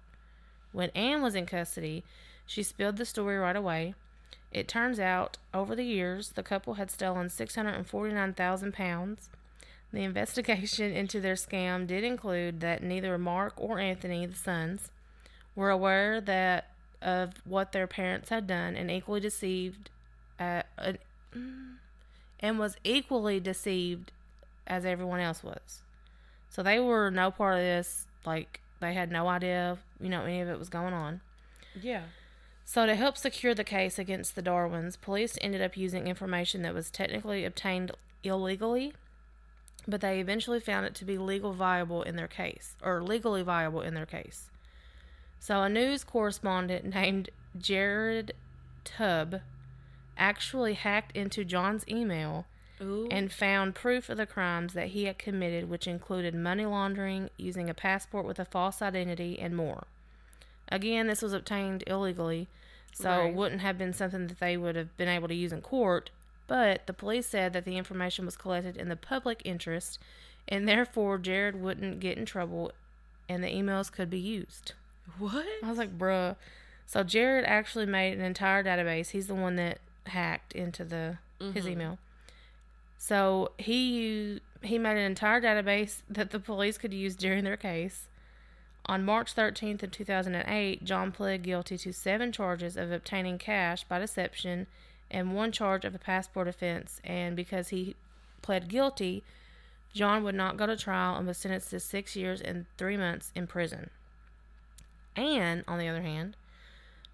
When 0.73 0.89
Anne 0.89 1.21
was 1.21 1.35
in 1.35 1.45
custody, 1.45 2.03
she 2.45 2.63
spilled 2.63 2.97
the 2.97 3.05
story 3.05 3.37
right 3.37 3.55
away. 3.55 3.95
It 4.51 4.67
turns 4.67 4.99
out, 4.99 5.37
over 5.53 5.75
the 5.75 5.85
years, 5.85 6.31
the 6.31 6.43
couple 6.43 6.75
had 6.75 6.91
stolen 6.91 7.29
649,000 7.29 8.73
pounds. 8.73 9.29
The 9.91 10.03
investigation 10.03 10.91
into 10.95 11.21
their 11.21 11.35
scam 11.35 11.87
did 11.87 12.03
include 12.03 12.59
that 12.59 12.83
neither 12.83 13.17
Mark 13.17 13.53
or 13.55 13.79
Anthony, 13.79 14.25
the 14.25 14.35
sons, 14.35 14.91
were 15.55 15.69
aware 15.69 16.19
that 16.21 16.74
of 17.05 17.35
what 17.45 17.71
their 17.71 17.85
parents 17.85 18.29
had 18.29 18.47
done 18.47 18.75
and 18.75 18.89
equally 18.89 19.19
deceived 19.19 19.91
uh, 20.39 20.63
uh, 20.77 20.93
and 22.39 22.59
was 22.59 22.75
equally 22.83 23.39
deceived 23.39 24.11
as 24.65 24.83
everyone 24.83 25.19
else 25.19 25.43
was. 25.43 25.83
So 26.49 26.63
they 26.63 26.79
were 26.79 27.11
no 27.11 27.29
part 27.29 27.57
of 27.57 27.61
this, 27.61 28.07
like 28.25 28.59
they 28.81 28.93
had 28.93 29.11
no 29.11 29.27
idea, 29.27 29.77
you 30.01 30.09
know, 30.09 30.23
any 30.23 30.41
of 30.41 30.49
it 30.49 30.57
was 30.57 30.67
going 30.67 30.93
on. 30.93 31.21
Yeah. 31.79 32.03
So, 32.67 32.87
to 32.87 32.95
help 32.95 33.15
secure 33.15 33.53
the 33.53 33.63
case 33.63 33.99
against 33.99 34.33
the 34.33 34.41
Darwins, 34.41 34.95
police 34.95 35.37
ended 35.39 35.61
up 35.61 35.77
using 35.77 36.07
information 36.07 36.63
that 36.63 36.73
was 36.73 36.89
technically 36.89 37.45
obtained 37.45 37.91
illegally, 38.23 38.93
but 39.87 40.01
they 40.01 40.19
eventually 40.19 40.59
found 40.59 40.87
it 40.87 40.95
to 40.95 41.05
be 41.05 41.19
legal 41.19 41.53
viable 41.53 42.01
in 42.01 42.15
their 42.15 42.27
case, 42.27 42.75
or 42.81 43.03
legally 43.03 43.43
viable 43.43 43.81
in 43.81 43.93
their 43.93 44.07
case. 44.07 44.49
So, 45.39 45.61
a 45.61 45.69
news 45.69 46.03
correspondent 46.03 46.85
named 46.95 47.29
Jared 47.57 48.33
Tubb 48.83 49.41
actually 50.17 50.73
hacked 50.73 51.15
into 51.15 51.43
John's 51.43 51.85
email 51.89 52.45
Ooh. 52.81 53.07
and 53.11 53.31
found 53.31 53.75
proof 53.75 54.09
of 54.09 54.17
the 54.17 54.25
crimes 54.25 54.73
that 54.73 54.89
he 54.89 55.05
had 55.05 55.17
committed, 55.17 55.69
which 55.69 55.87
included 55.87 56.33
money 56.33 56.65
laundering, 56.65 57.29
using 57.37 57.69
a 57.69 57.73
passport 57.73 58.25
with 58.25 58.39
a 58.39 58.45
false 58.45 58.81
identity, 58.81 59.39
and 59.39 59.55
more. 59.55 59.85
Again, 60.69 61.07
this 61.07 61.21
was 61.21 61.33
obtained 61.33 61.83
illegally, 61.87 62.47
so 62.93 63.09
Right. 63.09 63.29
it 63.29 63.35
wouldn't 63.35 63.61
have 63.61 63.77
been 63.77 63.93
something 63.93 64.27
that 64.27 64.39
they 64.39 64.57
would 64.57 64.75
have 64.75 64.95
been 64.97 65.09
able 65.09 65.27
to 65.27 65.35
use 65.35 65.53
in 65.53 65.61
court. 65.61 66.09
But 66.47 66.85
the 66.87 66.93
police 66.93 67.27
said 67.27 67.53
that 67.53 67.65
the 67.65 67.77
information 67.77 68.25
was 68.25 68.37
collected 68.37 68.77
in 68.77 68.89
the 68.89 68.95
public 68.95 69.41
interest, 69.43 69.99
and 70.47 70.67
therefore 70.67 71.17
Jared 71.17 71.55
wouldn't 71.61 71.99
get 71.99 72.17
in 72.17 72.25
trouble, 72.25 72.71
and 73.27 73.43
the 73.43 73.47
emails 73.47 73.91
could 73.91 74.09
be 74.09 74.19
used. 74.19 74.73
What? 75.17 75.45
I 75.63 75.69
was 75.69 75.77
like, 75.77 75.97
bruh. 75.97 76.35
So 76.85 77.03
Jared 77.03 77.45
actually 77.45 77.85
made 77.85 78.17
an 78.17 78.23
entire 78.23 78.63
database. 78.63 79.09
He's 79.09 79.27
the 79.27 79.35
one 79.35 79.55
that 79.55 79.79
hacked 80.05 80.53
into 80.53 80.83
the 80.83 81.17
his 81.39 81.53
mm-hmm. 81.53 81.67
email. 81.69 81.97
So 82.97 83.51
he 83.57 84.41
he 84.61 84.77
made 84.77 84.97
an 84.97 85.05
entire 85.05 85.41
database 85.41 86.01
that 86.09 86.31
the 86.31 86.39
police 86.39 86.77
could 86.77 86.93
use 86.93 87.15
during 87.15 87.43
their 87.43 87.57
case. 87.57 88.07
On 88.87 89.03
March 89.03 89.35
13th 89.35 89.81
of 89.81 89.91
2008, 89.91 90.83
John 90.83 91.11
pled 91.11 91.41
guilty 91.41 91.77
to 91.79 91.91
seven 91.91 92.31
charges 92.31 92.77
of 92.77 92.91
obtaining 92.91 93.39
cash 93.39 93.83
by 93.83 93.97
deception 93.97 94.67
and 95.09 95.35
one 95.35 95.51
charge 95.51 95.85
of 95.85 95.95
a 95.95 95.99
passport 95.99 96.47
offense. 96.47 97.01
And 97.03 97.35
because 97.35 97.69
he 97.69 97.95
pled 98.43 98.67
guilty, 98.67 99.23
John 99.93 100.23
would 100.23 100.35
not 100.35 100.57
go 100.57 100.67
to 100.67 100.77
trial 100.77 101.17
and 101.17 101.25
was 101.25 101.37
sentenced 101.37 101.71
to 101.71 101.79
six 101.79 102.15
years 102.15 102.41
and 102.41 102.65
three 102.77 102.97
months 102.97 103.31
in 103.33 103.47
prison. 103.47 103.89
Anne, 105.15 105.63
on 105.67 105.79
the 105.79 105.87
other 105.87 106.01
hand, 106.01 106.35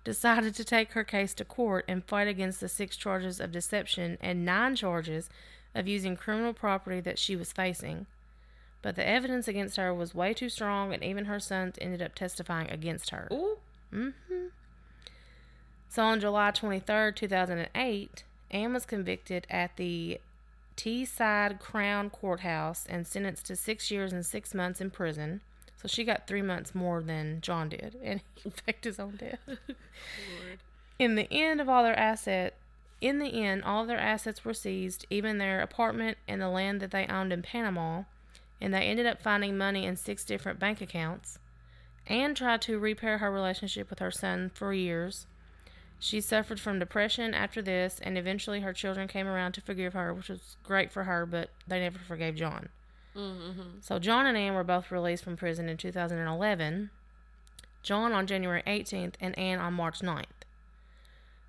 decided 0.03 0.55
to 0.55 0.63
take 0.63 0.93
her 0.93 1.03
case 1.03 1.33
to 1.35 1.45
court 1.45 1.85
and 1.87 2.03
fight 2.03 2.27
against 2.27 2.59
the 2.59 2.69
six 2.69 2.97
charges 2.97 3.39
of 3.39 3.51
deception 3.51 4.17
and 4.21 4.45
nine 4.45 4.75
charges 4.75 5.29
of 5.75 5.87
using 5.87 6.15
criminal 6.15 6.53
property 6.53 6.99
that 6.99 7.19
she 7.19 7.35
was 7.35 7.51
facing. 7.51 8.07
But 8.81 8.95
the 8.95 9.07
evidence 9.07 9.47
against 9.47 9.77
her 9.77 9.93
was 9.93 10.15
way 10.15 10.33
too 10.33 10.49
strong, 10.49 10.93
and 10.93 11.03
even 11.03 11.25
her 11.25 11.39
sons 11.39 11.75
ended 11.79 12.01
up 12.01 12.15
testifying 12.15 12.69
against 12.69 13.11
her. 13.11 13.27
Ooh. 13.31 13.57
Mm-hmm. 13.93 14.47
So 15.87 16.03
on 16.03 16.19
July 16.19 16.51
23rd, 16.51 17.15
2008, 17.15 18.23
Anne 18.49 18.73
was 18.73 18.85
convicted 18.85 19.45
at 19.49 19.77
the 19.77 20.19
Teesside 20.77 21.59
Crown 21.59 22.09
Courthouse 22.09 22.85
and 22.89 23.05
sentenced 23.05 23.45
to 23.47 23.55
six 23.55 23.91
years 23.91 24.13
and 24.13 24.25
six 24.25 24.53
months 24.53 24.81
in 24.81 24.89
prison. 24.89 25.41
So 25.81 25.87
she 25.87 26.03
got 26.03 26.27
three 26.27 26.43
months 26.43 26.75
more 26.75 27.01
than 27.01 27.41
John 27.41 27.69
did, 27.69 27.97
and 28.03 28.21
he 28.35 28.51
faked 28.51 28.83
his 28.83 28.99
own 28.99 29.15
death. 29.17 29.39
In 30.99 31.15
the 31.15 31.27
end 31.31 31.59
of 31.59 31.67
all 31.67 31.83
their 31.83 31.97
assets, 31.97 32.55
in 33.01 33.17
the 33.17 33.43
end, 33.43 33.63
all 33.63 33.87
their 33.87 33.97
assets 33.97 34.45
were 34.45 34.53
seized, 34.53 35.07
even 35.09 35.39
their 35.39 35.59
apartment 35.59 36.19
and 36.27 36.39
the 36.39 36.49
land 36.49 36.79
that 36.81 36.91
they 36.91 37.07
owned 37.07 37.33
in 37.33 37.41
Panama, 37.41 38.03
and 38.61 38.71
they 38.71 38.81
ended 38.81 39.07
up 39.07 39.19
finding 39.19 39.57
money 39.57 39.87
in 39.87 39.95
six 39.95 40.23
different 40.23 40.59
bank 40.59 40.81
accounts. 40.81 41.39
Anne 42.05 42.35
tried 42.35 42.61
to 42.61 42.77
repair 42.77 43.17
her 43.17 43.31
relationship 43.31 43.89
with 43.89 43.97
her 43.97 44.11
son 44.11 44.51
for 44.53 44.71
years. 44.71 45.25
She 45.97 46.21
suffered 46.21 46.59
from 46.59 46.77
depression 46.77 47.33
after 47.33 47.59
this, 47.59 47.99
and 48.03 48.19
eventually 48.19 48.61
her 48.61 48.73
children 48.73 49.07
came 49.07 49.25
around 49.25 49.53
to 49.53 49.61
forgive 49.61 49.93
her, 49.93 50.13
which 50.13 50.29
was 50.29 50.57
great 50.63 50.91
for 50.91 51.05
her, 51.05 51.25
but 51.25 51.49
they 51.67 51.79
never 51.79 51.97
forgave 51.97 52.35
John. 52.35 52.69
So 53.81 53.99
John 53.99 54.25
and 54.25 54.37
Anne 54.37 54.53
were 54.53 54.63
both 54.63 54.91
released 54.91 55.23
from 55.23 55.35
prison 55.37 55.67
in 55.69 55.77
2011. 55.77 56.89
John 57.83 58.11
on 58.13 58.27
January 58.27 58.63
18th 58.67 59.15
and 59.19 59.37
Anne 59.37 59.59
on 59.59 59.73
March 59.73 59.99
9th. 60.01 60.25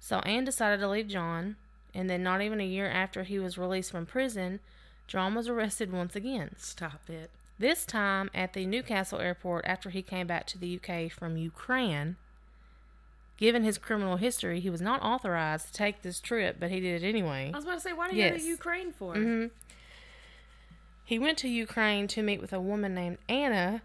So 0.00 0.18
Anne 0.20 0.44
decided 0.44 0.80
to 0.80 0.88
leave 0.88 1.06
John, 1.08 1.56
and 1.94 2.08
then 2.10 2.22
not 2.22 2.40
even 2.42 2.60
a 2.60 2.66
year 2.66 2.88
after 2.90 3.22
he 3.22 3.38
was 3.38 3.58
released 3.58 3.90
from 3.92 4.06
prison, 4.06 4.60
John 5.06 5.34
was 5.34 5.48
arrested 5.48 5.92
once 5.92 6.16
again. 6.16 6.54
Stop 6.58 7.02
it. 7.08 7.30
This 7.58 7.84
time 7.84 8.30
at 8.34 8.54
the 8.54 8.66
Newcastle 8.66 9.20
airport 9.20 9.64
after 9.66 9.90
he 9.90 10.02
came 10.02 10.26
back 10.26 10.46
to 10.48 10.58
the 10.58 10.80
UK 10.82 11.12
from 11.12 11.36
Ukraine. 11.36 12.16
Given 13.36 13.62
his 13.64 13.78
criminal 13.78 14.16
history, 14.16 14.60
he 14.60 14.70
was 14.70 14.80
not 14.80 15.02
authorized 15.02 15.66
to 15.68 15.72
take 15.72 16.02
this 16.02 16.20
trip, 16.20 16.56
but 16.58 16.70
he 16.70 16.80
did 16.80 17.02
it 17.02 17.06
anyway. 17.06 17.50
I 17.52 17.56
was 17.56 17.64
about 17.64 17.74
to 17.74 17.80
say, 17.80 17.92
why 17.92 18.08
do 18.10 18.16
you 18.16 18.30
go 18.30 18.36
to 18.36 18.42
Ukraine 18.42 18.92
for? 18.92 19.14
Mhm. 19.14 19.50
He 21.12 21.18
went 21.18 21.36
to 21.40 21.48
Ukraine 21.48 22.08
to 22.08 22.22
meet 22.22 22.40
with 22.40 22.54
a 22.54 22.58
woman 22.58 22.94
named 22.94 23.18
Anna, 23.28 23.82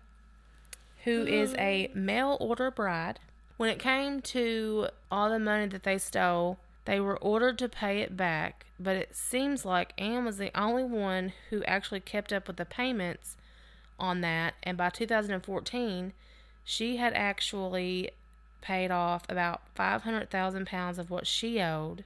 who 1.04 1.26
mm-hmm. 1.26 1.34
is 1.34 1.54
a 1.56 1.92
mail 1.94 2.38
order 2.40 2.72
bride. 2.72 3.20
When 3.58 3.70
it 3.70 3.80
came 3.80 4.22
to 4.22 4.88
all 5.12 5.30
the 5.30 5.38
money 5.38 5.68
that 5.68 5.84
they 5.84 5.98
stole, 5.98 6.58
they 6.86 7.02
were 7.02 7.18
ordered 7.18 7.58
to 7.58 7.68
pay 7.68 8.00
it 8.00 8.16
back, 8.16 8.68
but 8.80 8.96
it 8.96 9.14
seems 9.14 9.66
like 9.66 9.92
Anne 9.98 10.24
was 10.24 10.38
the 10.38 10.58
only 10.58 10.86
one 10.86 11.34
who 11.50 11.66
actually 11.66 12.00
kept 12.00 12.32
up 12.32 12.48
with 12.48 12.56
the 12.56 12.64
payments 12.64 13.36
on 14.00 14.22
that. 14.22 14.54
And 14.64 14.78
by 14.78 14.90
2014, 14.90 16.14
she 16.64 16.96
had 16.96 17.12
actually 17.12 18.12
paid 18.62 18.90
off 18.90 19.24
about 19.28 19.64
500,000 19.76 20.66
pounds 20.66 20.98
of 20.98 21.10
what 21.10 21.28
she 21.28 21.60
owed. 21.60 22.06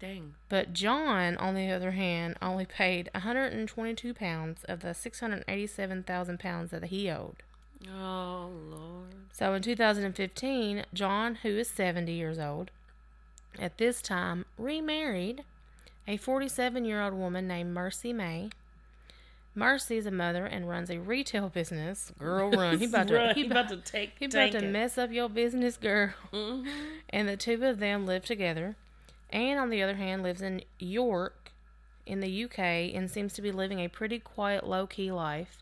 Dang. 0.00 0.34
But 0.48 0.72
John, 0.72 1.36
on 1.38 1.54
the 1.54 1.70
other 1.70 1.90
hand, 1.92 2.36
only 2.40 2.64
paid 2.66 3.10
122 3.14 4.14
pounds 4.14 4.62
of 4.64 4.80
the 4.80 4.94
687,000 4.94 6.38
pounds 6.38 6.70
that 6.70 6.84
he 6.84 7.10
owed. 7.10 7.36
Oh 7.88 8.50
Lord. 8.70 9.14
So 9.32 9.54
in 9.54 9.62
2015, 9.62 10.84
John, 10.94 11.36
who 11.36 11.50
is 11.50 11.68
70 11.68 12.12
years 12.12 12.38
old, 12.38 12.70
at 13.58 13.78
this 13.78 14.00
time 14.02 14.44
remarried 14.56 15.44
a 16.06 16.16
47 16.16 16.84
year 16.84 17.02
old 17.02 17.14
woman 17.14 17.46
named 17.48 17.72
Mercy 17.74 18.12
May. 18.12 18.50
Mercy 19.54 19.96
is 19.96 20.06
a 20.06 20.10
mother 20.12 20.46
and 20.46 20.68
runs 20.68 20.90
a 20.90 20.98
retail 21.00 21.48
business. 21.48 22.12
Girl, 22.18 22.50
run! 22.52 22.78
He 22.78 22.84
about 22.86 23.08
to 23.08 23.14
Run, 23.14 23.34
he 23.34 23.42
he 23.42 23.46
about, 23.50 23.66
about 23.72 23.84
to 23.84 23.92
take. 23.92 24.12
he 24.18 24.26
about 24.26 24.52
to 24.52 24.58
it. 24.58 24.70
mess 24.70 24.96
up 24.96 25.10
your 25.10 25.28
business, 25.28 25.76
girl. 25.76 26.12
Mhm. 26.32 26.66
And 27.10 27.28
the 27.28 27.36
two 27.36 27.64
of 27.64 27.78
them 27.80 28.06
live 28.06 28.24
together. 28.24 28.76
Anne, 29.30 29.58
on 29.58 29.70
the 29.70 29.82
other 29.82 29.96
hand, 29.96 30.22
lives 30.22 30.42
in 30.42 30.62
York 30.78 31.52
in 32.06 32.20
the 32.20 32.44
UK 32.44 32.58
and 32.94 33.10
seems 33.10 33.34
to 33.34 33.42
be 33.42 33.52
living 33.52 33.80
a 33.80 33.88
pretty 33.88 34.18
quiet, 34.18 34.66
low 34.66 34.86
key 34.86 35.12
life. 35.12 35.58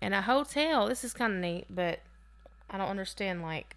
And 0.00 0.14
a 0.14 0.22
hotel, 0.22 0.88
this 0.88 1.04
is 1.04 1.12
kind 1.12 1.34
of 1.34 1.38
neat, 1.40 1.66
but 1.68 2.00
I 2.70 2.78
don't 2.78 2.88
understand 2.88 3.42
like 3.42 3.76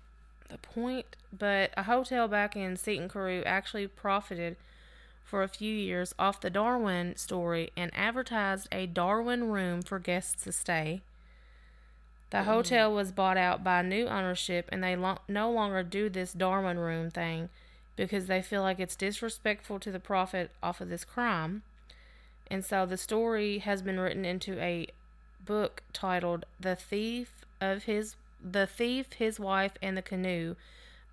the 0.50 0.58
point. 0.58 1.06
But 1.38 1.72
a 1.76 1.84
hotel 1.84 2.28
back 2.28 2.56
in 2.56 2.78
Seaton 2.78 3.10
Carew 3.10 3.44
actually 3.46 3.88
profited 3.88 4.56
for 5.24 5.44
a 5.44 5.50
few 5.50 5.74
years 5.74 6.14
off 6.18 6.40
the 6.40 6.50
Darwin 6.50 7.16
story 7.18 7.72
and 7.76 7.92
advertised 7.94 8.68
a 8.72 8.86
Darwin 8.86 9.50
room 9.50 9.82
for 9.82 10.00
guests 10.00 10.44
to 10.44 10.52
stay. 10.52 11.02
The 12.30 12.40
mm. 12.40 12.46
hotel 12.46 12.94
was 12.94 13.12
bought 13.12 13.38
out 13.38 13.64
by 13.64 13.82
new 13.82 14.08
ownership, 14.08 14.70
and 14.72 14.84
they 14.84 14.96
lo- 14.96 15.20
no 15.28 15.52
longer 15.52 15.84
do 15.84 16.10
this 16.10 16.34
Darwin 16.34 16.80
room 16.80 17.10
thing 17.12 17.50
because 17.96 18.28
they 18.28 18.42
feel 18.42 18.62
like 18.62 18.80
it's 18.80 18.96
disrespectful 18.96 19.80
to 19.80 19.92
the 19.92 20.00
profit 20.00 20.52
off 20.62 20.82
of 20.82 20.90
this 20.90 21.06
crime. 21.06 21.64
And 22.48 22.66
so 22.66 22.86
the 22.86 22.98
story 22.98 23.60
has 23.60 23.82
been 23.82 24.00
written 24.00 24.26
into 24.26 24.60
a 24.60 24.88
book 25.46 25.84
titled 25.94 26.46
"The 26.60 26.76
Thief 26.76 27.46
of 27.62 27.84
His 27.84 28.16
The 28.44 28.68
Thief, 28.68 29.14
His 29.14 29.40
Wife, 29.40 29.74
and 29.82 29.96
the 29.96 30.02
Canoe" 30.02 30.56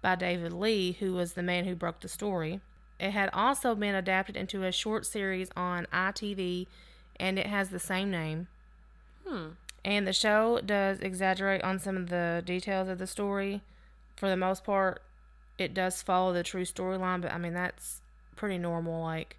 by 0.03 0.17
David 0.17 0.53
Lee, 0.53 0.93
who 0.93 1.13
was 1.13 1.35
the 1.35 1.43
man 1.43 1.65
who 1.65 1.75
broke 1.75 2.01
the 2.01 2.09
story. 2.09 2.61
It 2.99 3.13
had 3.13 3.31
also 3.33 3.75
been 3.75 3.95
adapted 3.95 4.37
into 4.37 4.65
a 4.65 4.73
short 4.73 5.07
series 5.07 5.51
on 5.57 5.87
ITV, 5.93 6.67
and 7.19 7.39
it 7.39 7.47
has 7.47 7.71
the 7.71 7.79
same 7.79 8.11
name. 8.11 8.49
Hmm. 9.27 9.51
And 9.85 10.07
the 10.07 10.13
show 10.13 10.61
does 10.61 11.01
exaggerate 11.01 11.63
on 11.63 11.79
some 11.79 11.97
of 11.97 12.11
the 12.11 12.43
details 12.45 12.89
of 12.89 12.99
the 12.99 13.07
story. 13.07 13.63
For 14.17 14.29
the 14.29 14.37
most 14.37 14.65
part, 14.65 15.03
it 15.61 15.75
does 15.75 16.03
follow 16.03 16.33
the 16.33 16.43
true 16.43 16.65
storyline, 16.65 17.21
but 17.21 17.33
I 17.33 17.39
mean, 17.39 17.55
that's 17.55 18.01
pretty 18.37 18.59
normal. 18.59 19.03
Like, 19.03 19.37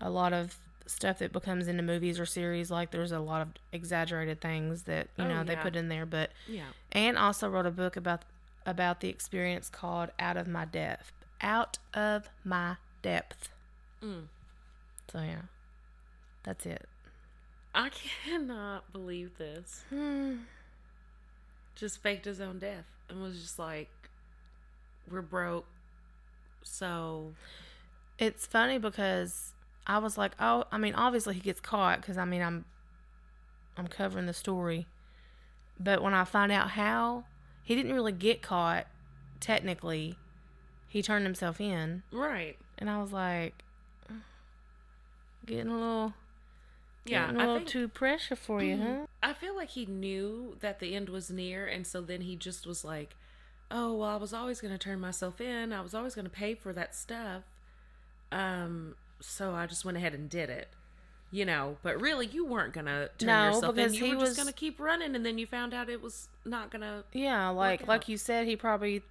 a 0.00 0.10
lot 0.10 0.32
of 0.32 0.56
stuff 0.86 1.18
that 1.18 1.32
becomes 1.32 1.66
into 1.68 1.82
movies 1.82 2.20
or 2.20 2.26
series, 2.26 2.70
like, 2.70 2.90
there's 2.90 3.12
a 3.12 3.18
lot 3.20 3.42
of 3.42 3.48
exaggerated 3.72 4.40
things 4.40 4.82
that, 4.84 5.08
you 5.16 5.24
Oh, 5.24 5.28
know, 5.28 5.44
they 5.44 5.56
put 5.56 5.74
in 5.76 5.88
there. 5.88 6.06
But 6.06 6.30
Yeah. 6.46 6.66
Anne 6.92 7.16
also 7.16 7.48
wrote 7.48 7.66
a 7.66 7.70
book 7.70 7.96
about 7.96 8.22
about 8.64 9.00
the 9.00 9.08
experience 9.08 9.68
called 9.68 10.10
Out 10.18 10.36
of 10.36 10.48
My 10.48 10.64
Depth. 10.64 11.12
Out 11.40 11.78
of 11.94 12.28
My 12.44 12.76
Depth. 13.00 13.48
Mm. 14.02 14.24
So, 15.12 15.20
yeah. 15.20 15.42
That's 16.42 16.66
it. 16.66 16.88
I 17.74 17.90
cannot 18.24 18.92
believe 18.92 19.38
this. 19.38 19.84
Hmm. 19.90 20.38
Just 21.76 22.02
faked 22.02 22.24
his 22.24 22.40
own 22.40 22.58
death 22.58 22.86
and 23.08 23.22
was 23.22 23.40
just 23.40 23.58
like, 23.58 23.88
we're 25.10 25.22
broke. 25.22 25.66
So 26.62 27.34
It's 28.18 28.46
funny 28.46 28.78
because 28.78 29.52
I 29.86 29.98
was 29.98 30.18
like, 30.18 30.32
oh, 30.40 30.64
I 30.72 30.78
mean, 30.78 30.94
obviously 30.94 31.34
he 31.34 31.40
gets 31.40 31.60
caught 31.60 32.00
because 32.00 32.18
I 32.18 32.24
mean, 32.24 32.42
I'm, 32.42 32.64
I'm 33.76 33.86
covering 33.88 34.26
the 34.26 34.32
story, 34.34 34.86
but 35.78 36.02
when 36.02 36.14
I 36.14 36.24
find 36.24 36.50
out 36.50 36.70
how, 36.70 37.24
he 37.62 37.74
didn't 37.74 37.92
really 37.94 38.12
get 38.12 38.42
caught. 38.42 38.86
Technically, 39.38 40.16
he 40.88 41.02
turned 41.02 41.24
himself 41.26 41.60
in, 41.60 42.02
right. 42.10 42.56
and 42.78 42.88
I 42.88 43.00
was 43.00 43.12
like, 43.12 43.62
getting 45.44 45.68
a 45.68 45.74
little, 45.74 46.14
Yeah, 47.04 47.26
getting 47.26 47.36
a 47.36 47.42
I 47.42 47.46
little 47.46 47.56
think 47.58 47.68
too 47.68 47.88
pressure 47.88 48.36
for 48.36 48.62
you, 48.62 48.76
huh? 48.78 49.06
I 49.22 49.32
feel 49.34 49.54
like 49.54 49.70
he 49.70 49.86
knew 49.86 50.56
that 50.60 50.80
the 50.80 50.94
end 50.94 51.08
was 51.10 51.30
near, 51.30 51.66
and 51.66 51.86
so 51.86 52.00
then 52.00 52.22
he 52.22 52.34
just 52.36 52.66
was 52.66 52.84
like, 52.84 53.14
"Oh, 53.70 53.94
well, 53.94 54.08
I 54.10 54.16
was 54.16 54.32
always 54.32 54.60
going 54.60 54.72
to 54.72 54.78
turn 54.78 55.00
myself 55.00 55.40
in. 55.40 55.72
I 55.72 55.80
was 55.80 55.94
always 55.94 56.14
going 56.14 56.26
to 56.26 56.30
pay 56.30 56.54
for 56.54 56.72
that 56.72 56.94
stuff." 56.94 57.42
Um, 58.32 58.94
so 59.20 59.54
I 59.54 59.66
just 59.66 59.84
went 59.84 59.96
ahead 59.96 60.14
and 60.14 60.28
did 60.28 60.50
it. 60.50 60.68
You 61.32 61.44
know, 61.44 61.76
but 61.82 62.00
really, 62.00 62.26
you 62.28 62.46
weren't 62.46 62.72
gonna 62.72 63.08
turn 63.18 63.26
No, 63.26 63.46
yourself 63.48 63.70
in. 63.70 63.76
because 63.76 63.98
You 63.98 64.04
he 64.06 64.10
were 64.12 64.20
was- 64.20 64.28
just 64.30 64.38
gonna 64.38 64.52
keep 64.52 64.78
running, 64.78 65.16
and 65.16 65.26
then 65.26 65.38
you 65.38 65.46
found 65.46 65.74
out 65.74 65.88
it 65.90 66.00
was 66.00 66.28
not 66.44 66.70
gonna. 66.70 67.02
Yeah, 67.12 67.48
like 67.48 67.86
like 67.88 68.08
you 68.08 68.16
said, 68.16 68.46
he 68.46 68.54
probably 68.54 69.02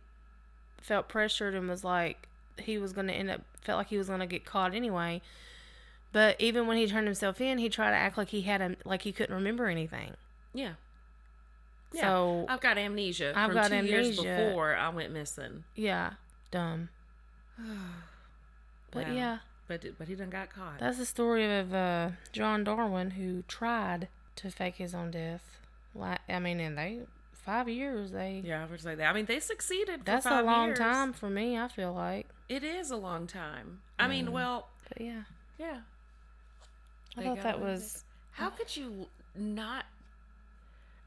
felt 0.81 1.09
pressured 1.09 1.53
and 1.53 1.67
was 1.67 1.83
like 1.83 2.29
he 2.57 2.77
was 2.77 2.93
gonna 2.93 3.11
end 3.11 3.29
up 3.29 3.41
felt 3.61 3.77
like 3.79 3.87
he 3.89 3.97
was 3.97 4.07
gonna 4.07 4.25
get 4.25 4.45
caught 4.45 4.73
anyway. 4.73 5.21
But 6.13 6.39
even 6.39 6.67
when 6.67 6.77
he 6.77 6.87
turned 6.87 7.05
himself 7.05 7.41
in, 7.41 7.57
he 7.57 7.67
tried 7.67 7.91
to 7.91 7.97
act 7.97 8.17
like 8.17 8.29
he 8.29 8.43
had 8.43 8.61
a 8.61 8.75
like 8.85 9.01
he 9.01 9.11
couldn't 9.11 9.35
remember 9.35 9.65
anything. 9.67 10.13
Yeah. 10.53 10.75
Yeah. 11.93 12.01
So 12.01 12.45
I've 12.49 12.61
got 12.61 12.77
amnesia 12.77 13.33
I've 13.35 13.47
from 13.47 13.53
got 13.55 13.69
two 13.69 13.85
years 13.85 14.19
amnesia. 14.19 14.45
before 14.47 14.75
I 14.75 14.89
went 14.89 15.11
missing. 15.13 15.63
yeah, 15.75 16.13
dumb. 16.51 16.89
But 18.91 19.07
Wow. 19.07 19.13
yeah, 19.13 19.37
But 19.67 19.85
but 19.97 20.07
he 20.07 20.15
done 20.15 20.29
got 20.29 20.49
caught. 20.49 20.79
that's 20.79 20.97
the 20.97 21.05
story 21.05 21.45
of 21.59 21.73
uh, 21.73 22.11
John 22.31 22.63
Darwin 22.63 23.11
who 23.11 23.43
tried 23.47 24.07
to 24.37 24.49
fake 24.51 24.75
his 24.75 24.93
own 24.95 25.11
death. 25.11 25.57
Like 25.93 26.19
I 26.29 26.39
mean, 26.39 26.59
and 26.59 26.77
they 26.77 27.01
five 27.33 27.67
years 27.69 28.11
they. 28.11 28.41
yeah, 28.43 28.63
I 28.63 28.65
would 28.65 28.79
say 28.81 28.95
that. 28.95 29.05
I 29.09 29.13
mean, 29.13 29.25
they 29.25 29.39
succeeded. 29.39 29.99
For 29.99 30.05
That's 30.05 30.25
a 30.25 30.41
long 30.41 30.67
years. 30.67 30.79
time 30.79 31.13
for 31.13 31.29
me. 31.29 31.57
I 31.59 31.67
feel 31.67 31.93
like, 31.93 32.27
It 32.49 32.63
is 32.63 32.89
a 32.91 32.95
long 32.97 33.27
time. 33.27 33.81
I 33.99 34.07
mean, 34.07 34.31
well, 34.31 34.67
but 34.89 35.01
yeah, 35.01 35.23
yeah. 35.57 35.79
I 37.17 37.21
They 37.21 37.25
thought 37.27 37.41
that 37.43 37.59
was 37.61 38.03
How 38.31 38.49
could 38.49 38.75
you 38.75 39.07
not? 39.35 39.85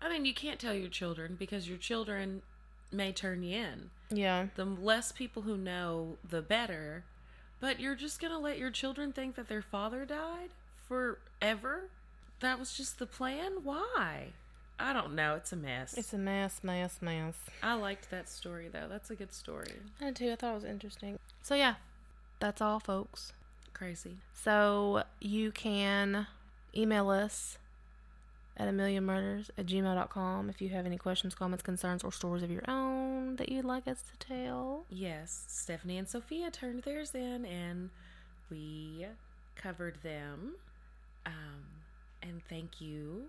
I 0.01 0.09
mean, 0.09 0.25
you 0.25 0.35
can't 0.35 0.59
tell 0.61 0.75
your 0.75 0.89
children 0.89 1.37
because 1.39 1.69
your 1.69 1.79
children 1.79 2.43
may 2.93 3.13
turn 3.13 3.43
you 3.43 3.59
in. 3.59 3.91
yeah. 4.11 4.47
The 4.55 4.65
less 4.65 5.13
people 5.13 5.43
who 5.43 5.57
know, 5.57 6.17
the 6.29 6.41
better. 6.43 7.05
But 7.61 7.81
you're 7.81 7.97
just 7.97 8.21
gonna 8.21 8.39
let 8.39 8.59
your 8.59 8.71
children 8.71 9.13
think 9.13 9.35
that 9.35 9.49
their 9.49 9.63
father 9.63 10.05
died 10.05 10.51
forever? 10.89 11.91
That 12.41 12.59
was 12.59 12.73
just 12.73 12.99
the 12.99 13.07
plan? 13.07 13.65
Why? 13.65 14.29
I 14.81 14.93
don't 14.93 15.15
know. 15.15 15.35
It's 15.35 15.53
a 15.53 15.57
mess. 15.57 15.99
It's 15.99 16.13
a 16.13 16.19
mess, 16.19 16.61
mess, 16.63 16.99
mess. 17.03 17.35
I 17.63 17.75
liked 17.75 18.11
that 18.11 18.29
story 18.29 18.69
though. 18.73 18.87
That's 18.89 19.11
a 19.11 19.17
good 19.17 19.33
story. 19.33 19.73
I 20.01 20.07
did 20.07 20.17
too. 20.17 20.33
I 20.33 20.37
thought 20.37 20.53
it 20.53 20.55
was 20.55 20.65
interesting. 20.65 21.19
So 21.43 21.55
yeah, 21.55 21.75
that's 22.39 22.61
all, 22.61 22.79
folks. 22.79 23.33
Crazy. 23.75 24.19
So 24.33 25.03
you 25.21 25.51
can 25.51 26.29
email 26.77 27.11
us 27.11 27.59
at 28.59 28.69
a 28.69 28.73
million 28.73 29.05
murders 29.05 29.51
at 29.57 29.67
gmail.com 29.67 30.51
if 30.51 30.61
you 30.61 30.69
have 30.71 30.85
any 30.87 30.97
questions, 30.99 31.35
comments, 31.35 31.63
concerns, 31.63 32.03
or 32.03 32.11
stories 32.13 32.43
of 32.43 32.51
your 32.51 32.69
own 32.69 33.37
that 33.37 33.49
you'd 33.51 33.65
like 33.65 33.87
us 33.87 34.03
to 34.03 34.27
tell. 34.27 34.85
Yes, 34.91 35.45
Stephanie 35.49 35.97
and 35.99 36.09
Sophia 36.09 36.51
turned 36.51 36.83
theirs 36.83 37.15
in, 37.15 37.45
and 37.47 37.91
we 38.51 39.07
covered 39.55 39.99
them. 40.03 40.55
Um, 41.27 41.65
and 42.23 42.41
thank 42.49 42.81
you 42.81 43.27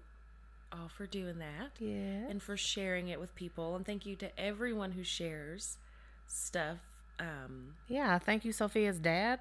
all 0.72 0.88
for 0.88 1.06
doing 1.06 1.40
that 1.40 1.72
Yeah. 1.80 2.28
and 2.30 2.42
for 2.42 2.56
sharing 2.58 3.08
it 3.08 3.20
with 3.20 3.34
people. 3.36 3.76
And 3.76 3.86
thank 3.86 4.06
you 4.06 4.16
to 4.18 4.40
everyone 4.40 4.92
who 4.94 5.04
shares 5.04 5.78
stuff. 6.28 6.78
Um, 7.20 7.76
Yeah. 7.88 8.18
Thank 8.20 8.46
you, 8.46 8.52
Sophia's 8.52 9.00
dad, 9.00 9.40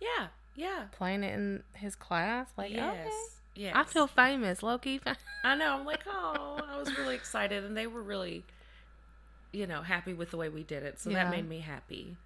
yeah, 0.00 0.28
yeah. 0.54 0.86
playing 0.92 1.24
it 1.24 1.34
in 1.34 1.62
his 1.74 1.96
class. 1.96 2.48
Like, 2.56 2.70
yes, 2.72 3.06
okay. 3.06 3.10
Yes. 3.56 3.72
I 3.76 3.84
feel 3.84 4.06
famous, 4.06 4.62
low 4.62 4.78
key. 4.78 4.98
fam- 4.98 5.16
I 5.44 5.54
know. 5.56 5.78
I'm 5.78 5.84
like, 5.86 6.04
oh, 6.06 6.60
I 6.68 6.78
was 6.78 6.96
really 6.98 7.14
excited, 7.14 7.64
and 7.64 7.76
they 7.76 7.86
were 7.86 8.02
really, 8.02 8.44
you 9.52 9.66
know, 9.66 9.82
happy 9.82 10.14
with 10.14 10.30
the 10.30 10.36
way 10.36 10.48
we 10.48 10.62
did 10.62 10.82
it. 10.82 10.98
So 11.00 11.10
Yeah. 11.10 11.24
that 11.24 11.30
made 11.30 11.48
me 11.48 11.60
happy 11.60 12.16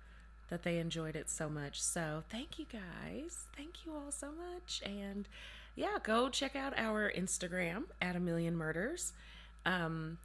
that 0.49 0.63
they 0.65 0.79
enjoyed 0.79 1.15
it 1.17 1.31
so 1.31 1.49
much. 1.49 1.81
So 1.81 2.25
thank 2.31 2.59
you 2.59 2.67
guys. 2.73 3.47
Thank 3.57 3.85
you 3.87 3.93
all 3.95 4.11
so 4.11 4.29
much. 4.33 4.83
And 4.85 5.29
yeah, 5.77 5.99
go 6.03 6.29
check 6.29 6.57
out 6.57 6.75
our 6.77 7.11
Instagram 7.11 7.85
at 8.03 8.17
a 8.17 8.21
million 8.21 8.57
murders. 8.57 9.13
Um, 9.65 10.19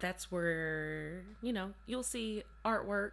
that's 0.00 0.30
where 0.32 1.22
you 1.40 1.52
know 1.52 1.72
you'll 1.86 2.02
see 2.02 2.42
artwork 2.64 3.12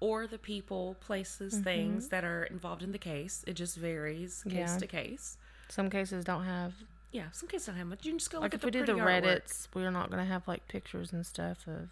or 0.00 0.26
the 0.26 0.38
people, 0.38 0.96
places, 1.00 1.58
things 1.58 2.08
that 2.10 2.24
are 2.24 2.44
involved 2.44 2.82
in 2.82 2.92
the 2.92 2.98
case. 2.98 3.42
It 3.46 3.54
just 3.54 3.76
varies 3.76 4.42
case 4.44 4.52
Yeah. 4.54 4.78
to 4.78 4.86
case. 4.86 5.38
Some 5.68 5.90
cases 5.90 6.24
don't 6.24 6.44
have. 6.44 6.74
Yeah, 7.12 7.30
some 7.32 7.48
cases 7.48 7.66
don't 7.66 7.76
have 7.76 7.86
much. 7.86 8.04
You 8.04 8.12
can 8.12 8.18
just 8.18 8.30
go 8.30 8.40
Like 8.40 8.52
look 8.52 8.54
if 8.54 8.60
at 8.62 8.66
we 8.66 8.70
the 8.70 8.86
did 8.86 8.96
the 8.96 9.00
pretty 9.02 9.26
artwork. 9.26 9.42
Reddits, 9.42 9.68
we're 9.74 9.90
not 9.90 10.10
gonna 10.10 10.24
have 10.24 10.46
like 10.48 10.66
pictures 10.68 11.12
and 11.12 11.24
stuff 11.24 11.66
of. 11.66 11.88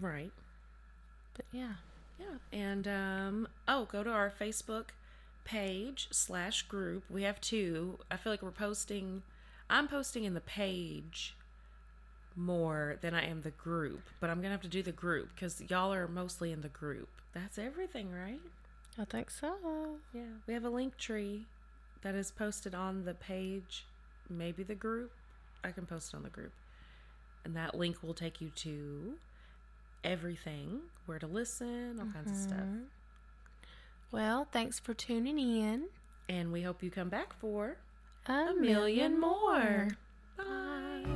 Right. 0.00 0.32
But 1.34 1.46
yeah. 1.52 1.74
Yeah. 2.18 2.36
And 2.52 2.86
um 2.88 3.48
oh, 3.66 3.86
go 3.86 4.02
to 4.02 4.10
our 4.10 4.30
Facebook 4.38 4.86
page 5.44 6.08
slash 6.10 6.62
group. 6.62 7.04
We 7.10 7.22
have 7.22 7.40
two. 7.40 7.98
I 8.10 8.16
feel 8.16 8.32
like 8.32 8.42
we're 8.42 8.50
posting 8.50 9.22
I'm 9.70 9.88
posting 9.88 10.24
in 10.24 10.34
the 10.34 10.40
page 10.40 11.34
more 12.34 12.98
than 13.00 13.14
I 13.14 13.24
am 13.26 13.42
the 13.42 13.50
group, 13.50 14.02
but 14.20 14.28
I'm 14.28 14.36
gonna 14.38 14.50
have 14.50 14.62
to 14.62 14.68
do 14.68 14.82
the 14.82 14.92
group 14.92 15.30
because 15.34 15.62
y'all 15.68 15.92
are 15.92 16.06
mostly 16.06 16.52
in 16.52 16.60
the 16.60 16.68
group. 16.68 17.08
That's 17.32 17.58
everything, 17.58 18.12
right? 18.12 18.40
I 18.98 19.04
think 19.04 19.30
so. 19.30 19.54
Yeah. 20.14 20.22
We 20.46 20.54
have 20.54 20.64
a 20.64 20.70
link 20.70 20.96
tree 20.98 21.46
that 22.02 22.14
is 22.14 22.30
posted 22.30 22.74
on 22.74 23.04
the 23.04 23.14
page, 23.14 23.86
maybe 24.28 24.62
the 24.62 24.74
group. 24.74 25.12
I 25.64 25.72
can 25.72 25.86
post 25.86 26.12
it 26.12 26.16
on 26.16 26.22
the 26.22 26.30
group. 26.30 26.52
And 27.44 27.56
that 27.56 27.74
link 27.74 28.02
will 28.02 28.14
take 28.14 28.40
you 28.40 28.50
to 28.56 29.14
everything, 30.04 30.80
where 31.06 31.18
to 31.18 31.26
listen, 31.26 31.98
all 31.98 32.06
kinds 32.12 32.30
of 32.30 32.36
stuff. 32.36 32.58
Mm-hmm. 32.58 32.82
Well, 34.12 34.46
thanks 34.50 34.78
for 34.78 34.94
tuning 34.94 35.38
in. 35.38 35.84
And 36.28 36.52
we 36.52 36.62
hope 36.62 36.82
you 36.82 36.90
come 36.90 37.08
back 37.08 37.32
for 37.40 37.76
A, 38.26 38.32
a 38.32 38.54
million 38.54 39.20
more. 39.20 39.88
Bye. 40.36 41.15